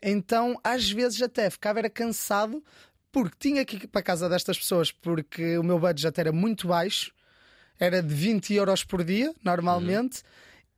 Então, 0.03 0.59
às 0.64 0.90
vezes 0.90 1.20
até 1.22 1.51
ficava 1.51 1.78
era 1.78 1.90
cansado 1.90 2.62
porque 3.12 3.36
tinha 3.38 3.64
que 3.64 3.76
ir 3.76 3.86
para 3.88 4.01
a 4.01 4.05
casa 4.05 4.28
destas 4.28 4.59
pessoas 4.59 4.92
porque 4.92 5.59
o 5.59 5.62
meu 5.62 5.78
budget 5.78 6.18
era 6.18 6.32
muito 6.32 6.68
baixo. 6.68 7.12
era 7.78 8.03
de 8.03 8.14
20 8.14 8.55
euros 8.55 8.84
por 8.84 9.03
dia, 9.03 9.34
normalmente, 9.42 10.22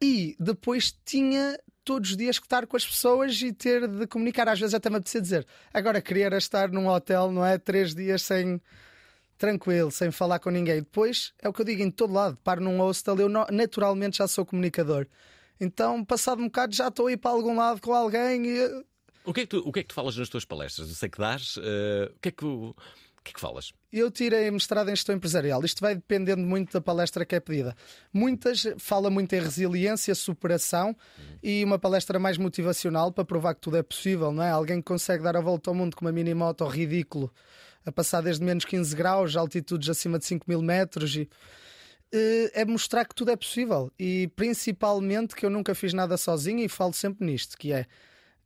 e 0.01 0.37
depois 0.39 0.97
tinha 1.05 1.59
todos 1.85 2.11
os 2.11 2.16
dias 2.16 2.39
que 2.39 2.47
estar 2.47 2.66
com 2.66 2.77
as 2.77 2.87
pessoas 2.87 3.41
e 3.43 3.53
ter 3.53 3.89
de 3.89 4.07
comunicar. 4.07 4.49
Às 4.49 4.61
vezes 4.61 4.75
até 4.75 4.89
me 4.89 4.97
apetecia 4.97 5.20
dizer, 5.20 5.47
agora 5.75 6.01
queria 6.01 6.27
era 6.27 6.39
estar 6.39 6.70
num 6.70 6.89
hotel, 6.89 7.33
não 7.33 7.45
é? 7.45 7.59
Três 7.59 7.95
dias 7.95 8.23
sem. 8.23 8.61
Tranquilo, 9.37 9.91
sem 9.91 10.12
falar 10.12 10.39
com 10.39 10.51
ninguém. 10.51 10.77
Depois 10.77 11.33
é 11.43 11.49
o 11.49 11.53
que 11.53 11.62
eu 11.62 11.64
digo 11.64 11.83
em 11.83 11.91
todo 11.91 12.12
lado. 12.12 12.39
Paro 12.45 12.61
num 12.61 12.79
hostel, 12.79 13.18
eu 13.18 13.29
naturalmente 13.29 14.18
já 14.18 14.29
sou 14.29 14.47
comunicador. 14.47 15.05
Então, 15.61 16.05
passado 16.05 16.41
um 16.41 16.45
bocado, 16.45 16.75
já 16.75 16.89
estou 16.89 17.09
a 17.09 17.12
ir 17.12 17.16
para 17.16 17.33
algum 17.33 17.57
lado 17.57 17.81
com 17.81 17.93
alguém 17.93 18.47
e 18.47 18.85
O 19.25 19.33
que, 19.33 19.41
é 19.41 19.43
que 19.45 19.49
tu, 19.51 19.59
o 19.59 19.73
que 19.73 19.81
é 19.81 19.83
que 19.83 19.89
tu 19.89 19.95
falas 19.95 20.16
nas 20.16 20.29
tuas 20.29 20.45
palestras? 20.45 20.89
Eu 20.89 20.95
sei 20.95 21.09
que 21.09 21.18
dás. 21.18 21.59
eh, 21.62 22.11
o, 22.14 22.18
que 22.20 22.29
é 22.29 22.33
que, 22.33 22.45
o, 22.45 22.75
que 23.23 23.31
é 23.31 23.35
que 23.35 23.41
falas? 23.41 23.73
Eu 23.93 24.11
tirei 24.11 24.51
mestrado 24.51 24.89
em 24.89 24.97
gestão 24.97 25.14
empresarial. 25.14 25.64
Isto 25.64 25.81
vai 25.81 25.95
dependendo 25.95 26.43
muito 26.43 26.73
da 26.73 26.81
palestra 26.81 27.25
que 27.25 27.35
é 27.35 27.41
pedida. 27.41 27.77
Muitas 28.12 28.66
fala 28.79 29.11
muito 29.11 29.33
em 29.35 29.41
resiliência, 29.41 30.14
superação 30.14 30.97
e 31.43 31.64
uma 31.64 31.79
palestra 31.79 32.18
mais 32.18 32.37
motivacional 32.37 33.12
para 33.12 33.25
provar 33.25 33.55
que 33.55 33.61
tudo 33.61 33.77
é 33.77 33.83
possível, 33.83 34.33
não 34.33 34.43
é? 34.43 34.51
Alguém 34.51 34.79
que 34.79 34.87
consegue 34.87 35.23
dar 35.23 35.37
a 35.37 35.41
volta 35.41 35.70
ao 35.70 35.75
mundo 35.75 35.95
com 35.95 36.05
uma 36.05 36.12
mini 36.12 36.35
moto 36.35 36.66
ridículo, 36.66 37.33
a 37.87 37.93
passar 37.93 38.23
desde 38.23 38.45
menos 38.45 38.64
15 38.64 38.97
graus, 38.97 39.37
altitudes 39.37 39.89
acima 39.89 40.18
de 40.18 40.25
5 40.25 40.47
mil 40.49 40.62
metros 40.62 41.14
e 41.14 41.29
eh, 42.12 42.51
é 42.55 42.64
mostrar 42.64 43.05
que 43.05 43.14
tudo 43.14 43.31
é 43.31 43.37
possível 43.37 43.91
e 43.99 44.29
principalmente 44.35 45.35
que 45.35 45.47
eu 45.47 45.51
nunca 45.51 45.75
fiz 45.75 45.93
nada 45.93 46.16
sozinho 46.16 46.61
e 46.61 46.68
falo 46.68 46.93
sempre 46.93 47.25
nisto, 47.25 47.57
que 47.57 47.73
é 47.73 47.87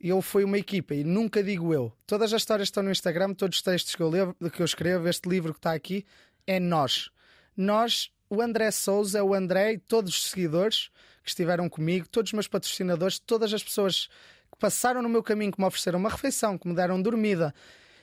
eu 0.09 0.23
fui 0.23 0.45
uma 0.45 0.59
equipa 0.59 0.95
e 0.95 1.05
nunca 1.05 1.43
digo 1.43 1.73
eu. 1.73 1.93
Todas 2.07 2.33
as 2.33 2.43
histórias 2.43 2.69
estão 2.69 2.83
no 2.83 2.91
Instagram, 2.91 3.35
todos 3.35 3.59
os 3.59 3.63
textos 3.63 3.95
que 3.95 4.03
eu, 4.03 4.09
levo, 4.09 4.35
que 4.53 4.61
eu 4.61 4.65
escrevo, 4.65 5.09
este 5.09 5.29
livro 5.29 5.53
que 5.53 5.59
está 5.59 5.73
aqui, 5.73 6.05
é 6.47 6.61
nós. 6.61 7.11
Nós, 7.57 8.11
o 8.29 8.41
André 8.41 8.71
Souza, 8.71 9.25
o 9.25 9.35
André 9.35 9.73
e 9.73 9.79
todos 9.79 10.17
os 10.17 10.31
seguidores 10.31 10.91
que 11.23 11.31
estiveram 11.31 11.69
comigo, 11.69 12.07
todos 12.09 12.29
os 12.31 12.33
meus 12.35 12.49
patrocinadores, 12.49 13.19
todas 13.19 13.53
as 13.53 13.63
pessoas 13.63 14.09
que 14.53 14.59
passaram 14.59 15.03
no 15.03 15.09
meu 15.09 15.23
caminho, 15.23 15.51
que 15.51 15.61
me 15.61 15.67
ofereceram 15.67 15.99
uma 15.99 16.11
refeição, 16.11 16.57
que 16.57 16.69
me 16.69 16.75
deram 16.75 17.01
dormida. 17.01 17.55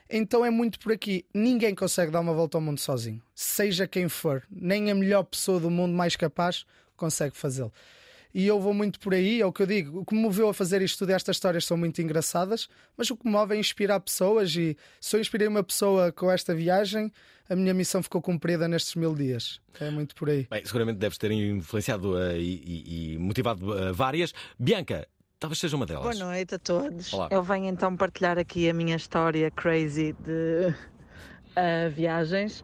Então 0.10 0.45
é 0.45 0.49
muito 0.49 0.80
por 0.80 0.91
aqui. 0.91 1.26
Ninguém 1.34 1.74
consegue 1.74 2.12
dar 2.12 2.20
uma 2.20 2.34
volta 2.34 2.58
ao 2.58 2.62
mundo 2.62 2.80
sozinho. 2.80 3.22
Seja 3.34 3.88
quem 3.88 4.10
for. 4.10 4.43
Nem 4.51 4.91
a 4.91 4.95
melhor 4.95 5.24
pessoa 5.24 5.60
do 5.60 5.70
mundo 5.70 5.93
mais 5.93 6.16
capaz 6.16 6.66
consegue 6.95 7.36
fazê-lo. 7.36 7.72
E 8.34 8.47
eu 8.47 8.59
vou 8.59 8.73
muito 8.73 8.99
por 8.99 9.13
aí, 9.13 9.41
é 9.41 9.45
o 9.45 9.53
que 9.53 9.61
eu 9.61 9.67
digo. 9.67 9.99
O 9.99 10.05
que 10.05 10.15
me 10.15 10.21
moveu 10.21 10.49
a 10.49 10.53
fazer 10.53 10.81
isto 10.81 10.97
tudo, 10.97 11.11
estas 11.11 11.36
histórias 11.36 11.65
são 11.65 11.77
muito 11.77 12.01
engraçadas, 12.01 12.67
mas 12.97 13.09
o 13.11 13.15
que 13.15 13.25
me 13.25 13.31
move 13.31 13.53
é 13.55 13.59
inspirar 13.59 13.99
pessoas. 13.99 14.55
E 14.55 14.75
se 14.99 15.15
eu 15.15 15.19
inspirei 15.19 15.47
uma 15.47 15.63
pessoa 15.63 16.11
com 16.11 16.31
esta 16.31 16.55
viagem, 16.55 17.11
a 17.47 17.55
minha 17.55 17.73
missão 17.75 18.01
ficou 18.01 18.21
cumprida 18.21 18.67
nestes 18.67 18.95
mil 18.95 19.13
dias. 19.13 19.61
É 19.79 19.91
muito 19.91 20.15
por 20.15 20.29
aí. 20.29 20.47
Bem, 20.49 20.65
seguramente 20.65 20.97
deves 20.97 21.17
ter 21.19 21.29
influenciado 21.31 22.17
eh, 22.17 22.39
e, 22.39 23.13
e- 23.13 23.17
motivado 23.19 23.77
eh, 23.77 23.91
várias. 23.91 24.34
Bianca, 24.57 25.07
talvez 25.39 25.59
seja 25.59 25.75
uma 25.75 25.86
delas. 25.86 26.17
Boa 26.17 26.31
noite 26.31 26.55
a 26.55 26.59
todos. 26.59 27.13
Olá. 27.13 27.27
Eu 27.29 27.43
venho 27.43 27.67
então 27.67 27.95
partilhar 27.95 28.39
aqui 28.39 28.67
a 28.67 28.73
minha 28.73 28.95
história 28.95 29.51
crazy 29.51 30.13
de 30.13 30.73
ah, 31.55 31.89
viagens. 31.89 32.63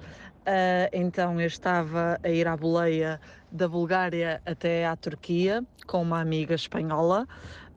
Então 0.91 1.39
eu 1.39 1.45
estava 1.45 2.20
a 2.24 2.30
ir 2.30 2.47
à 2.47 2.57
boleia 2.57 3.22
da 3.52 3.68
Bulgária 3.68 4.41
até 4.45 4.86
à 4.86 4.95
Turquia 4.95 5.64
com 5.88 6.02
uma 6.02 6.20
amiga 6.20 6.54
espanhola 6.56 7.28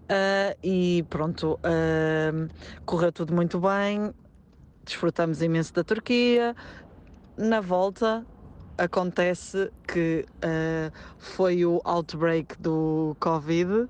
ah, 0.09 0.57
e 0.63 1.05
pronto, 1.09 1.59
ah, 1.63 2.49
correu 2.85 3.13
tudo 3.13 3.35
muito 3.35 3.61
bem, 3.61 4.13
desfrutamos 4.85 5.41
imenso 5.43 5.73
da 5.73 5.83
Turquia. 5.85 6.55
Na 7.37 7.61
volta 7.61 8.27
acontece 8.77 9.71
que 9.87 10.27
ah, 10.43 10.93
foi 11.19 11.65
o 11.65 11.81
outbreak 11.85 12.61
do 12.61 13.17
Covid 13.21 13.89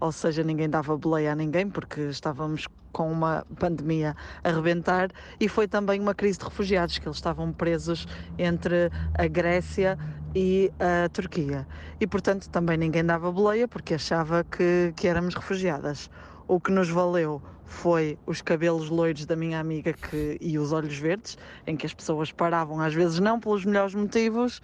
ou 0.00 0.12
seja, 0.12 0.42
ninguém 0.42 0.68
dava 0.68 0.96
boleia 0.96 1.32
a 1.32 1.34
ninguém 1.34 1.68
porque 1.68 2.02
estávamos 2.02 2.68
com 2.92 3.10
uma 3.10 3.44
pandemia 3.58 4.16
a 4.42 4.50
rebentar 4.50 5.10
e 5.40 5.48
foi 5.48 5.68
também 5.68 6.00
uma 6.00 6.14
crise 6.14 6.38
de 6.38 6.44
refugiados, 6.44 6.98
que 6.98 7.06
eles 7.06 7.16
estavam 7.16 7.52
presos 7.52 8.06
entre 8.38 8.90
a 9.14 9.26
Grécia 9.26 9.98
e 10.34 10.72
a 10.78 11.08
Turquia. 11.08 11.66
E 12.00 12.06
portanto 12.06 12.48
também 12.48 12.76
ninguém 12.76 13.04
dava 13.04 13.30
boleia 13.32 13.66
porque 13.66 13.94
achava 13.94 14.44
que, 14.44 14.92
que 14.96 15.08
éramos 15.08 15.34
refugiadas. 15.34 16.10
O 16.46 16.60
que 16.60 16.70
nos 16.70 16.88
valeu 16.88 17.42
foi 17.64 18.18
os 18.26 18.40
cabelos 18.40 18.88
loiros 18.88 19.26
da 19.26 19.36
minha 19.36 19.60
amiga 19.60 19.92
que, 19.92 20.38
e 20.40 20.58
os 20.58 20.72
olhos 20.72 20.96
verdes, 20.96 21.36
em 21.66 21.76
que 21.76 21.84
as 21.84 21.92
pessoas 21.92 22.32
paravam, 22.32 22.80
às 22.80 22.94
vezes 22.94 23.20
não 23.20 23.38
pelos 23.38 23.64
melhores 23.64 23.94
motivos, 23.94 24.62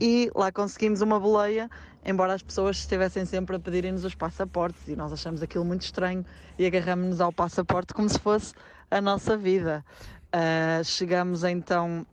e 0.00 0.28
lá 0.34 0.50
conseguimos 0.50 1.00
uma 1.00 1.20
boleia, 1.20 1.70
embora 2.04 2.34
as 2.34 2.42
pessoas 2.42 2.78
estivessem 2.78 3.24
sempre 3.24 3.54
a 3.54 3.60
pedirem-nos 3.60 4.04
os 4.04 4.16
passaportes 4.16 4.88
e 4.88 4.96
nós 4.96 5.12
achamos 5.12 5.40
aquilo 5.42 5.64
muito 5.64 5.82
estranho 5.82 6.24
e 6.58 6.66
agarramos-nos 6.66 7.20
ao 7.20 7.32
passaporte 7.32 7.94
como 7.94 8.08
se 8.08 8.18
fosse 8.18 8.52
a 8.90 9.00
nossa 9.00 9.36
vida. 9.36 9.84
Ah, 10.32 10.82
chegamos 10.82 11.44
então 11.44 12.06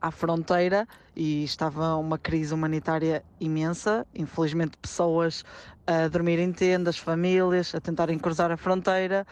à 0.00 0.10
fronteira 0.10 0.86
e 1.14 1.44
estava 1.44 1.96
uma 1.96 2.18
crise 2.18 2.54
humanitária 2.54 3.24
imensa, 3.40 4.06
infelizmente 4.14 4.76
pessoas 4.76 5.44
a 5.86 6.08
dormir 6.08 6.38
em 6.38 6.52
tendas, 6.52 6.98
famílias 6.98 7.74
a 7.74 7.80
tentarem 7.80 8.18
cruzar 8.18 8.50
a 8.50 8.56
fronteira 8.56 9.26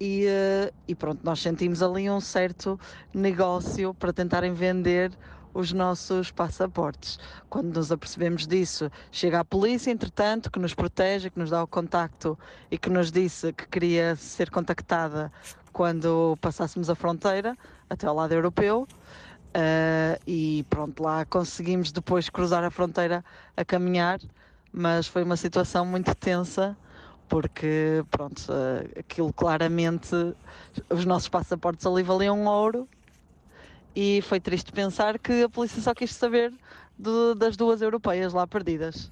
e, 0.00 0.26
eh, 0.26 0.72
e 0.86 0.94
pronto, 0.94 1.20
nós 1.24 1.40
sentimos 1.40 1.82
ali 1.82 2.10
um 2.10 2.20
certo 2.20 2.78
negócio 3.12 3.94
para 3.94 4.12
tentarem 4.12 4.52
vender 4.52 5.16
os 5.54 5.72
nossos 5.72 6.32
passaportes. 6.32 7.18
Quando 7.48 7.74
nos 7.76 7.92
apercebemos 7.92 8.46
disso, 8.46 8.90
chega 9.10 9.40
a 9.40 9.44
polícia, 9.44 9.90
entretanto, 9.90 10.50
que 10.50 10.58
nos 10.58 10.74
protege, 10.74 11.30
que 11.30 11.38
nos 11.38 11.50
dá 11.50 11.62
o 11.62 11.66
contacto 11.66 12.36
e 12.70 12.76
que 12.76 12.90
nos 12.90 13.12
disse 13.12 13.52
que 13.52 13.68
queria 13.68 14.16
ser 14.16 14.50
contactada 14.50 15.32
quando 15.72 16.36
passássemos 16.40 16.90
a 16.90 16.94
fronteira 16.94 17.56
até 17.88 18.06
ao 18.06 18.14
lado 18.16 18.32
europeu. 18.32 18.86
Ah, 19.54 20.18
e 20.26 20.64
pronto, 20.68 21.02
lá 21.02 21.24
conseguimos 21.26 21.92
depois 21.92 22.28
cruzar 22.28 22.64
a 22.64 22.70
fronteira 22.70 23.24
a 23.56 23.64
caminhar, 23.64 24.18
mas 24.72 25.06
foi 25.06 25.22
uma 25.22 25.36
situação 25.36 25.86
muito 25.86 26.14
tensa 26.14 26.76
porque 27.28 28.04
pronto, 28.10 28.42
ah, 28.50 28.98
aquilo 29.00 29.32
claramente 29.32 30.10
os 30.90 31.04
nossos 31.04 31.28
passaportes 31.28 31.86
ali 31.86 32.02
valiam 32.02 32.44
ouro 32.46 32.88
e 33.94 34.20
foi 34.22 34.40
triste 34.40 34.72
pensar 34.72 35.18
que 35.18 35.42
a 35.44 35.48
polícia 35.48 35.80
só 35.80 35.94
quis 35.94 36.12
saber 36.14 36.52
do- 36.98 37.34
das 37.34 37.56
duas 37.56 37.80
europeias 37.82 38.32
lá 38.32 38.46
perdidas. 38.46 39.08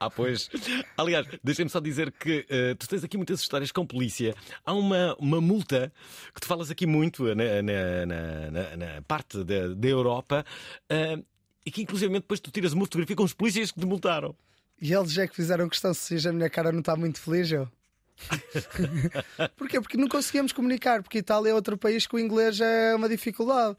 Ah, 0.00 0.10
pois. 0.10 0.48
Aliás, 0.96 1.26
deixem-me 1.42 1.70
só 1.70 1.80
dizer 1.80 2.10
que 2.12 2.44
eh, 2.48 2.74
tu 2.74 2.88
tens 2.88 3.04
aqui 3.04 3.16
muitas 3.16 3.40
histórias 3.40 3.70
com 3.72 3.86
polícia. 3.86 4.34
Há 4.64 4.72
uma, 4.72 5.14
uma 5.18 5.40
multa 5.40 5.92
que 6.34 6.40
tu 6.40 6.46
falas 6.46 6.70
aqui 6.70 6.86
muito 6.86 7.28
eh, 7.28 7.34
na, 7.34 7.62
na- 7.62 8.50
na- 8.50 8.76
na- 8.76 9.02
parte 9.02 9.42
da, 9.44 9.68
da 9.74 9.88
Europa 9.88 10.44
eh, 10.88 11.18
e 11.64 11.70
que, 11.70 11.82
inclusive, 11.82 12.12
depois 12.12 12.40
tu 12.40 12.50
tiras 12.50 12.72
uma 12.72 12.84
fotografia 12.84 13.16
com 13.16 13.24
os 13.24 13.32
polícias 13.32 13.70
que 13.70 13.80
te 13.80 13.86
multaram. 13.86 14.34
E 14.80 14.92
eles 14.92 15.16
é 15.16 15.26
que 15.26 15.34
fizeram 15.36 15.68
questão 15.68 15.94
se 15.94 16.16
a 16.28 16.32
minha 16.32 16.50
cara 16.50 16.70
não 16.72 16.80
está 16.80 16.94
muito 16.96 17.20
feliz, 17.20 17.50
eu. 17.52 17.68
Porquê? 19.56 19.80
Porque 19.80 19.96
não 19.96 20.08
conseguíamos 20.08 20.52
comunicar, 20.52 21.02
porque 21.02 21.18
Itália 21.18 21.50
é 21.50 21.54
outro 21.54 21.76
país 21.78 22.06
que 22.06 22.14
o 22.14 22.18
inglês 22.18 22.60
é 22.60 22.94
uma 22.94 23.08
dificuldade. 23.08 23.76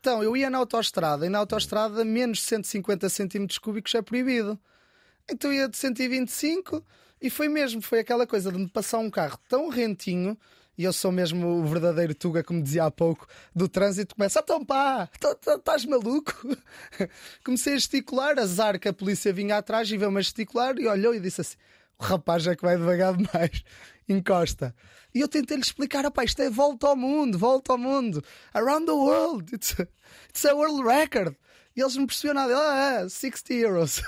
Então, 0.00 0.22
eu 0.22 0.36
ia 0.36 0.48
na 0.48 0.58
autoestrada 0.58 1.26
e 1.26 1.28
na 1.28 1.38
autoestrada 1.38 2.04
menos 2.04 2.38
de 2.38 2.44
150 2.44 3.08
centímetros 3.08 3.58
cúbicos 3.58 3.94
é 3.94 4.02
proibido. 4.02 4.58
Então 5.30 5.52
ia 5.52 5.68
de 5.68 5.76
125 5.76 6.84
e 7.20 7.28
foi 7.28 7.48
mesmo, 7.48 7.82
foi 7.82 8.00
aquela 8.00 8.26
coisa 8.26 8.50
de 8.50 8.58
me 8.58 8.68
passar 8.68 8.98
um 8.98 9.10
carro 9.10 9.38
tão 9.48 9.68
rentinho 9.68 10.38
e 10.78 10.84
eu 10.84 10.92
sou 10.92 11.10
mesmo 11.10 11.48
o 11.48 11.66
verdadeiro 11.66 12.14
Tuga, 12.14 12.44
como 12.44 12.62
dizia 12.62 12.84
há 12.84 12.90
pouco, 12.90 13.26
do 13.52 13.68
trânsito, 13.68 14.14
começa, 14.14 14.38
então 14.38 14.64
pá, 14.64 15.10
estás 15.44 15.84
maluco? 15.84 16.32
Comecei 17.44 17.72
a 17.74 17.76
gesticular, 17.76 18.38
azar 18.38 18.78
que 18.78 18.88
a 18.88 18.92
polícia 18.92 19.32
vinha 19.32 19.56
atrás 19.56 19.90
e 19.90 19.98
veio-me 19.98 20.18
a 20.18 20.22
gesticular 20.22 20.78
e 20.78 20.86
olhou 20.86 21.12
e 21.12 21.18
disse 21.18 21.40
assim: 21.40 21.56
o 21.98 22.04
rapaz 22.04 22.46
é 22.46 22.54
que 22.54 22.62
vai 22.62 22.76
devagar 22.76 23.16
demais, 23.16 23.64
encosta. 24.08 24.72
E 25.12 25.20
eu 25.20 25.26
tentei-lhe 25.26 25.62
explicar: 25.62 26.04
rapaz, 26.04 26.30
isto 26.30 26.42
é 26.42 26.48
volta 26.48 26.86
ao 26.86 26.96
mundo, 26.96 27.36
volta 27.36 27.72
ao 27.72 27.78
mundo, 27.78 28.22
around 28.54 28.86
the 28.86 28.92
world, 28.92 29.52
it's 29.52 29.74
a, 29.80 29.88
it's 30.28 30.44
a 30.44 30.54
world 30.54 30.80
record. 30.84 31.34
E 31.78 31.80
eles 31.80 31.94
não 31.94 32.06
percebiam 32.08 32.34
nada, 32.34 32.52
ah, 32.58 33.02
é, 33.04 33.08
60 33.08 33.54
euros. 33.54 34.02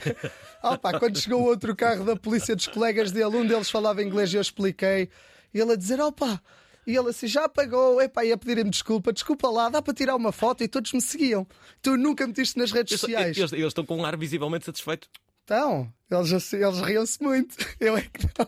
Opa, 0.62 0.98
quando 0.98 1.18
chegou 1.18 1.40
o 1.40 1.46
outro 1.46 1.74
carro 1.74 2.04
da 2.04 2.14
polícia 2.14 2.54
dos 2.54 2.66
colegas 2.66 3.10
dele, 3.10 3.34
um 3.38 3.46
deles 3.46 3.70
falava 3.70 4.02
inglês 4.02 4.30
e 4.34 4.36
eu 4.36 4.42
expliquei. 4.42 5.08
E 5.54 5.58
ele 5.58 5.72
a 5.72 5.76
dizer: 5.76 5.98
opa. 5.98 6.38
E 6.86 6.94
ele 6.94 7.08
assim, 7.08 7.26
já 7.26 7.48
pagou, 7.48 8.02
epá, 8.02 8.22
ia 8.22 8.36
pedir-me 8.36 8.68
desculpa, 8.70 9.14
desculpa 9.14 9.48
lá, 9.48 9.70
dá 9.70 9.80
para 9.80 9.94
tirar 9.94 10.14
uma 10.14 10.30
foto 10.30 10.62
e 10.62 10.68
todos 10.68 10.92
me 10.92 11.00
seguiam. 11.00 11.46
Tu 11.80 11.96
nunca 11.96 12.26
metiste 12.26 12.58
nas 12.58 12.70
redes 12.70 12.92
Eles, 12.92 13.00
sociais. 13.00 13.36
eles- 13.38 13.52
eles 13.54 13.66
estão 13.68 13.84
com 13.86 13.96
um 13.96 14.04
ar 14.04 14.14
visivelmente 14.16 14.66
satisfeito. 14.66 15.08
Então, 15.44 15.90
eles, 16.10 16.30
assim, 16.34 16.56
eles 16.58 16.78
riam-se 16.80 17.20
muito. 17.22 17.56
Eu 17.80 17.96
é 17.96 18.02
que 18.02 18.24
não. 18.38 18.46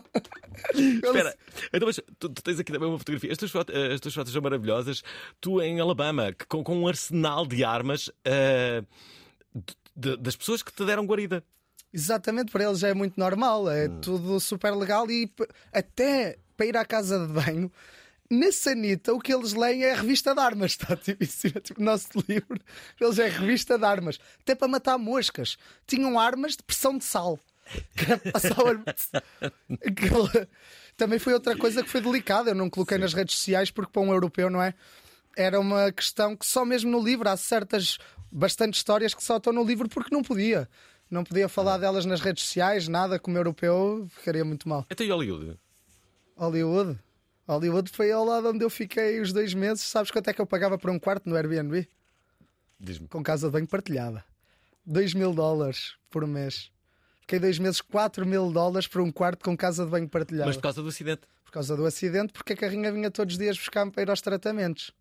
Espera, 1.03 1.35
então, 1.73 1.87
mas 1.87 1.95
tu, 2.19 2.29
tu 2.29 2.41
tens 2.43 2.59
aqui 2.59 2.71
também 2.71 2.87
uma 2.89 2.97
fotografia. 2.99 3.31
As 3.31 3.37
tuas, 3.37 3.51
foto- 3.51 3.71
eh, 3.71 3.93
as 3.93 3.99
tuas 3.99 4.13
fotos 4.13 4.31
são 4.33 4.41
maravilhosas. 4.41 5.03
Tu 5.41 5.61
em 5.61 5.79
Alabama, 5.79 6.33
com, 6.47 6.63
com 6.63 6.77
um 6.77 6.87
arsenal 6.87 7.45
de 7.45 7.63
armas. 7.63 8.09
eh, 8.25 8.83
de- 9.95 10.17
das 10.17 10.35
pessoas 10.35 10.61
que 10.63 10.71
te 10.71 10.85
deram 10.85 11.05
guarida. 11.05 11.43
Exatamente, 11.91 12.51
para 12.51 12.63
eles 12.65 12.79
já 12.79 12.87
é 12.89 12.93
muito 12.93 13.19
normal, 13.19 13.69
é 13.69 13.87
Hum. 13.89 13.99
tudo 13.99 14.39
super 14.39 14.71
legal 14.75 15.09
e 15.09 15.29
até 15.73 16.37
para 16.55 16.65
ir 16.67 16.77
à 16.77 16.85
casa 16.85 17.25
de 17.25 17.33
banho. 17.33 17.71
Na 18.31 18.51
sanita, 18.51 19.11
o 19.11 19.19
que 19.19 19.33
eles 19.33 19.53
leem 19.53 19.83
é 19.83 19.93
a 19.93 19.95
revista 19.95 20.35
de 20.35 20.39
armas, 20.39 20.71
está 20.79 20.95
tipo, 20.95 21.23
isso 21.23 21.47
é 21.47 21.59
tipo 21.59 21.81
nosso 21.81 22.09
livro. 22.27 22.59
Eles 23.01 23.17
é 23.17 23.25
a 23.25 23.29
revista 23.29 23.75
de 23.77 23.83
armas, 23.85 24.19
até 24.39 24.53
para 24.53 24.67
matar 24.67 24.97
moscas. 24.99 25.57
Tinham 25.87 26.19
armas 26.19 26.55
de 26.55 26.61
pressão 26.63 26.95
de 26.97 27.03
sal. 27.03 27.39
Também 30.97 31.19
foi 31.19 31.33
outra 31.33 31.57
coisa 31.57 31.83
que 31.83 31.89
foi 31.89 32.01
delicada. 32.01 32.51
Eu 32.51 32.55
não 32.55 32.69
coloquei 32.69 32.97
nas 32.97 33.13
redes 33.13 33.35
sociais 33.35 33.71
porque 33.71 33.91
para 33.91 34.01
um 34.01 34.11
europeu, 34.11 34.49
não 34.49 34.61
é? 34.61 34.73
Era 35.37 35.59
uma 35.59 35.91
questão 35.91 36.35
que 36.35 36.45
só 36.45 36.65
mesmo 36.65 36.91
no 36.91 37.03
livro 37.03 37.29
há 37.29 37.37
certas, 37.37 37.97
bastante 38.31 38.75
histórias 38.75 39.13
que 39.13 39.23
só 39.23 39.37
estão 39.37 39.53
no 39.53 39.63
livro 39.63 39.87
porque 39.87 40.13
não 40.13 40.21
podia. 40.21 40.69
Não 41.09 41.23
podia 41.23 41.49
falar 41.49 41.77
delas 41.77 42.05
nas 42.05 42.21
redes 42.21 42.43
sociais, 42.43 42.87
nada, 42.87 43.17
como 43.17 43.37
europeu, 43.37 44.07
ficaria 44.11 44.45
muito 44.45 44.69
mal. 44.69 44.85
Até 44.89 45.05
em 45.05 45.09
Hollywood. 45.09 45.57
Hollywood. 46.35 46.99
Hollywood 47.47 47.89
foi 47.91 48.11
ao 48.11 48.23
lado 48.23 48.49
onde 48.49 48.63
eu 48.63 48.69
fiquei 48.69 49.19
os 49.19 49.33
dois 49.33 49.55
meses. 49.55 49.83
Sabes 49.83 50.11
quanto 50.11 50.29
é 50.29 50.33
que 50.33 50.39
eu 50.39 50.45
pagava 50.45 50.77
por 50.77 50.91
um 50.91 50.99
quarto 50.99 51.27
no 51.27 51.35
Airbnb? 51.35 51.87
Diz-me. 52.79 53.07
Com 53.07 53.23
casa 53.23 53.47
de 53.47 53.53
banho 53.53 53.67
partilhada. 53.67 54.23
2 54.85 55.13
mil 55.13 55.33
dólares 55.33 55.95
por 56.09 56.25
mês. 56.27 56.71
Fiquei 57.29 57.39
dois 57.39 57.59
meses, 57.59 57.79
4 57.79 58.25
mil 58.25 58.51
dólares 58.51 58.87
por 58.87 59.01
um 59.01 59.11
quarto 59.11 59.45
com 59.45 59.55
casa 59.55 59.85
de 59.85 59.91
banho 59.91 60.09
partilhada. 60.09 60.47
Mas 60.47 60.55
por 60.55 60.63
causa 60.63 60.81
do 60.81 60.89
acidente. 60.89 61.21
Por 61.45 61.51
causa 61.51 61.77
do 61.77 61.85
acidente, 61.85 62.33
porque 62.33 62.53
a 62.53 62.57
carrinha 62.57 62.91
vinha 62.91 63.11
todos 63.11 63.35
os 63.35 63.37
dias 63.37 63.55
buscar-me 63.55 63.91
para 63.91 64.01
ir 64.01 64.09
aos 64.09 64.19
tratamentos. 64.19 64.91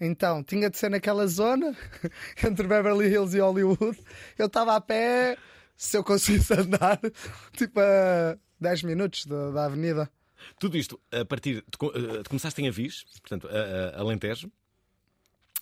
Então, 0.00 0.42
tinha 0.42 0.68
de 0.68 0.76
ser 0.76 0.90
naquela 0.90 1.28
zona, 1.28 1.76
entre 2.44 2.66
Beverly 2.66 3.06
Hills 3.06 3.36
e 3.36 3.40
Hollywood. 3.40 3.96
Eu 4.36 4.46
estava 4.46 4.74
a 4.74 4.80
pé, 4.80 5.38
se 5.76 5.96
eu 5.96 6.02
conseguisse 6.02 6.52
andar, 6.54 6.98
tipo 7.56 7.78
a 7.78 8.36
10 8.60 8.82
minutos 8.82 9.24
da, 9.24 9.52
da 9.52 9.66
avenida. 9.66 10.10
Tudo 10.58 10.76
isto 10.76 11.00
a 11.12 11.24
partir 11.24 11.62
de, 11.62 11.62
eh, 11.62 12.22
de 12.24 12.28
começaste 12.28 12.60
em 12.60 12.66
Avis, 12.66 13.04
portanto, 13.20 13.46
a, 13.46 13.96
a 13.96 14.00
Alentejo, 14.00 14.50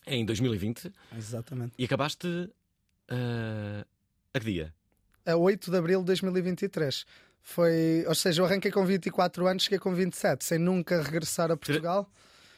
em 0.06 0.24
2020, 0.24 0.90
Exatamente. 1.18 1.74
e 1.78 1.84
acabaste 1.84 2.50
eh, 3.10 3.84
a 4.32 4.40
que 4.40 4.46
dia? 4.46 4.74
A 5.24 5.36
8 5.36 5.70
de 5.70 5.76
abril 5.76 6.00
de 6.00 6.06
2023. 6.06 7.04
Foi, 7.42 8.04
ou 8.06 8.14
seja, 8.14 8.40
eu 8.40 8.46
arranquei 8.46 8.70
com 8.70 8.84
24 8.84 9.46
anos, 9.46 9.64
cheguei 9.64 9.78
com 9.78 9.94
27, 9.94 10.44
sem 10.44 10.58
nunca 10.58 11.02
regressar 11.02 11.50
a 11.50 11.56
Portugal. 11.56 12.08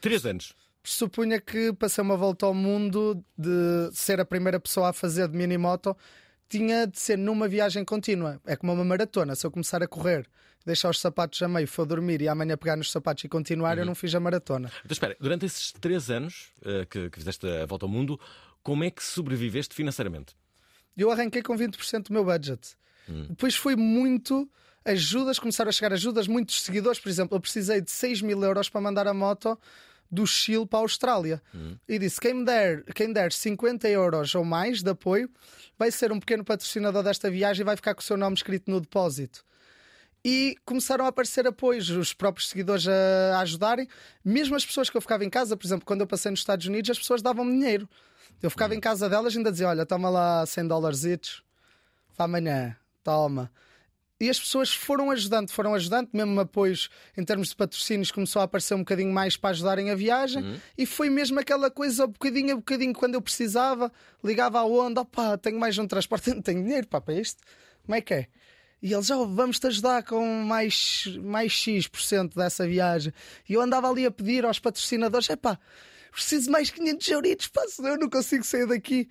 Três 0.01 0.27
anos. 0.27 0.55
Pressupunha 0.83 1.41
que 1.41 1.73
passei 1.73 2.03
uma 2.05 2.17
volta 2.17 2.45
ao 2.45 2.53
mundo 2.53 3.25
de 3.37 3.91
ser 3.93 4.21
a 4.21 4.25
primeira 4.25 4.61
pessoa 4.61 4.91
a 4.91 4.93
fazer 4.93 5.29
de 5.29 5.37
minimoto, 5.37 5.97
tinha 6.47 6.87
de 6.87 6.99
ser 6.99 7.17
numa 7.17 7.49
viagem 7.49 7.85
contínua. 7.85 8.39
É 8.47 8.55
como 8.55 8.73
uma 8.75 8.85
maratona. 8.85 9.35
Se 9.35 9.47
eu 9.47 9.51
começar 9.51 9.83
a 9.83 9.89
correr, 9.89 10.29
deixar 10.65 10.91
os 10.91 11.01
sapatos 11.01 11.41
a 11.43 11.49
meio, 11.49 11.67
for 11.67 11.87
dormir 11.87 12.21
e 12.21 12.29
amanhã 12.29 12.57
pegar 12.57 12.77
nos 12.77 12.91
sapatos 12.91 13.25
e 13.25 13.29
continuar, 13.29 13.79
eu 13.79 13.87
não 13.87 13.95
fiz 13.95 14.15
a 14.15 14.21
maratona. 14.21 14.71
Então, 14.85 14.93
espera, 14.93 15.17
durante 15.19 15.47
esses 15.47 15.73
três 15.73 16.11
anos 16.11 16.53
eh, 16.63 16.87
que, 16.89 17.09
que 17.09 17.19
fizeste 17.19 17.47
a 17.47 17.65
volta 17.65 17.87
ao 17.87 17.89
mundo, 17.89 18.21
como 18.63 18.85
é 18.85 18.91
que 18.91 19.03
sobreviveste 19.03 19.75
financeiramente? 19.75 20.35
Eu 20.97 21.11
arranquei 21.11 21.43
com 21.43 21.57
20% 21.57 22.05
do 22.05 22.13
meu 22.13 22.25
budget. 22.25 22.77
Depois 23.29 23.55
foi 23.55 23.77
muito 23.77 24.49
ajudas, 24.85 25.39
começaram 25.39 25.69
a 25.69 25.73
chegar 25.73 25.93
ajudas, 25.93 26.27
muitos 26.27 26.63
seguidores. 26.63 26.99
Por 26.99 27.09
exemplo, 27.09 27.37
eu 27.37 27.41
precisei 27.41 27.81
de 27.81 27.91
6 27.91 28.23
mil 28.23 28.43
euros 28.43 28.69
para 28.69 28.81
mandar 28.81 29.07
a 29.07 29.15
moto 29.15 29.59
do 30.11 30.27
Chile 30.27 30.67
para 30.67 30.79
a 30.79 30.83
Austrália. 30.83 31.43
E 31.89 31.99
disse: 31.99 32.21
quem 32.21 32.45
der, 32.45 32.85
quem 32.95 33.13
der 33.13 33.33
50 33.33 33.89
euros 33.89 34.35
ou 34.35 34.45
mais 34.45 34.83
de 34.83 34.91
apoio 34.91 35.29
vai 35.79 35.91
ser 35.91 36.13
um 36.13 36.21
pequeno 36.21 36.45
patrocinador 36.45 37.03
desta 37.03 37.31
viagem 37.31 37.63
e 37.63 37.65
vai 37.65 37.77
ficar 37.77 37.95
com 37.95 38.01
o 38.01 38.05
seu 38.05 38.17
nome 38.17 38.37
escrito 38.37 38.71
no 38.71 38.81
depósito. 38.81 39.45
E 40.27 40.57
começaram 40.65 41.05
a 41.05 41.09
aparecer 41.09 41.47
apoios, 41.47 41.91
os 41.91 42.15
próprios 42.15 42.49
seguidores 42.49 42.89
a, 42.89 43.37
a 43.37 43.41
ajudarem. 43.41 43.87
Mesmo 44.25 44.57
as 44.57 44.65
pessoas 44.65 44.89
que 44.89 44.97
eu 44.97 45.01
ficava 45.01 45.23
em 45.23 45.29
casa, 45.29 45.55
por 45.55 45.67
exemplo, 45.67 45.85
quando 45.85 46.01
eu 46.01 46.07
passei 46.07 46.31
nos 46.31 46.41
Estados 46.41 46.67
Unidos, 46.67 46.91
as 46.91 46.99
pessoas 46.99 47.21
davam-me 47.21 47.53
dinheiro. 47.53 47.89
Eu 48.43 48.51
ficava 48.51 48.75
em 48.75 48.81
casa 48.81 49.09
delas 49.09 49.35
e 49.35 49.39
ainda 49.39 49.51
dizia: 49.51 49.69
Olha, 49.69 49.87
toma 49.87 50.09
lá 50.11 50.45
100 50.47 50.69
dólares 50.69 51.43
para 52.17 52.25
amanhã, 52.27 52.77
toma. 53.03 53.51
E 54.21 54.31
as 54.31 54.39
pessoas 54.39 54.73
foram 54.73 55.11
ajudando, 55.11 55.51
foram 55.51 55.75
ajudando, 55.75 56.09
mesmo 56.13 56.41
apoios 56.41 56.89
em 57.17 57.25
termos 57.25 57.49
de 57.49 57.57
patrocínios 57.57 58.13
começou 58.13 58.41
a 58.41 58.45
aparecer 58.45 58.75
um 58.75 58.79
bocadinho 58.79 59.13
mais 59.13 59.37
para 59.37 59.51
ajudarem 59.51 59.91
a 59.91 59.95
viagem 59.95 60.61
e 60.79 60.87
foi 60.87 61.11
mesmo 61.11 61.41
aquela 61.41 61.71
coisa, 61.71 62.07
bocadinho 62.07 62.53
a 62.53 62.57
bocadinho, 62.57 62.95
quando 62.95 63.15
eu 63.15 63.21
precisava, 63.21 63.93
ligava 64.23 64.61
à 64.61 64.65
onda, 64.65 65.01
opá, 65.01 65.37
tenho 65.37 65.59
mais 65.59 65.77
um 65.79 65.87
transporte, 65.87 66.31
não 66.33 66.41
tenho 66.41 66.63
dinheiro 66.63 66.87
pá, 66.87 67.01
para 67.01 67.15
isto, 67.15 67.43
como 67.85 67.97
é 67.97 68.01
que 68.01 68.15
é? 68.15 68.27
E 68.81 68.93
eles, 68.93 69.11
oh, 69.11 69.27
vamos-te 69.27 69.67
ajudar 69.67 70.03
com 70.05 70.25
mais, 70.45 71.07
mais 71.23 71.53
X% 71.53 72.35
dessa 72.37 72.67
viagem. 72.69 73.15
E 73.49 73.55
eu 73.55 73.63
andava 73.63 73.89
ali 73.89 74.05
a 74.05 74.11
pedir 74.11 74.45
aos 74.45 74.59
patrocinadores, 74.59 75.29
epá, 75.31 75.59
preciso 76.15 76.51
mais 76.51 76.71
500 76.71 77.09
euritos, 77.09 77.49
pá, 77.49 77.63
eu 77.79 77.99
não 77.99 78.09
consigo 78.09 78.45
sair 78.45 78.67
daqui. 78.67 79.09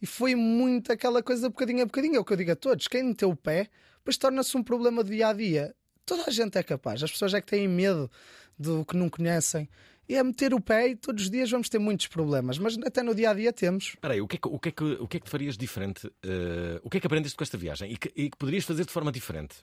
E 0.00 0.06
foi 0.06 0.34
muito 0.34 0.92
aquela 0.92 1.22
coisa, 1.22 1.48
bocadinho 1.48 1.82
a 1.82 1.86
bocadinho. 1.86 2.16
É 2.16 2.18
o 2.18 2.24
que 2.24 2.32
eu 2.32 2.36
digo 2.36 2.52
a 2.52 2.56
todos: 2.56 2.88
quem 2.88 3.02
meteu 3.02 3.30
o 3.30 3.36
pé, 3.36 3.68
depois 3.98 4.16
torna-se 4.16 4.56
um 4.56 4.62
problema 4.62 5.04
de 5.04 5.10
dia 5.10 5.28
a 5.28 5.32
dia. 5.32 5.74
Toda 6.04 6.24
a 6.26 6.30
gente 6.30 6.56
é 6.56 6.62
capaz, 6.62 7.02
as 7.02 7.10
pessoas 7.10 7.34
é 7.34 7.40
que 7.40 7.46
têm 7.46 7.66
medo 7.66 8.10
do 8.58 8.84
que 8.84 8.96
não 8.96 9.08
conhecem. 9.08 9.68
E 10.08 10.14
é 10.14 10.22
meter 10.22 10.54
o 10.54 10.60
pé 10.60 10.88
e 10.88 10.96
todos 10.96 11.24
os 11.24 11.30
dias 11.30 11.50
vamos 11.50 11.68
ter 11.68 11.80
muitos 11.80 12.06
problemas, 12.06 12.58
mas 12.58 12.78
até 12.78 13.02
no 13.02 13.12
dia 13.12 13.30
a 13.30 13.34
dia 13.34 13.52
temos. 13.52 13.86
Espera 13.86 14.14
aí, 14.14 14.20
o 14.20 14.28
que 14.28 14.36
é 14.36 14.38
que, 14.38 14.48
o 14.48 14.58
que, 14.58 14.68
é 14.68 14.72
que, 14.72 14.84
o 14.84 15.08
que, 15.08 15.16
é 15.16 15.20
que 15.20 15.28
farias 15.28 15.56
diferente? 15.56 16.08
eh, 16.22 16.80
o 16.84 16.88
que 16.88 16.98
é 16.98 17.00
que 17.00 17.06
aprendeste 17.08 17.36
com 17.36 17.42
esta 17.42 17.58
viagem 17.58 17.90
e 17.90 17.96
que, 17.96 18.12
e 18.14 18.30
que 18.30 18.36
poderias 18.36 18.64
fazer 18.64 18.84
de 18.84 18.92
forma 18.92 19.10
diferente? 19.10 19.56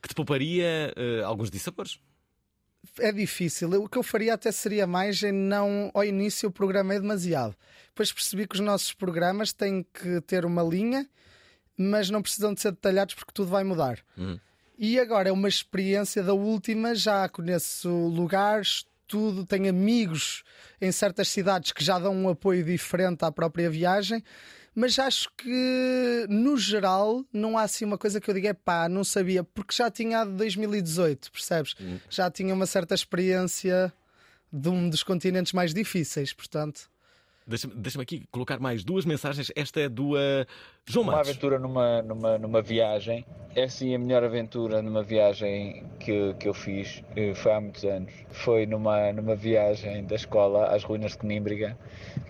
Que 0.00 0.08
te 0.08 0.14
pouparia 0.14 0.94
eh, 0.96 1.22
alguns 1.22 1.50
dissabores? 1.50 2.00
É 2.98 3.12
difícil. 3.12 3.72
Eu- 3.72 3.84
O 3.84 3.88
que 3.88 3.98
eu 3.98 4.02
faria 4.02 4.34
até 4.34 4.50
seria 4.52 4.86
mais 4.86 5.22
em 5.22 5.32
não 5.32 5.90
ao 5.94 6.04
início 6.04 6.46
eu 6.46 6.50
programei 6.50 6.98
demasiado. 6.98 7.54
Depois 7.88 8.12
percebi 8.12 8.46
que 8.46 8.54
os 8.54 8.60
nossos 8.60 8.92
programas 8.92 9.52
têm 9.52 9.84
que 9.94 10.20
ter 10.22 10.44
uma 10.44 10.62
linha, 10.62 11.08
mas 11.76 12.10
não 12.10 12.22
precisam 12.22 12.52
de 12.54 12.60
ser 12.60 12.72
detalhados 12.72 13.14
porque 13.14 13.32
tudo 13.32 13.50
vai 13.50 13.64
mudar. 13.64 13.98
E 14.78 14.98
agora 14.98 15.28
é 15.28 15.32
uma 15.32 15.48
experiência 15.48 16.22
da 16.22 16.32
última, 16.32 16.94
já 16.94 17.28
conheço 17.28 17.88
lugares, 17.90 18.86
tudo, 19.06 19.44
tenho 19.44 19.68
amigos 19.68 20.42
em 20.80 20.90
certas 20.92 21.28
cidades 21.28 21.72
que 21.72 21.84
já 21.84 21.98
dão 21.98 22.14
um 22.14 22.28
apoio 22.28 22.64
diferente 22.64 23.24
à 23.24 23.30
própria 23.32 23.68
viagem, 23.68 24.22
mas 24.74 24.98
acho 24.98 25.28
que 25.36 26.26
no 26.28 26.56
geral 26.56 27.24
não 27.32 27.58
há 27.58 27.62
assim 27.62 27.84
uma 27.84 27.98
coisa 27.98 28.20
que 28.20 28.30
eu 28.30 28.34
diga, 28.34 28.54
pá, 28.54 28.88
não 28.88 29.04
sabia, 29.04 29.42
porque 29.42 29.74
já 29.74 29.90
tinha 29.90 30.20
a 30.20 30.24
de 30.24 30.32
2018, 30.32 31.30
percebes? 31.32 31.74
Já 32.08 32.30
tinha 32.30 32.54
uma 32.54 32.66
certa 32.66 32.94
experiência 32.94 33.92
de 34.52 34.68
um 34.68 34.88
dos 34.88 35.02
continentes 35.02 35.52
mais 35.52 35.72
difíceis, 35.74 36.32
portanto. 36.32 36.90
Deixa-me 37.46 37.74
deixa-me 37.74 38.02
aqui 38.02 38.24
colocar 38.30 38.60
mais 38.60 38.84
duas 38.84 39.04
mensagens. 39.04 39.50
Esta 39.56 39.80
é 39.80 39.88
do 39.88 40.16
eh, 40.16 40.46
João 40.86 41.02
Uma 41.04 41.12
Matos. 41.14 41.30
aventura 41.30 41.58
numa, 41.58 42.02
numa, 42.02 42.38
numa 42.38 42.62
viagem. 42.62 43.24
É 43.56 43.66
sim 43.66 43.92
a 43.94 43.98
melhor 43.98 44.22
aventura 44.22 44.80
numa 44.82 45.02
viagem 45.02 45.84
que, 45.98 46.34
que 46.34 46.48
eu 46.48 46.54
fiz. 46.54 47.02
eh, 47.16 47.34
Foi 47.34 47.52
há 47.52 47.60
muitos 47.60 47.82
anos. 47.84 48.12
Foi 48.30 48.66
numa, 48.66 49.12
numa 49.12 49.34
viagem 49.34 50.04
da 50.04 50.14
escola 50.14 50.66
às 50.66 50.84
ruínas 50.84 51.12
de 51.12 51.18
Conímbriga, 51.18 51.76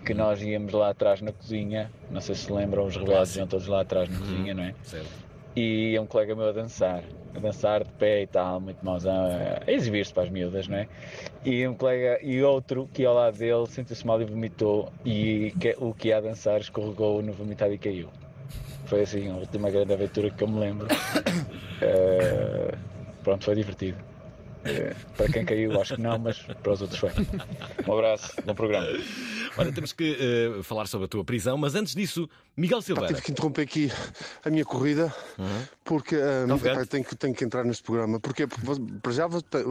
que 0.05 0.13
nós 0.13 0.41
íamos 0.41 0.73
lá 0.73 0.89
atrás 0.89 1.21
na 1.21 1.31
cozinha. 1.31 1.91
Não 2.09 2.21
sei 2.21 2.33
se 2.33 2.51
lembram, 2.51 2.85
os 2.87 2.95
rebeldes 2.95 3.35
iam 3.35 3.45
todos 3.47 3.67
lá 3.67 3.81
atrás 3.81 4.09
na 4.09 4.17
cozinha, 4.17 4.53
não 4.55 4.63
é? 4.63 4.73
Certo. 4.83 5.30
E 5.55 5.97
um 5.99 6.05
colega 6.05 6.33
meu 6.33 6.47
a 6.47 6.51
dançar, 6.53 7.03
a 7.35 7.39
dançar 7.39 7.83
de 7.83 7.91
pé 7.93 8.21
e 8.21 8.27
tal, 8.27 8.61
muito 8.61 8.83
mauzão, 8.85 9.25
a 9.67 9.69
exibir-se 9.69 10.13
para 10.13 10.23
as 10.23 10.29
miúdas, 10.29 10.67
não 10.69 10.77
é? 10.77 10.87
E 11.43 11.67
um 11.67 11.73
colega 11.73 12.19
e 12.23 12.41
outro 12.41 12.89
que 12.93 13.03
ao 13.05 13.13
lado 13.15 13.37
dele 13.37 13.67
sentiu-se 13.67 14.07
mal 14.07 14.21
e 14.21 14.25
vomitou, 14.25 14.91
e 15.05 15.53
que- 15.59 15.75
o 15.77 15.93
que 15.93 16.07
ia 16.07 16.17
a 16.17 16.21
dançar 16.21 16.61
escorregou 16.61 17.21
no 17.21 17.33
vomitado 17.33 17.73
e 17.73 17.77
caiu. 17.77 18.07
Foi 18.85 19.01
assim 19.01 19.29
a 19.29 19.35
última 19.35 19.69
grande 19.69 19.91
aventura 19.93 20.29
que 20.29 20.41
eu 20.43 20.47
me 20.47 20.59
lembro. 20.59 20.87
Eh, 21.83 22.75
pronto, 23.23 23.43
foi 23.43 23.55
divertido. 23.55 23.97
Eh, 24.63 24.93
para 25.17 25.27
quem 25.29 25.43
caiu, 25.43 25.81
acho 25.81 25.95
que 25.95 26.01
não, 26.01 26.19
mas 26.19 26.37
para 26.37 26.71
os 26.73 26.79
outros 26.79 26.99
foi. 26.99 27.09
Um 27.87 27.93
abraço, 27.93 28.35
bom 28.45 28.53
programa. 28.53 28.85
Ora, 29.57 29.71
temos 29.71 29.91
que 29.91 30.15
eh, 30.59 30.61
falar 30.61 30.85
sobre 30.85 31.05
a 31.05 31.07
tua 31.07 31.25
prisão, 31.25 31.57
mas 31.57 31.73
antes 31.73 31.95
disso, 31.95 32.29
Miguel 32.57 32.79
Pá, 32.79 32.83
Silveira. 32.83 33.07
tive 33.07 33.21
que 33.21 33.31
interromper 33.31 33.61
aqui 33.61 33.91
a 34.43 34.49
minha 34.49 34.65
corrida 34.65 35.13
porque 35.83 36.15
ah, 36.15 36.53
Ofegante. 36.53 36.79
pá, 36.79 36.85
tenho, 36.85 37.03
que, 37.05 37.15
tenho 37.15 37.33
que 37.33 37.43
entrar 37.45 37.63
neste 37.63 37.81
programa. 37.83 38.19
Porque, 38.19 38.45
para 39.01 39.11
já, 39.11 39.27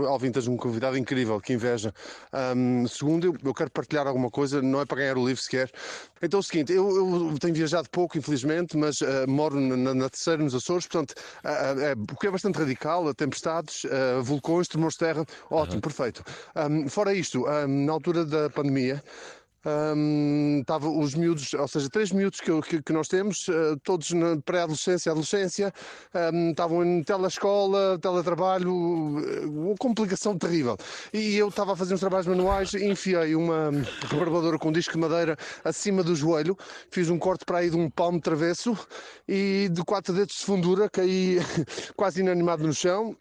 Alvin, 0.09 0.33
tens 0.33 0.47
um 0.49 0.57
convidado 0.57 0.97
incrível, 0.97 1.41
que 1.41 1.53
inveja. 1.53 1.93
Ahm, 2.33 2.87
segundo, 2.87 3.27
eu, 3.27 3.37
eu 3.45 3.55
quero 3.55 3.71
partilhar 3.71 4.07
alguma 4.07 4.31
coisa, 4.31 4.61
não 4.63 4.81
é 4.81 4.87
para 4.87 4.99
ganhar 4.99 5.19
o 5.19 5.27
livro 5.27 5.43
sequer. 5.43 5.71
Então 6.23 6.39
é 6.39 6.41
o 6.41 6.43
seguinte, 6.43 6.73
eu, 6.73 7.31
eu 7.31 7.39
tenho 7.39 7.55
viajado 7.55 7.89
pouco, 7.91 8.19
infelizmente, 8.19 8.77
mas 8.77 9.03
ah, 9.03 9.27
moro 9.29 9.61
na, 9.61 9.95
na- 9.95 10.09
terceira, 10.11 10.43
nos 10.43 10.55
Açores, 10.55 10.87
portanto, 10.87 11.15
é, 11.45 11.93
o 11.93 12.17
que 12.17 12.27
é 12.27 12.31
bastante 12.31 12.59
radical, 12.59 13.15
tempestades, 13.15 13.83
vulcões, 14.23 14.67
tremores 14.67 14.95
de 14.95 15.01
terra, 15.01 15.25
ótimo, 15.51 15.81
perfeito. 15.81 16.25
Ahm, 16.55 16.89
fora 16.89 17.15
isto, 17.15 17.45
na 17.69 17.93
altura 17.93 18.25
da 18.25 18.51
pandemia, 18.51 19.03
Ahm, 19.65 20.61
Estava 20.61 20.89
os 20.89 21.15
miúdos, 21.15 21.53
ou 21.55 21.69
seja, 21.69 21.89
três 21.91 22.13
miúdos 22.13 22.41
que, 22.41 22.61
que- 22.63 22.83
que 22.83 22.93
nós 22.93 23.09
temos, 23.09 23.47
eh, 23.49 23.77
todos 23.83 24.11
na 24.13 24.37
pré-adolescência, 24.43 25.11
adolescência, 25.13 25.73
ahm, 26.15 26.51
estavam 26.51 26.85
em 26.85 27.03
telescola, 27.03 27.99
teletrabalho, 28.01 28.71
eh, 29.27 29.47
uma 29.47 29.75
complicação 29.79 30.37
terrível. 30.39 30.77
E 31.13 31.37
eu 31.37 31.49
estava 31.49 31.73
a 31.73 31.77
fazer 31.77 31.95
uns 31.95 32.01
trabalhos 32.01 32.27
manuais 32.27 32.73
enfiei 32.75 33.35
uma 33.35 33.71
rebarbadora 34.11 34.59
com 34.59 34.73
disco 34.73 34.95
de 34.95 34.99
madeira 35.01 35.37
acima 35.65 36.03
do 36.03 36.15
joelho, 36.15 36.57
fiz 36.91 37.11
um 37.11 37.19
corte 37.19 37.45
para 37.45 37.59
aí 37.59 37.71
de 37.71 37.77
um 37.77 37.91
palmo 37.91 38.21
travesso 38.21 38.77
e 39.29 39.69
de 39.71 39.83
quatro 39.85 40.15
dedos 40.15 40.37
de 40.37 40.45
fundura 40.45 40.89
caí 40.89 41.39
quase 41.97 42.21
inanimado 42.21 42.63
no 42.67 42.73
chão. 42.73 43.17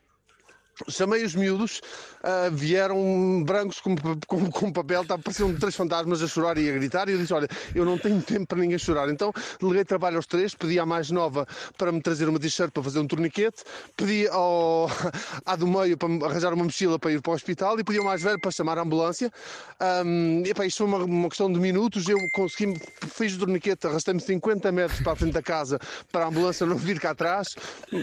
Chamei 0.87 1.23
os 1.23 1.35
miúdos, 1.35 1.81
ah, 2.23 2.49
vieram 2.51 3.43
brancos 3.43 3.79
com, 3.79 3.95
com, 4.27 4.51
com 4.51 4.71
papel, 4.71 5.05
tá, 5.05 5.17
pareciam 5.17 5.53
três 5.55 5.75
fantasmas 5.75 6.21
a 6.21 6.27
chorar 6.27 6.57
e 6.57 6.69
a 6.69 6.73
gritar. 6.73 7.09
E 7.09 7.13
eu 7.13 7.17
disse: 7.17 7.33
Olha, 7.33 7.47
eu 7.75 7.85
não 7.85 7.97
tenho 7.97 8.21
tempo 8.21 8.47
para 8.47 8.59
ninguém 8.59 8.77
chorar. 8.77 9.09
Então 9.09 9.33
liguei 9.61 9.83
trabalho 9.83 10.17
aos 10.17 10.25
três, 10.25 10.53
pedi 10.55 10.79
à 10.79 10.85
mais 10.85 11.11
nova 11.11 11.47
para 11.77 11.91
me 11.91 12.01
trazer 12.01 12.29
uma 12.29 12.39
t-shirt 12.39 12.71
para 12.71 12.83
fazer 12.83 12.99
um 12.99 13.07
torniquete, 13.07 13.63
pedi 13.95 14.27
ao, 14.27 14.89
à 15.45 15.55
do 15.55 15.67
meio 15.67 15.97
para 15.97 16.09
me 16.09 16.23
arranjar 16.23 16.53
uma 16.53 16.63
mochila 16.63 16.97
para 16.97 17.11
ir 17.11 17.21
para 17.21 17.31
o 17.31 17.35
hospital 17.35 17.79
e 17.79 17.83
pedi 17.83 17.99
ao 17.99 18.05
mais 18.05 18.21
velho 18.21 18.39
para 18.39 18.51
chamar 18.51 18.77
a 18.77 18.81
ambulância. 18.81 19.31
Ahm, 19.79 20.43
epá, 20.45 20.65
isto 20.65 20.77
foi 20.79 20.87
uma, 20.87 20.97
uma 21.03 21.29
questão 21.29 21.51
de 21.51 21.59
minutos. 21.59 22.07
Eu 22.07 22.17
consegui, 22.33 22.79
fiz 23.13 23.35
o 23.35 23.39
torniquete, 23.39 23.87
arrastei-me 23.87 24.19
50 24.19 24.71
metros 24.71 25.01
para 25.01 25.13
a 25.13 25.15
frente 25.15 25.33
da 25.33 25.41
casa 25.41 25.79
para 26.11 26.25
a 26.25 26.27
ambulância 26.27 26.65
não 26.65 26.75
vir 26.75 26.99
cá 26.99 27.11
atrás. 27.11 27.55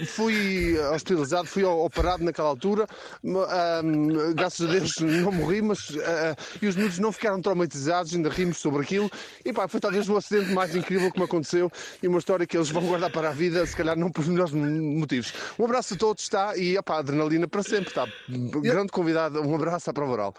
Fui 0.08 0.78
hospitalizado, 0.94 1.46
fui 1.46 1.64
operado 1.64 2.24
naquela 2.24 2.48
altura. 2.48 2.65
Ahm, 2.74 4.34
graças 4.34 4.68
a 4.68 4.72
Deus 4.72 4.96
não 4.98 5.32
morri, 5.32 5.62
mas 5.62 5.96
ah, 6.04 6.36
e 6.60 6.66
os 6.66 6.76
miúdos 6.76 6.98
não 6.98 7.12
ficaram 7.12 7.40
traumatizados, 7.40 8.14
ainda 8.14 8.28
rimos 8.28 8.58
sobre 8.58 8.82
aquilo. 8.82 9.10
E 9.44 9.52
pá, 9.52 9.68
foi 9.68 9.80
talvez 9.80 10.08
o 10.08 10.16
acidente 10.16 10.52
mais 10.52 10.74
incrível 10.74 11.10
que 11.10 11.18
me 11.18 11.24
aconteceu 11.24 11.70
e 12.02 12.08
uma 12.08 12.18
história 12.18 12.46
que 12.46 12.56
eles 12.56 12.70
vão 12.70 12.82
guardar 12.84 13.10
para 13.10 13.28
a 13.30 13.32
vida, 13.32 13.64
se 13.66 13.76
calhar 13.76 13.96
não 13.96 14.10
por 14.10 14.26
melhores 14.26 14.52
motivos. 14.52 15.32
Um 15.58 15.64
abraço 15.64 15.94
a 15.94 15.96
todos, 15.96 16.22
está? 16.22 16.56
E 16.56 16.76
opá, 16.78 16.98
adrenalina 16.98 17.46
para 17.46 17.62
sempre, 17.62 17.88
está? 17.88 18.06
Grande 18.28 18.90
convidado, 18.90 19.40
um 19.40 19.54
abraço 19.54 19.90
à 19.90 19.92
prova 19.92 20.12
oral. 20.12 20.34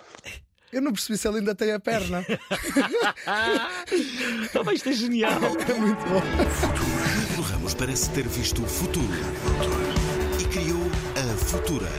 Eu 0.71 0.81
não 0.81 0.91
percebi 0.91 1.17
se 1.17 1.27
ele 1.27 1.39
ainda 1.39 1.55
tem 1.55 1.71
a 1.71 1.79
perna. 1.79 2.25
Ah, 3.25 4.63
pá, 4.63 4.73
isto 4.73 4.89
é 4.89 4.93
genial. 4.93 5.31
É 5.31 5.73
muito 5.73 6.05
bom. 6.05 6.21
Pedro 7.27 7.41
Ramos 7.41 7.73
parece 7.73 8.09
ter 8.11 8.27
visto 8.27 8.63
o 8.63 8.67
futuro 8.67 9.07
a 9.83 9.86
Futura. 11.47 11.89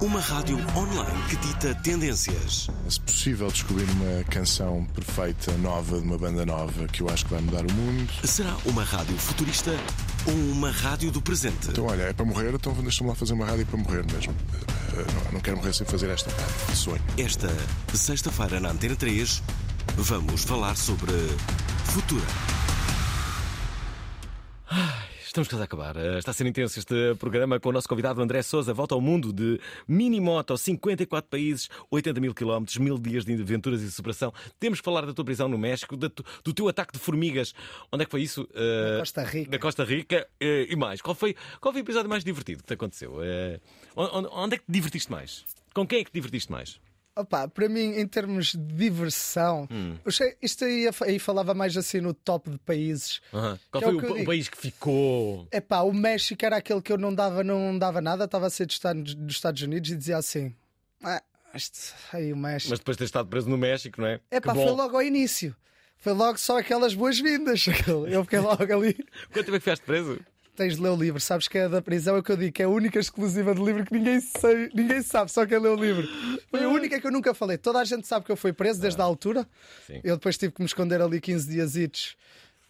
Uma 0.00 0.20
rádio 0.20 0.58
online 0.76 1.22
que 1.30 1.36
dita 1.36 1.74
tendências. 1.76 2.68
Se 2.88 3.00
possível, 3.00 3.48
descobrir 3.50 3.84
uma 3.92 4.22
canção 4.24 4.84
perfeita, 4.94 5.52
nova, 5.56 5.98
de 5.98 6.04
uma 6.06 6.18
banda 6.18 6.44
nova, 6.44 6.86
que 6.88 7.00
eu 7.02 7.08
acho 7.08 7.24
que 7.24 7.30
vai 7.32 7.40
mudar 7.40 7.64
o 7.64 7.72
mundo. 7.72 8.12
Será 8.24 8.54
uma 8.66 8.84
rádio 8.84 9.16
futurista 9.16 9.70
ou 10.26 10.34
uma 10.52 10.70
rádio 10.70 11.10
do 11.10 11.22
presente? 11.22 11.68
Então, 11.70 11.86
olha, 11.86 12.02
é 12.02 12.12
para 12.12 12.26
morrer, 12.26 12.52
então 12.54 12.74
deixa-me 12.74 13.08
lá 13.08 13.16
fazer 13.16 13.32
uma 13.32 13.46
rádio 13.46 13.64
para 13.64 13.78
morrer 13.78 14.04
mesmo. 14.12 14.34
Eh, 14.92 15.04
Não, 15.24 15.32
não 15.32 15.40
quero 15.40 15.56
morrer 15.56 15.72
sem 15.72 15.86
fazer 15.86 16.10
esta 16.10 16.30
rádio. 16.30 16.76
Sonho. 16.76 17.02
Esta 17.16 17.48
sexta-feira 17.94 18.60
na 18.60 18.68
Antena 18.70 18.96
3 18.96 19.42
vamos 19.96 20.44
falar 20.44 20.76
sobre 20.76 21.12
Futura. 21.84 22.26
Estamos 25.36 25.48
quase 25.50 25.60
a 25.60 25.64
acabar. 25.66 25.96
Eh, 25.98 26.16
Está 26.18 26.30
a 26.30 26.34
ser 26.34 26.46
intenso 26.46 26.78
este 26.78 27.14
programa 27.16 27.60
com 27.60 27.68
o 27.68 27.72
nosso 27.72 27.86
convidado 27.86 28.22
André 28.22 28.40
Souza. 28.40 28.72
Volta 28.72 28.94
ao 28.94 29.02
mundo 29.02 29.34
de 29.34 29.60
minimoto, 29.86 30.56
54 30.56 31.28
países, 31.28 31.68
80 31.90 32.18
mil 32.22 32.32
quilómetros, 32.32 32.78
mil 32.78 32.96
dias 32.96 33.22
de 33.26 33.34
aventuras 33.34 33.82
e 33.82 33.92
superação. 33.92 34.32
Temos 34.58 34.80
que 34.80 34.84
falar 34.86 35.04
da 35.04 35.12
tua 35.12 35.26
prisão 35.26 35.46
no 35.46 35.58
México, 35.58 35.94
do 35.94 36.54
teu 36.54 36.68
ataque 36.68 36.94
de 36.94 36.98
formigas. 36.98 37.52
Onde 37.92 38.04
é 38.04 38.06
que 38.06 38.10
foi 38.10 38.22
isso? 38.22 38.48
Eh, 38.54 38.92
Na 38.94 38.98
Costa 39.00 39.24
Rica. 39.24 39.50
Na 39.50 39.58
Costa 39.58 39.84
Rica. 39.84 40.26
Eh, 40.40 40.68
e 40.70 40.74
mais, 40.76 41.02
qual 41.02 41.14
foi, 41.14 41.36
qual 41.60 41.70
foi 41.70 41.82
o 41.82 41.84
episódio 41.84 42.08
mais 42.08 42.24
divertido 42.24 42.62
que 42.62 42.68
te 42.68 42.72
aconteceu? 42.72 43.18
Onde 43.94 44.54
é 44.54 44.58
que 44.58 44.64
te 44.64 44.72
divertiste 44.72 45.10
mais? 45.12 45.44
Com 45.74 45.86
quem 45.86 46.00
é 46.00 46.04
que 46.04 46.10
te 46.10 46.14
divertiste 46.14 46.50
mais? 46.50 46.80
Opa, 47.16 47.48
para 47.48 47.66
mim, 47.66 47.94
em 47.98 48.06
termos 48.06 48.48
de 48.48 48.58
diversão, 48.58 49.66
Hum. 49.70 49.96
sei- 50.10 50.36
isto 50.42 50.66
aí, 50.66 50.86
aí 51.02 51.18
falava 51.18 51.54
mais 51.54 51.74
assim 51.74 51.98
no 52.00 52.12
top 52.12 52.50
de 52.50 52.58
países. 52.58 53.22
Aham. 53.32 53.58
Qual 53.70 53.80
Que 53.80 53.84
é 53.88 53.92
foi 53.92 53.96
o 53.96 54.00
que 54.00 54.06
o, 54.20 54.22
o 54.22 54.26
país 54.26 54.48
que 54.50 54.58
ficou? 54.58 55.48
É 55.50 55.58
pá, 55.60 55.80
o 55.80 55.94
México 55.94 56.44
era 56.44 56.56
aquele 56.58 56.82
que 56.82 56.92
eu 56.92 56.98
não 56.98 57.14
dava, 57.14 57.42
não 57.42 57.78
dava 57.78 58.02
nada, 58.02 58.24
estava 58.24 58.46
a 58.46 58.50
ser 58.50 58.66
dos 58.66 58.74
Estados, 58.76 59.14
dos 59.14 59.34
Estados 59.34 59.62
Unidos 59.62 59.90
e 59.90 59.96
dizia 59.96 60.18
assim: 60.18 60.54
ah, 61.02 61.22
isto, 61.54 61.94
aí 62.12 62.32
o 62.34 62.36
México. 62.36 62.68
Mas 62.70 62.80
depois 62.80 62.96
de 62.96 62.98
ter 62.98 63.04
estado 63.06 63.28
preso 63.28 63.48
no 63.48 63.56
México, 63.56 63.98
não 63.98 64.08
é? 64.08 64.20
É 64.30 64.38
pá, 64.38 64.54
foi 64.54 64.70
logo 64.72 64.94
ao 64.96 65.02
início. 65.02 65.56
Foi 65.96 66.12
logo 66.12 66.36
só 66.38 66.58
aquelas 66.58 66.92
boas-vindas. 66.94 67.64
Eu 68.12 68.22
fiquei 68.24 68.38
logo 68.40 68.62
ali. 68.62 68.92
Quanto 69.32 69.46
tempo 69.46 69.56
é 69.56 69.58
que 69.58 69.60
ficaste 69.60 69.82
preso? 69.82 70.20
Tens 70.56 70.76
de 70.76 70.82
ler 70.82 70.88
o 70.88 70.96
livro, 70.96 71.20
sabes 71.20 71.48
que 71.48 71.58
é 71.58 71.68
da 71.68 71.82
prisão, 71.82 72.16
é 72.16 72.20
o 72.20 72.22
que 72.22 72.32
eu 72.32 72.36
digo, 72.36 72.52
que 72.52 72.62
é 72.62 72.64
a 72.64 72.68
única 72.68 72.98
exclusiva 72.98 73.54
de 73.54 73.62
livro 73.62 73.84
que 73.84 73.92
ninguém, 73.92 74.20
sei, 74.20 74.70
ninguém 74.72 75.02
sabe, 75.02 75.30
só 75.30 75.44
quem 75.44 75.58
lê 75.58 75.68
o 75.68 75.76
livro. 75.76 76.08
Foi 76.50 76.64
a 76.64 76.68
única 76.68 76.98
que 76.98 77.06
eu 77.06 77.12
nunca 77.12 77.34
falei. 77.34 77.58
Toda 77.58 77.78
a 77.78 77.84
gente 77.84 78.06
sabe 78.06 78.24
que 78.24 78.32
eu 78.32 78.36
fui 78.36 78.52
preso 78.52 78.80
desde 78.80 79.00
a 79.00 79.04
altura. 79.04 79.46
Sim. 79.86 80.00
Eu 80.02 80.16
depois 80.16 80.38
tive 80.38 80.52
que 80.52 80.62
me 80.62 80.66
esconder 80.66 81.02
ali 81.02 81.20
15 81.20 81.48
dias 81.48 81.76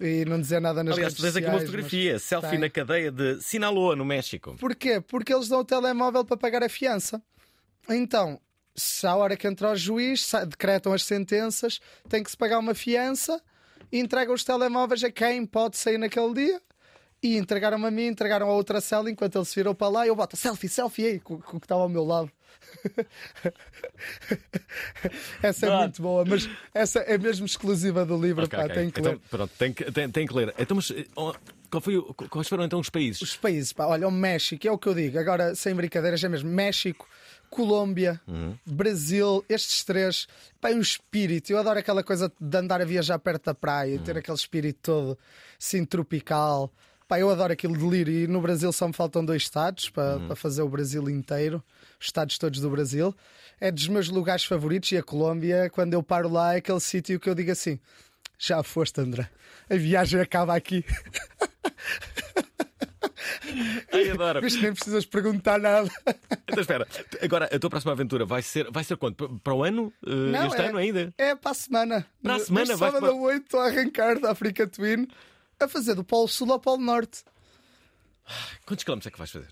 e 0.01 0.25
não 0.27 0.41
dizer 0.41 0.61
nada 0.61 0.83
nas 0.85 0.95
Aliás, 0.95 1.15
tu 1.15 1.23
redes 1.23 1.35
tens 1.35 1.45
aqui 1.45 1.55
uma 1.55 1.61
fotografia, 1.61 2.19
selfie 2.19 2.51
tem. 2.51 2.59
na 2.59 2.69
cadeia 2.69 3.11
de 3.11 3.41
Sinaloa, 3.41 3.97
no 3.97 4.05
México. 4.05 4.57
Porquê? 4.59 5.01
Porque 5.01 5.33
eles 5.33 5.49
dão 5.49 5.61
o 5.61 5.65
telemóvel 5.65 6.25
para 6.25 6.37
pagar 6.37 6.63
a 6.63 6.69
fiança. 6.69 7.23
Então, 7.89 8.41
se 8.75 9.07
à 9.07 9.15
hora 9.15 9.37
que 9.37 9.47
entra 9.47 9.73
o 9.73 9.77
juiz, 9.77 10.31
decretam 10.49 10.93
as 10.93 11.05
sentenças, 11.05 11.81
tem 12.09 12.23
que 12.23 12.31
se 12.31 12.37
pagar 12.37 12.59
uma 12.59 12.75
fiança 12.75 13.41
e 13.91 13.99
entregam 13.99 14.35
os 14.35 14.45
telemóveis 14.45 15.03
a 15.03 15.11
quem 15.11 15.47
pode 15.47 15.77
sair 15.77 15.99
naquele 15.99 16.35
dia. 16.35 16.61
E 17.35 17.37
entregaram-me 17.37 17.87
a 17.87 17.91
mim, 17.91 18.07
entregaram 18.07 18.49
a 18.49 18.53
outra 18.53 18.81
cela 18.81 19.11
enquanto 19.11 19.37
ele 19.37 19.45
se 19.45 19.55
virou 19.55 19.75
para 19.75 19.89
lá 19.89 20.07
eu 20.07 20.15
boto 20.15 20.37
selfie, 20.37 20.69
selfie 20.69 21.07
aí, 21.07 21.21
com, 21.21 21.41
com 21.41 21.57
o 21.57 21.61
que 21.61 21.67
estava 21.67 21.83
ao 21.83 21.89
meu 21.89 22.05
lado. 22.05 22.31
essa 25.43 25.67
é 25.67 25.79
muito 25.79 26.03
boa, 26.03 26.25
mas 26.25 26.49
essa 26.75 27.01
é 27.01 27.17
mesmo 27.19 27.47
exclusiva 27.47 28.05
do 28.05 28.21
livro, 28.21 28.45
Ok, 28.45 28.59
pá, 28.59 28.65
ok. 28.65 28.75
tem 28.75 28.91
que 28.91 29.01
então, 29.01 29.13
ler. 29.13 29.21
Pronto, 29.31 29.53
tem 29.59 29.73
que, 29.73 29.93
tem, 29.93 30.11
tem 30.11 30.27
que 30.27 30.35
ler. 30.35 30.55
Então, 30.59 30.77
mas, 30.77 30.91
eh, 30.91 31.07
qual 31.71 31.81
foi, 31.81 32.01
quais 32.31 32.49
foram 32.49 32.65
então 32.65 32.81
os 32.81 32.91
países? 32.91 33.21
Os 33.23 33.37
países, 33.37 33.73
pá, 33.73 33.87
olha, 33.87 34.07
o 34.09 34.11
México, 34.11 34.67
é 34.67 34.71
o 34.71 34.79
que 34.79 34.89
eu 34.89 34.95
digo, 34.95 35.19
agora 35.19 35.55
sem 35.55 35.75
brincadeiras, 35.75 36.23
é 36.23 36.29
mesmo 36.29 36.51
México, 36.51 37.09
Colômbia, 37.51 38.21
Uhum. 38.27 38.57
Brasil, 38.67 39.45
estes 39.49 39.85
três, 39.85 40.27
pá, 40.61 40.71
um 40.71 40.81
espírito. 40.81 41.51
Eu 41.51 41.59
adoro 41.59 41.79
aquela 41.79 42.03
coisa 42.03 42.33
de 42.41 42.57
andar 42.57 42.81
a 42.81 42.85
viajar 42.85 43.19
perto 43.19 43.47
da 43.47 43.55
praia 43.55 43.95
e 43.95 43.99
Uhum. 43.99 44.05
ter 44.05 44.19
aquele 44.19 44.37
espírito 44.37 44.79
todo 44.83 45.19
assim 45.61 45.85
tropical. 45.85 46.73
Pá, 47.09 47.21
eu 47.21 47.31
adoro 47.31 47.53
aquilo 47.53 47.77
de 47.77 47.85
lir 47.89 48.09
e 48.09 48.27
no 48.27 48.41
Brasil 48.41 48.73
só 48.73 48.87
me 48.89 48.93
faltam 48.93 49.25
dois 49.25 49.43
estados 49.43 49.89
para, 49.89 50.17
Uhum. 50.17 50.27
para 50.27 50.37
fazer 50.37 50.63
o 50.63 50.69
Brasil 50.69 51.09
inteiro, 51.09 51.63
os 52.01 52.07
estados 52.07 52.37
todos 52.37 52.61
do 52.61 52.69
Brasil. 52.69 53.15
É 53.61 53.71
dos 53.71 53.87
meus 53.89 54.09
lugares 54.09 54.45
favoritos 54.45 54.91
e 54.93 54.97
a 54.97 55.03
Colômbia, 55.03 55.71
quando 55.71 55.95
eu 55.95 56.03
paro 56.03 56.29
lá, 56.29 56.55
é 56.55 56.57
aquele 56.59 56.81
sítio 56.81 57.21
que 57.21 57.31
eu 57.31 57.35
digo 57.35 57.53
assim: 57.53 57.79
já 58.39 58.61
foste, 58.63 59.01
André. 59.01 59.31
A 59.71 59.77
viagem 59.77 60.21
acaba 60.21 60.55
aqui. 60.57 60.85
Ai, 63.93 64.11
adoro. 64.11 64.41
Viste, 64.41 64.61
nem 64.61 64.73
precisas 64.73 65.07
perguntar 65.07 65.59
nada. 65.59 65.89
Então, 66.43 66.61
espera, 66.61 66.87
agora 67.23 67.49
a 67.53 67.59
tua 67.59 67.71
próxima 67.71 67.93
aventura 67.93 68.25
vai 68.25 68.43
ser, 68.43 68.71
vai 68.71 68.85
ser 68.85 68.97
quando? 68.97 69.39
Para- 69.41 69.55
o 69.55 69.63
ano? 69.65 69.93
Eh, 70.07 70.11
Não, 70.11 70.47
este 70.49 70.61
é, 70.61 70.67
ano 70.69 70.79
ainda? 70.79 71.15
É 71.17 71.35
para 71.35 71.51
a 71.53 71.55
semana. 71.55 72.07
Para 72.23 72.35
a 72.37 72.39
semana 72.41 72.77
vais 72.77 72.79
sábado 72.79 73.01
para- 73.01 73.11
a 73.13 73.15
8 73.15 73.45
estou 73.45 73.61
a 73.61 73.67
arrancar 73.67 74.19
da 74.21 74.33
África 74.33 74.67
Twin 74.67 75.07
a 75.61 75.69
fazer 75.69 75.95
do 75.95 76.05
Polo 76.05 76.29
Sul 76.29 76.53
ao 76.53 76.61
Polo 76.61 76.83
Norte. 76.83 77.25
Quantos 78.67 78.85
quilómetros 78.85 79.07
é 79.07 79.11
que 79.11 79.19
vais 79.19 79.31
fazer? 79.31 79.49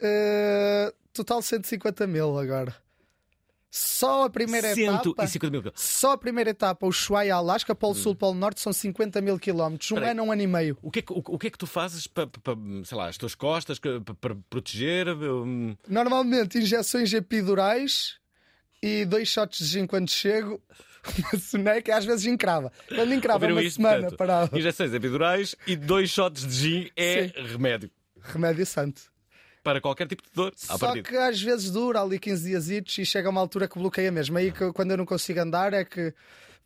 Eh, 0.00 0.92
total 1.12 1.40
150 1.42 2.06
mil 2.06 2.38
agora. 2.38 2.74
Só 3.74 4.24
a 4.24 4.30
primeira 4.30 4.74
150 4.74 5.08
etapa. 5.08 5.50
mil. 5.50 5.72
Só 5.74 6.12
a 6.12 6.18
primeira 6.18 6.50
etapa, 6.50 6.84
o 6.84 6.90
Ushuaia, 6.90 7.36
Alasca, 7.36 7.74
Polo 7.74 7.94
Sul, 7.94 8.14
Polo 8.14 8.34
Norte, 8.34 8.60
são 8.60 8.70
50 8.70 9.18
mil 9.22 9.38
quilómetros. 9.38 9.90
Um 9.90 9.94
Espera 9.94 10.08
aí. 10.08 10.10
ano, 10.12 10.24
um 10.24 10.32
ano 10.32 10.42
e 10.42 10.46
meio. 10.46 10.76
O 10.82 10.90
que, 10.90 10.98
é 10.98 11.02
que, 11.02 11.10
o, 11.12 11.22
o 11.26 11.38
que 11.38 11.46
é 11.46 11.50
que 11.50 11.56
tu 11.56 11.66
fazes 11.66 12.06
para, 12.06 12.26
para, 12.26 12.54
sei 12.84 12.98
lá, 12.98 13.08
as 13.08 13.16
tuas 13.16 13.34
costas, 13.34 13.78
para, 13.78 14.34
proteger? 14.50 15.08
hum, 15.08 15.74
Normalmente, 15.88 16.58
injeções 16.58 17.14
epidurais 17.14 18.18
e 18.82 19.06
dois 19.06 19.28
shots 19.28 19.58
de 19.60 19.64
gin 19.64 19.86
quando 19.86 20.10
chego. 20.10 20.60
Uma 21.18 21.38
soneca, 21.40 21.96
às 21.96 22.04
vezes 22.04 22.26
encrava. 22.26 22.72
Quando 22.88 23.12
encrava, 23.12 23.36
ouviram 23.36 23.54
uma 23.56 23.62
isto? 23.62 23.76
semana 23.76 24.00
Portanto, 24.00 24.18
parava. 24.18 24.58
Injeções 24.58 24.92
epidurais 24.94 25.54
e 25.66 25.76
dois 25.76 26.10
shots 26.10 26.46
de 26.46 26.52
gin 26.54 26.90
é 26.96 27.28
Sim. 27.28 27.32
remédio. 27.46 27.90
Remédio 28.20 28.64
santo. 28.64 29.02
Para 29.64 29.80
qualquer 29.80 30.06
tipo 30.08 30.22
de 30.22 30.30
dor. 30.34 30.52
Só 30.56 30.92
que 31.00 31.16
às 31.16 31.40
vezes 31.40 31.70
dura 31.70 32.00
ali 32.00 32.18
15 32.18 32.48
dias 32.48 32.98
e 32.98 33.06
chega 33.06 33.30
uma 33.30 33.40
altura 33.40 33.68
que 33.68 33.78
bloqueia 33.78 34.10
mesmo. 34.10 34.36
Aí 34.36 34.50
que, 34.50 34.72
quando 34.72 34.90
eu 34.90 34.96
não 34.96 35.06
consigo 35.06 35.40
andar 35.40 35.72
é 35.72 35.84
que 35.84 36.12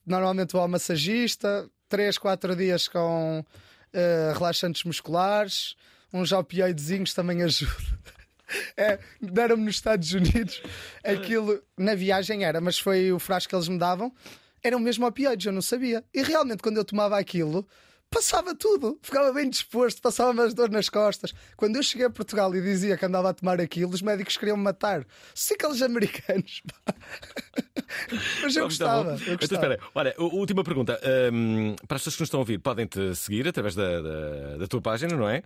normalmente 0.07 0.53
vou 0.53 0.63
ao 0.63 0.69
massagista, 0.69 1.69
3, 1.89 2.17
4 2.17 2.57
dias 2.57 2.89
com 2.89 3.45
eh, 3.93 4.33
relaxantes 4.35 4.85
musculares, 4.85 5.75
uns 6.13 6.33
opioidezinhos 6.33 7.13
também 7.13 7.43
ajudam. 7.45 7.75
É, 8.77 8.99
deram-me 9.21 9.65
nos 9.65 9.75
Estados 9.77 10.13
Unidos 10.13 10.63
aquilo 11.03 11.61
na 11.77 11.95
viagem 11.95 12.45
era, 12.45 12.61
mas 12.61 12.79
foi 12.79 13.13
o 13.13 13.19
frasco 13.19 13.51
que 13.51 13.57
eles 13.57 13.69
me 13.69 13.79
davam. 13.79 14.13
eram 14.63 14.79
mesmo 14.79 15.07
opioides, 15.07 15.47
eu 15.47 15.53
não 15.53 15.63
sabia. 15.63 16.05
E 16.15 16.23
realmente, 16.23 16.63
quando 16.63 16.77
eu 16.77 16.85
tomava 16.85 17.19
aquilo, 17.19 17.67
passava 18.11 18.55
tudo, 18.55 18.99
ficava 19.03 19.33
bem 19.33 19.51
disposto, 19.51 20.01
passava-me 20.01 20.41
as 20.43 20.55
dores 20.55 20.73
nas 20.73 20.89
costas. 20.89 21.33
Quando 21.57 21.75
eu 21.77 21.83
cheguei 21.83 22.07
a 22.07 22.11
Portugal 22.11 22.55
e 22.55 22.61
dizia 22.63 22.97
que 22.97 23.05
andava 23.05 23.31
a 23.31 23.35
tomar 23.35 23.61
aquilo, 23.61 23.93
os 23.93 24.01
médicos 24.03 24.37
queriam 24.37 24.57
me 24.57 24.63
matar. 24.63 25.05
Se 25.35 25.55
aqueles 25.55 25.83
americanos. 25.83 26.63
pá. 26.85 26.95
Mas 28.43 28.55
eu 28.57 28.63
Vamos, 28.63 28.79
tá 28.79 29.03
bom. 29.03 29.05
gostava. 29.05 29.11
Eu 29.11 29.35
Então, 29.35 29.37
gostava. 29.39 29.75
espera, 29.75 29.81
olha, 29.95 30.15
última 30.19 30.63
pergunta. 30.65 31.01
Hum, 31.33 31.75
para 31.89 31.97
as 31.97 32.03
pessoas 32.03 32.17
que 32.17 32.23
nos 32.23 32.29
estão 32.29 32.39
a 32.39 32.43
ouvir, 32.43 32.59
podem-te 32.59 33.15
seguir 33.17 33.49
através 33.49 33.75
da, 33.75 34.01
da, 34.01 34.57
da 34.59 34.67
tua 34.67 34.81
página, 34.81 35.17
não 35.17 35.29
é? 35.29 35.43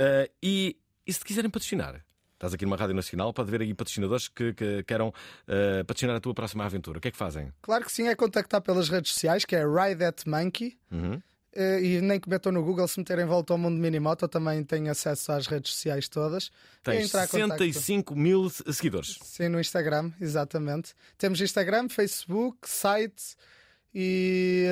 Ah, 0.00 0.28
e, 0.42 0.76
e 1.06 1.12
se 1.12 1.18
te 1.20 1.24
quiserem 1.24 1.50
patrocinar? 1.50 2.04
Estás 2.38 2.54
aqui 2.54 2.64
numa 2.64 2.76
rádio 2.76 2.94
nacional, 2.94 3.32
pode 3.32 3.48
haver 3.48 3.62
aí 3.62 3.74
patrocinadores 3.74 4.28
que, 4.28 4.52
que 4.54 4.84
queiram 4.84 5.12
ah, 5.48 5.82
patrocinar 5.84 6.14
a 6.14 6.20
tua 6.20 6.32
próxima 6.32 6.64
aventura. 6.64 6.98
O 6.98 7.00
que 7.00 7.08
é 7.08 7.10
que 7.10 7.16
fazem? 7.16 7.52
Claro 7.60 7.84
que 7.84 7.90
sim, 7.90 8.06
é 8.06 8.14
contactar 8.14 8.60
pelas 8.62 8.88
redes 8.88 9.12
sociais, 9.12 9.44
que 9.44 9.56
é 9.56 9.64
Ride 9.64 10.04
at 10.04 10.24
Monkey. 10.24 10.78
Uhum. 10.92 11.20
Eh, 11.52 11.80
E 11.82 12.00
nem 12.00 12.20
que 12.20 12.28
metam 12.28 12.52
no 12.52 12.62
Google, 12.62 12.86
se 12.86 12.98
meterem 13.00 13.24
volta 13.26 13.52
ao 13.54 13.58
mundo 13.58 13.76
Minimoto, 13.80 14.28
também 14.28 14.62
têm 14.62 14.88
acesso 14.88 15.32
às 15.32 15.48
redes 15.48 15.72
sociais 15.72 16.08
todas. 16.08 16.44
E 16.46 16.50
Tens 16.84 17.06
entrar 17.06 17.24
em 17.24 17.28
contacto. 17.28 17.64
65 17.64 18.14
mil 18.14 18.48
seguidores. 18.50 19.18
Sim, 19.24 19.48
no 19.48 19.58
Instagram, 19.58 20.12
exatamente. 20.20 20.94
Temos 21.16 21.40
Instagram, 21.40 21.88
Facebook, 21.88 22.58
site 22.68 23.34
e. 23.92 24.66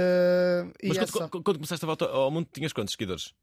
e 0.82 0.88
Mas 0.88 0.98
é 0.98 1.00
quando, 1.06 1.30
quando- 1.30 1.42
quando 1.42 1.56
começaste 1.56 1.84
a 1.84 1.86
volta 1.86 2.04
ao 2.06 2.30
mundo, 2.30 2.46
tinhas 2.52 2.72
quantos 2.72 2.92
seguidores? 2.92 3.34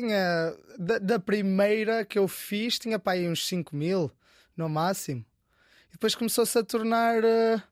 Tinha. 0.00 0.54
Da, 0.78 0.98
da 0.98 1.18
primeira 1.18 2.04
que 2.04 2.18
eu 2.18 2.28
fiz, 2.28 2.78
tinha 2.78 2.98
para 2.98 3.14
aí 3.14 3.26
uns 3.26 3.46
5 3.46 3.74
mil, 3.74 4.10
no 4.54 4.68
máximo. 4.68 5.24
E 5.88 5.92
depois 5.92 6.14
começou-se 6.14 6.58
a 6.58 6.62
tornar. 6.62 7.24
eh, 7.24 7.62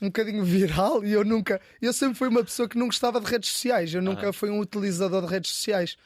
um 0.00 0.06
bocadinho 0.06 0.42
viral 0.46 1.04
e 1.04 1.12
eu 1.12 1.24
nunca. 1.24 1.60
Eu 1.80 1.92
sempre 1.92 2.16
fui 2.16 2.28
uma 2.28 2.42
pessoa 2.42 2.68
que 2.68 2.78
não 2.78 2.86
gostava 2.86 3.20
de 3.20 3.26
redes 3.30 3.50
sociais, 3.50 3.92
eu 3.94 4.02
nunca 4.02 4.32
fui 4.32 4.50
um 4.50 4.58
utilizador 4.60 5.20
de 5.22 5.28
redes 5.28 5.50
sociais. 5.50 5.96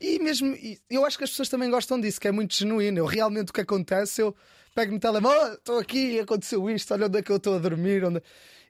E 0.00 0.18
mesmo, 0.18 0.54
eu 0.90 1.04
acho 1.06 1.16
que 1.16 1.24
as 1.24 1.30
pessoas 1.30 1.48
também 1.48 1.70
gostam 1.70 1.98
disso, 2.00 2.20
que 2.20 2.28
é 2.28 2.32
muito 2.32 2.54
genuíno. 2.54 2.98
Eu 2.98 3.06
realmente 3.06 3.50
o 3.50 3.52
que 3.52 3.60
acontece, 3.62 4.20
eu 4.20 4.36
pego 4.74 4.92
no 4.92 5.00
telemóvel, 5.00 5.40
"Oh, 5.40 5.54
estou 5.54 5.78
aqui, 5.78 6.20
aconteceu 6.20 6.68
isto, 6.68 6.92
olha 6.92 7.06
onde 7.06 7.18
é 7.18 7.22
que 7.22 7.32
eu 7.32 7.36
estou 7.36 7.54
a 7.54 7.58
dormir. 7.58 8.04
Onde... 8.04 8.20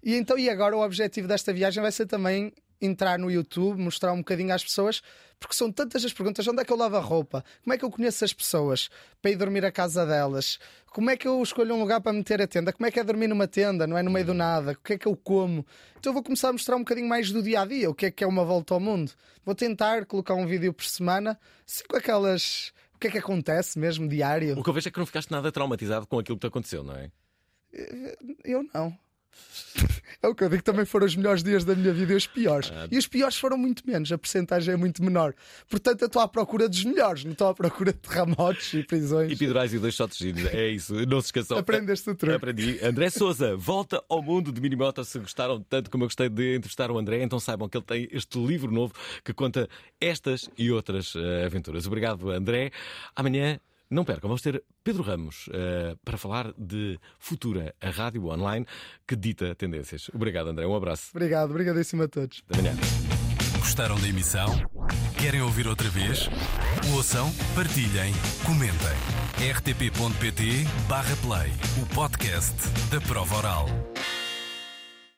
E 0.03 0.15
então, 0.15 0.39
e 0.39 0.49
agora 0.49 0.77
o 0.77 0.81
objetivo 0.85 1.27
desta 1.27 1.53
viagem 1.53 1.83
vai 1.83 1.91
ser 1.91 2.07
também 2.07 2.53
entrar 2.85 3.18
no 3.18 3.30
YouTube, 3.30 3.80
mostrar 3.80 4.12
um 4.12 4.18
bocadinho 4.18 4.55
às 4.55 4.62
pessoas, 4.62 5.03
porque 5.39 5.55
são 5.55 5.70
tantas 5.70 6.05
as 6.05 6.12
perguntas: 6.12 6.47
onde 6.47 6.62
é 6.62 6.64
que 6.64 6.72
eu 6.72 6.76
lavo 6.76 6.97
a 6.97 7.01
roupa? 7.01 7.45
Como 7.62 7.74
é 7.74 7.78
que 7.78 7.85
eu 7.85 7.91
conheço 7.91 8.24
as 8.24 8.32
pessoas 8.32 8.89
para 9.20 9.30
ir 9.30 9.37
dormir 9.37 9.64
à 9.64 9.72
casa 9.72 10.07
delas? 10.07 10.59
Como 10.87 11.11
é 11.11 11.16
que 11.16 11.26
eu 11.26 11.43
escolho 11.43 11.74
um 11.74 11.80
lugar 11.80 12.01
para 12.01 12.12
meter 12.12 12.41
a 12.41 12.47
tenda? 12.47 12.72
Como 12.72 12.87
é 12.87 12.91
que 12.91 13.01
é 13.01 13.05
dormir 13.05 13.26
numa 13.26 13.49
tenda, 13.49 13.87
não 13.87 13.99
é 13.99 14.03
no 14.03 14.11
meio 14.11 14.26
do 14.26 14.35
nada? 14.35 14.72
O 14.72 14.76
que 14.76 14.93
é 14.95 14.99
que 14.99 15.07
eu 15.07 15.16
como? 15.16 15.66
Então 15.99 16.11
eu 16.11 16.14
vou 16.14 16.22
começar 16.22 16.51
a 16.51 16.53
mostrar 16.53 16.76
um 16.76 16.80
bocadinho 16.80 17.09
mais 17.09 17.30
do 17.30 17.43
dia 17.43 17.62
a 17.62 17.66
dia, 17.66 17.91
o 17.91 17.95
que 17.95 18.07
é 18.07 18.11
que 18.11 18.22
é 18.22 18.26
uma 18.26 18.45
volta 18.45 18.74
ao 18.74 18.80
mundo. 18.80 19.12
Vou 19.45 19.55
tentar 19.55 20.07
colocar 20.07 20.35
um 20.35 20.47
vídeo 20.47 20.72
por 20.72 20.85
semana, 20.85 21.39
assim 21.66 21.85
com 21.89 21.97
aquelas. 21.97 22.72
O 22.95 22.99
que 22.99 23.09
é 23.09 23.11
que 23.11 23.18
acontece 23.18 23.78
mesmo 23.78 24.09
diário? 24.09 24.59
O 24.59 24.62
que 24.62 24.70
eu 24.70 24.74
vejo 24.74 24.89
é 24.89 24.91
que 24.91 24.99
não 24.99 25.07
ficaste 25.07 25.30
nada 25.30 25.51
traumatizado 25.51 26.07
com 26.07 26.18
aquilo 26.18 26.39
que 26.39 26.47
te 26.47 26.49
aconteceu, 26.49 26.82
não 26.82 26.95
é? 26.95 27.11
Eu 28.45 28.64
não. 28.72 28.97
É 30.22 30.28
o 30.28 30.35
que 30.35 30.43
eu 30.43 30.49
digo, 30.49 30.62
também 30.62 30.87
foram 30.87 31.05
os 31.05 31.14
melhores 31.14 31.43
dias 31.43 31.64
da 31.64 31.74
minha 31.74 31.93
vida 31.93 32.14
e 32.14 32.16
os 32.16 32.26
piores. 32.26 32.72
Ah. 32.74 32.89
E 32.91 32.97
os 32.97 33.07
piores 33.07 33.37
foram 33.37 33.59
muito 33.59 33.87
menos, 33.87 34.11
a 34.11 34.16
percentagem 34.16 34.72
é 34.72 34.76
muito 34.76 35.03
menor. 35.03 35.35
Portanto, 35.68 36.01
eu 36.01 36.07
estou 36.07 36.22
à 36.22 36.28
procura 36.28 36.66
dos 36.66 36.82
melhores, 36.82 37.24
não 37.24 37.32
estou 37.32 37.49
à 37.49 37.55
procura 37.55 37.93
de 37.93 37.99
terremotos 37.99 38.72
e 38.72 38.82
prisões. 38.82 39.30
E 39.30 39.37
pidurais 39.37 39.74
e 39.74 39.78
dois 39.78 39.95
shots 39.95 40.16
gin. 40.16 40.35
É 40.51 40.68
isso, 40.68 40.95
não 41.07 41.20
se 41.20 41.26
esqueçam. 41.26 41.59
Aprendeste 41.59 42.09
o 42.09 42.14
truque. 42.14 42.37
Aprendi. 42.37 42.78
André 42.82 43.11
Souza, 43.11 43.55
volta 43.55 44.03
ao 44.09 44.22
mundo 44.22 44.51
de 44.51 44.61
Minimota. 44.61 45.05
Se 45.05 45.18
gostaram 45.18 45.61
tanto 45.61 45.91
como 45.91 46.05
eu 46.05 46.09
gostei 46.09 46.28
de 46.28 46.57
entrevistar 46.57 46.91
o 46.91 46.99
André, 46.99 47.22
então 47.22 47.39
saibam 47.39 47.68
que 47.68 47.76
ele 47.76 47.85
tem 47.85 48.09
este 48.11 48.39
livro 48.39 48.70
novo 48.72 48.95
que 49.22 49.35
conta 49.35 49.68
estas 50.01 50.49
e 50.57 50.70
outras 50.70 51.14
eh, 51.16 51.45
aventuras. 51.45 51.87
Obrigado, 51.87 52.30
André. 52.30 52.70
Amanhã. 53.14 53.59
Não 53.95 54.05
percam, 54.05 54.27
vamos 54.27 54.43
ter 54.43 54.61
Pedro 54.83 55.05
Ramos 55.05 55.49
eh, 55.53 55.95
para 56.05 56.19
falar 56.19 56.53
de 56.59 56.99
Futura, 57.17 57.73
a 57.81 57.91
rádio 57.91 58.27
online 58.27 58.67
que 59.07 59.15
dita 59.15 59.55
tendências. 59.55 60.11
Obrigado, 60.13 60.49
André. 60.49 60.67
Um 60.67 60.75
abraço. 60.75 61.11
Obrigado, 61.15 61.51
obrigadíssimo 61.51 62.03
a 62.03 62.09
todos. 62.09 62.43
Até 62.51 62.59
amanhã. 62.59 62.77
Gostaram 63.61 63.95
da 64.01 64.09
emissão? 64.09 64.49
Querem 65.17 65.43
ouvir 65.43 65.69
outra 65.69 65.89
vez? 65.89 66.29
Ouçam, 66.93 67.33
partilhem, 67.55 68.13
comentem. 68.45 68.75
rtp.pt/play 69.55 71.53
o 71.81 71.87
podcast 71.95 72.69
da 72.91 73.01
prova 73.01 73.37
oral. 73.37 73.69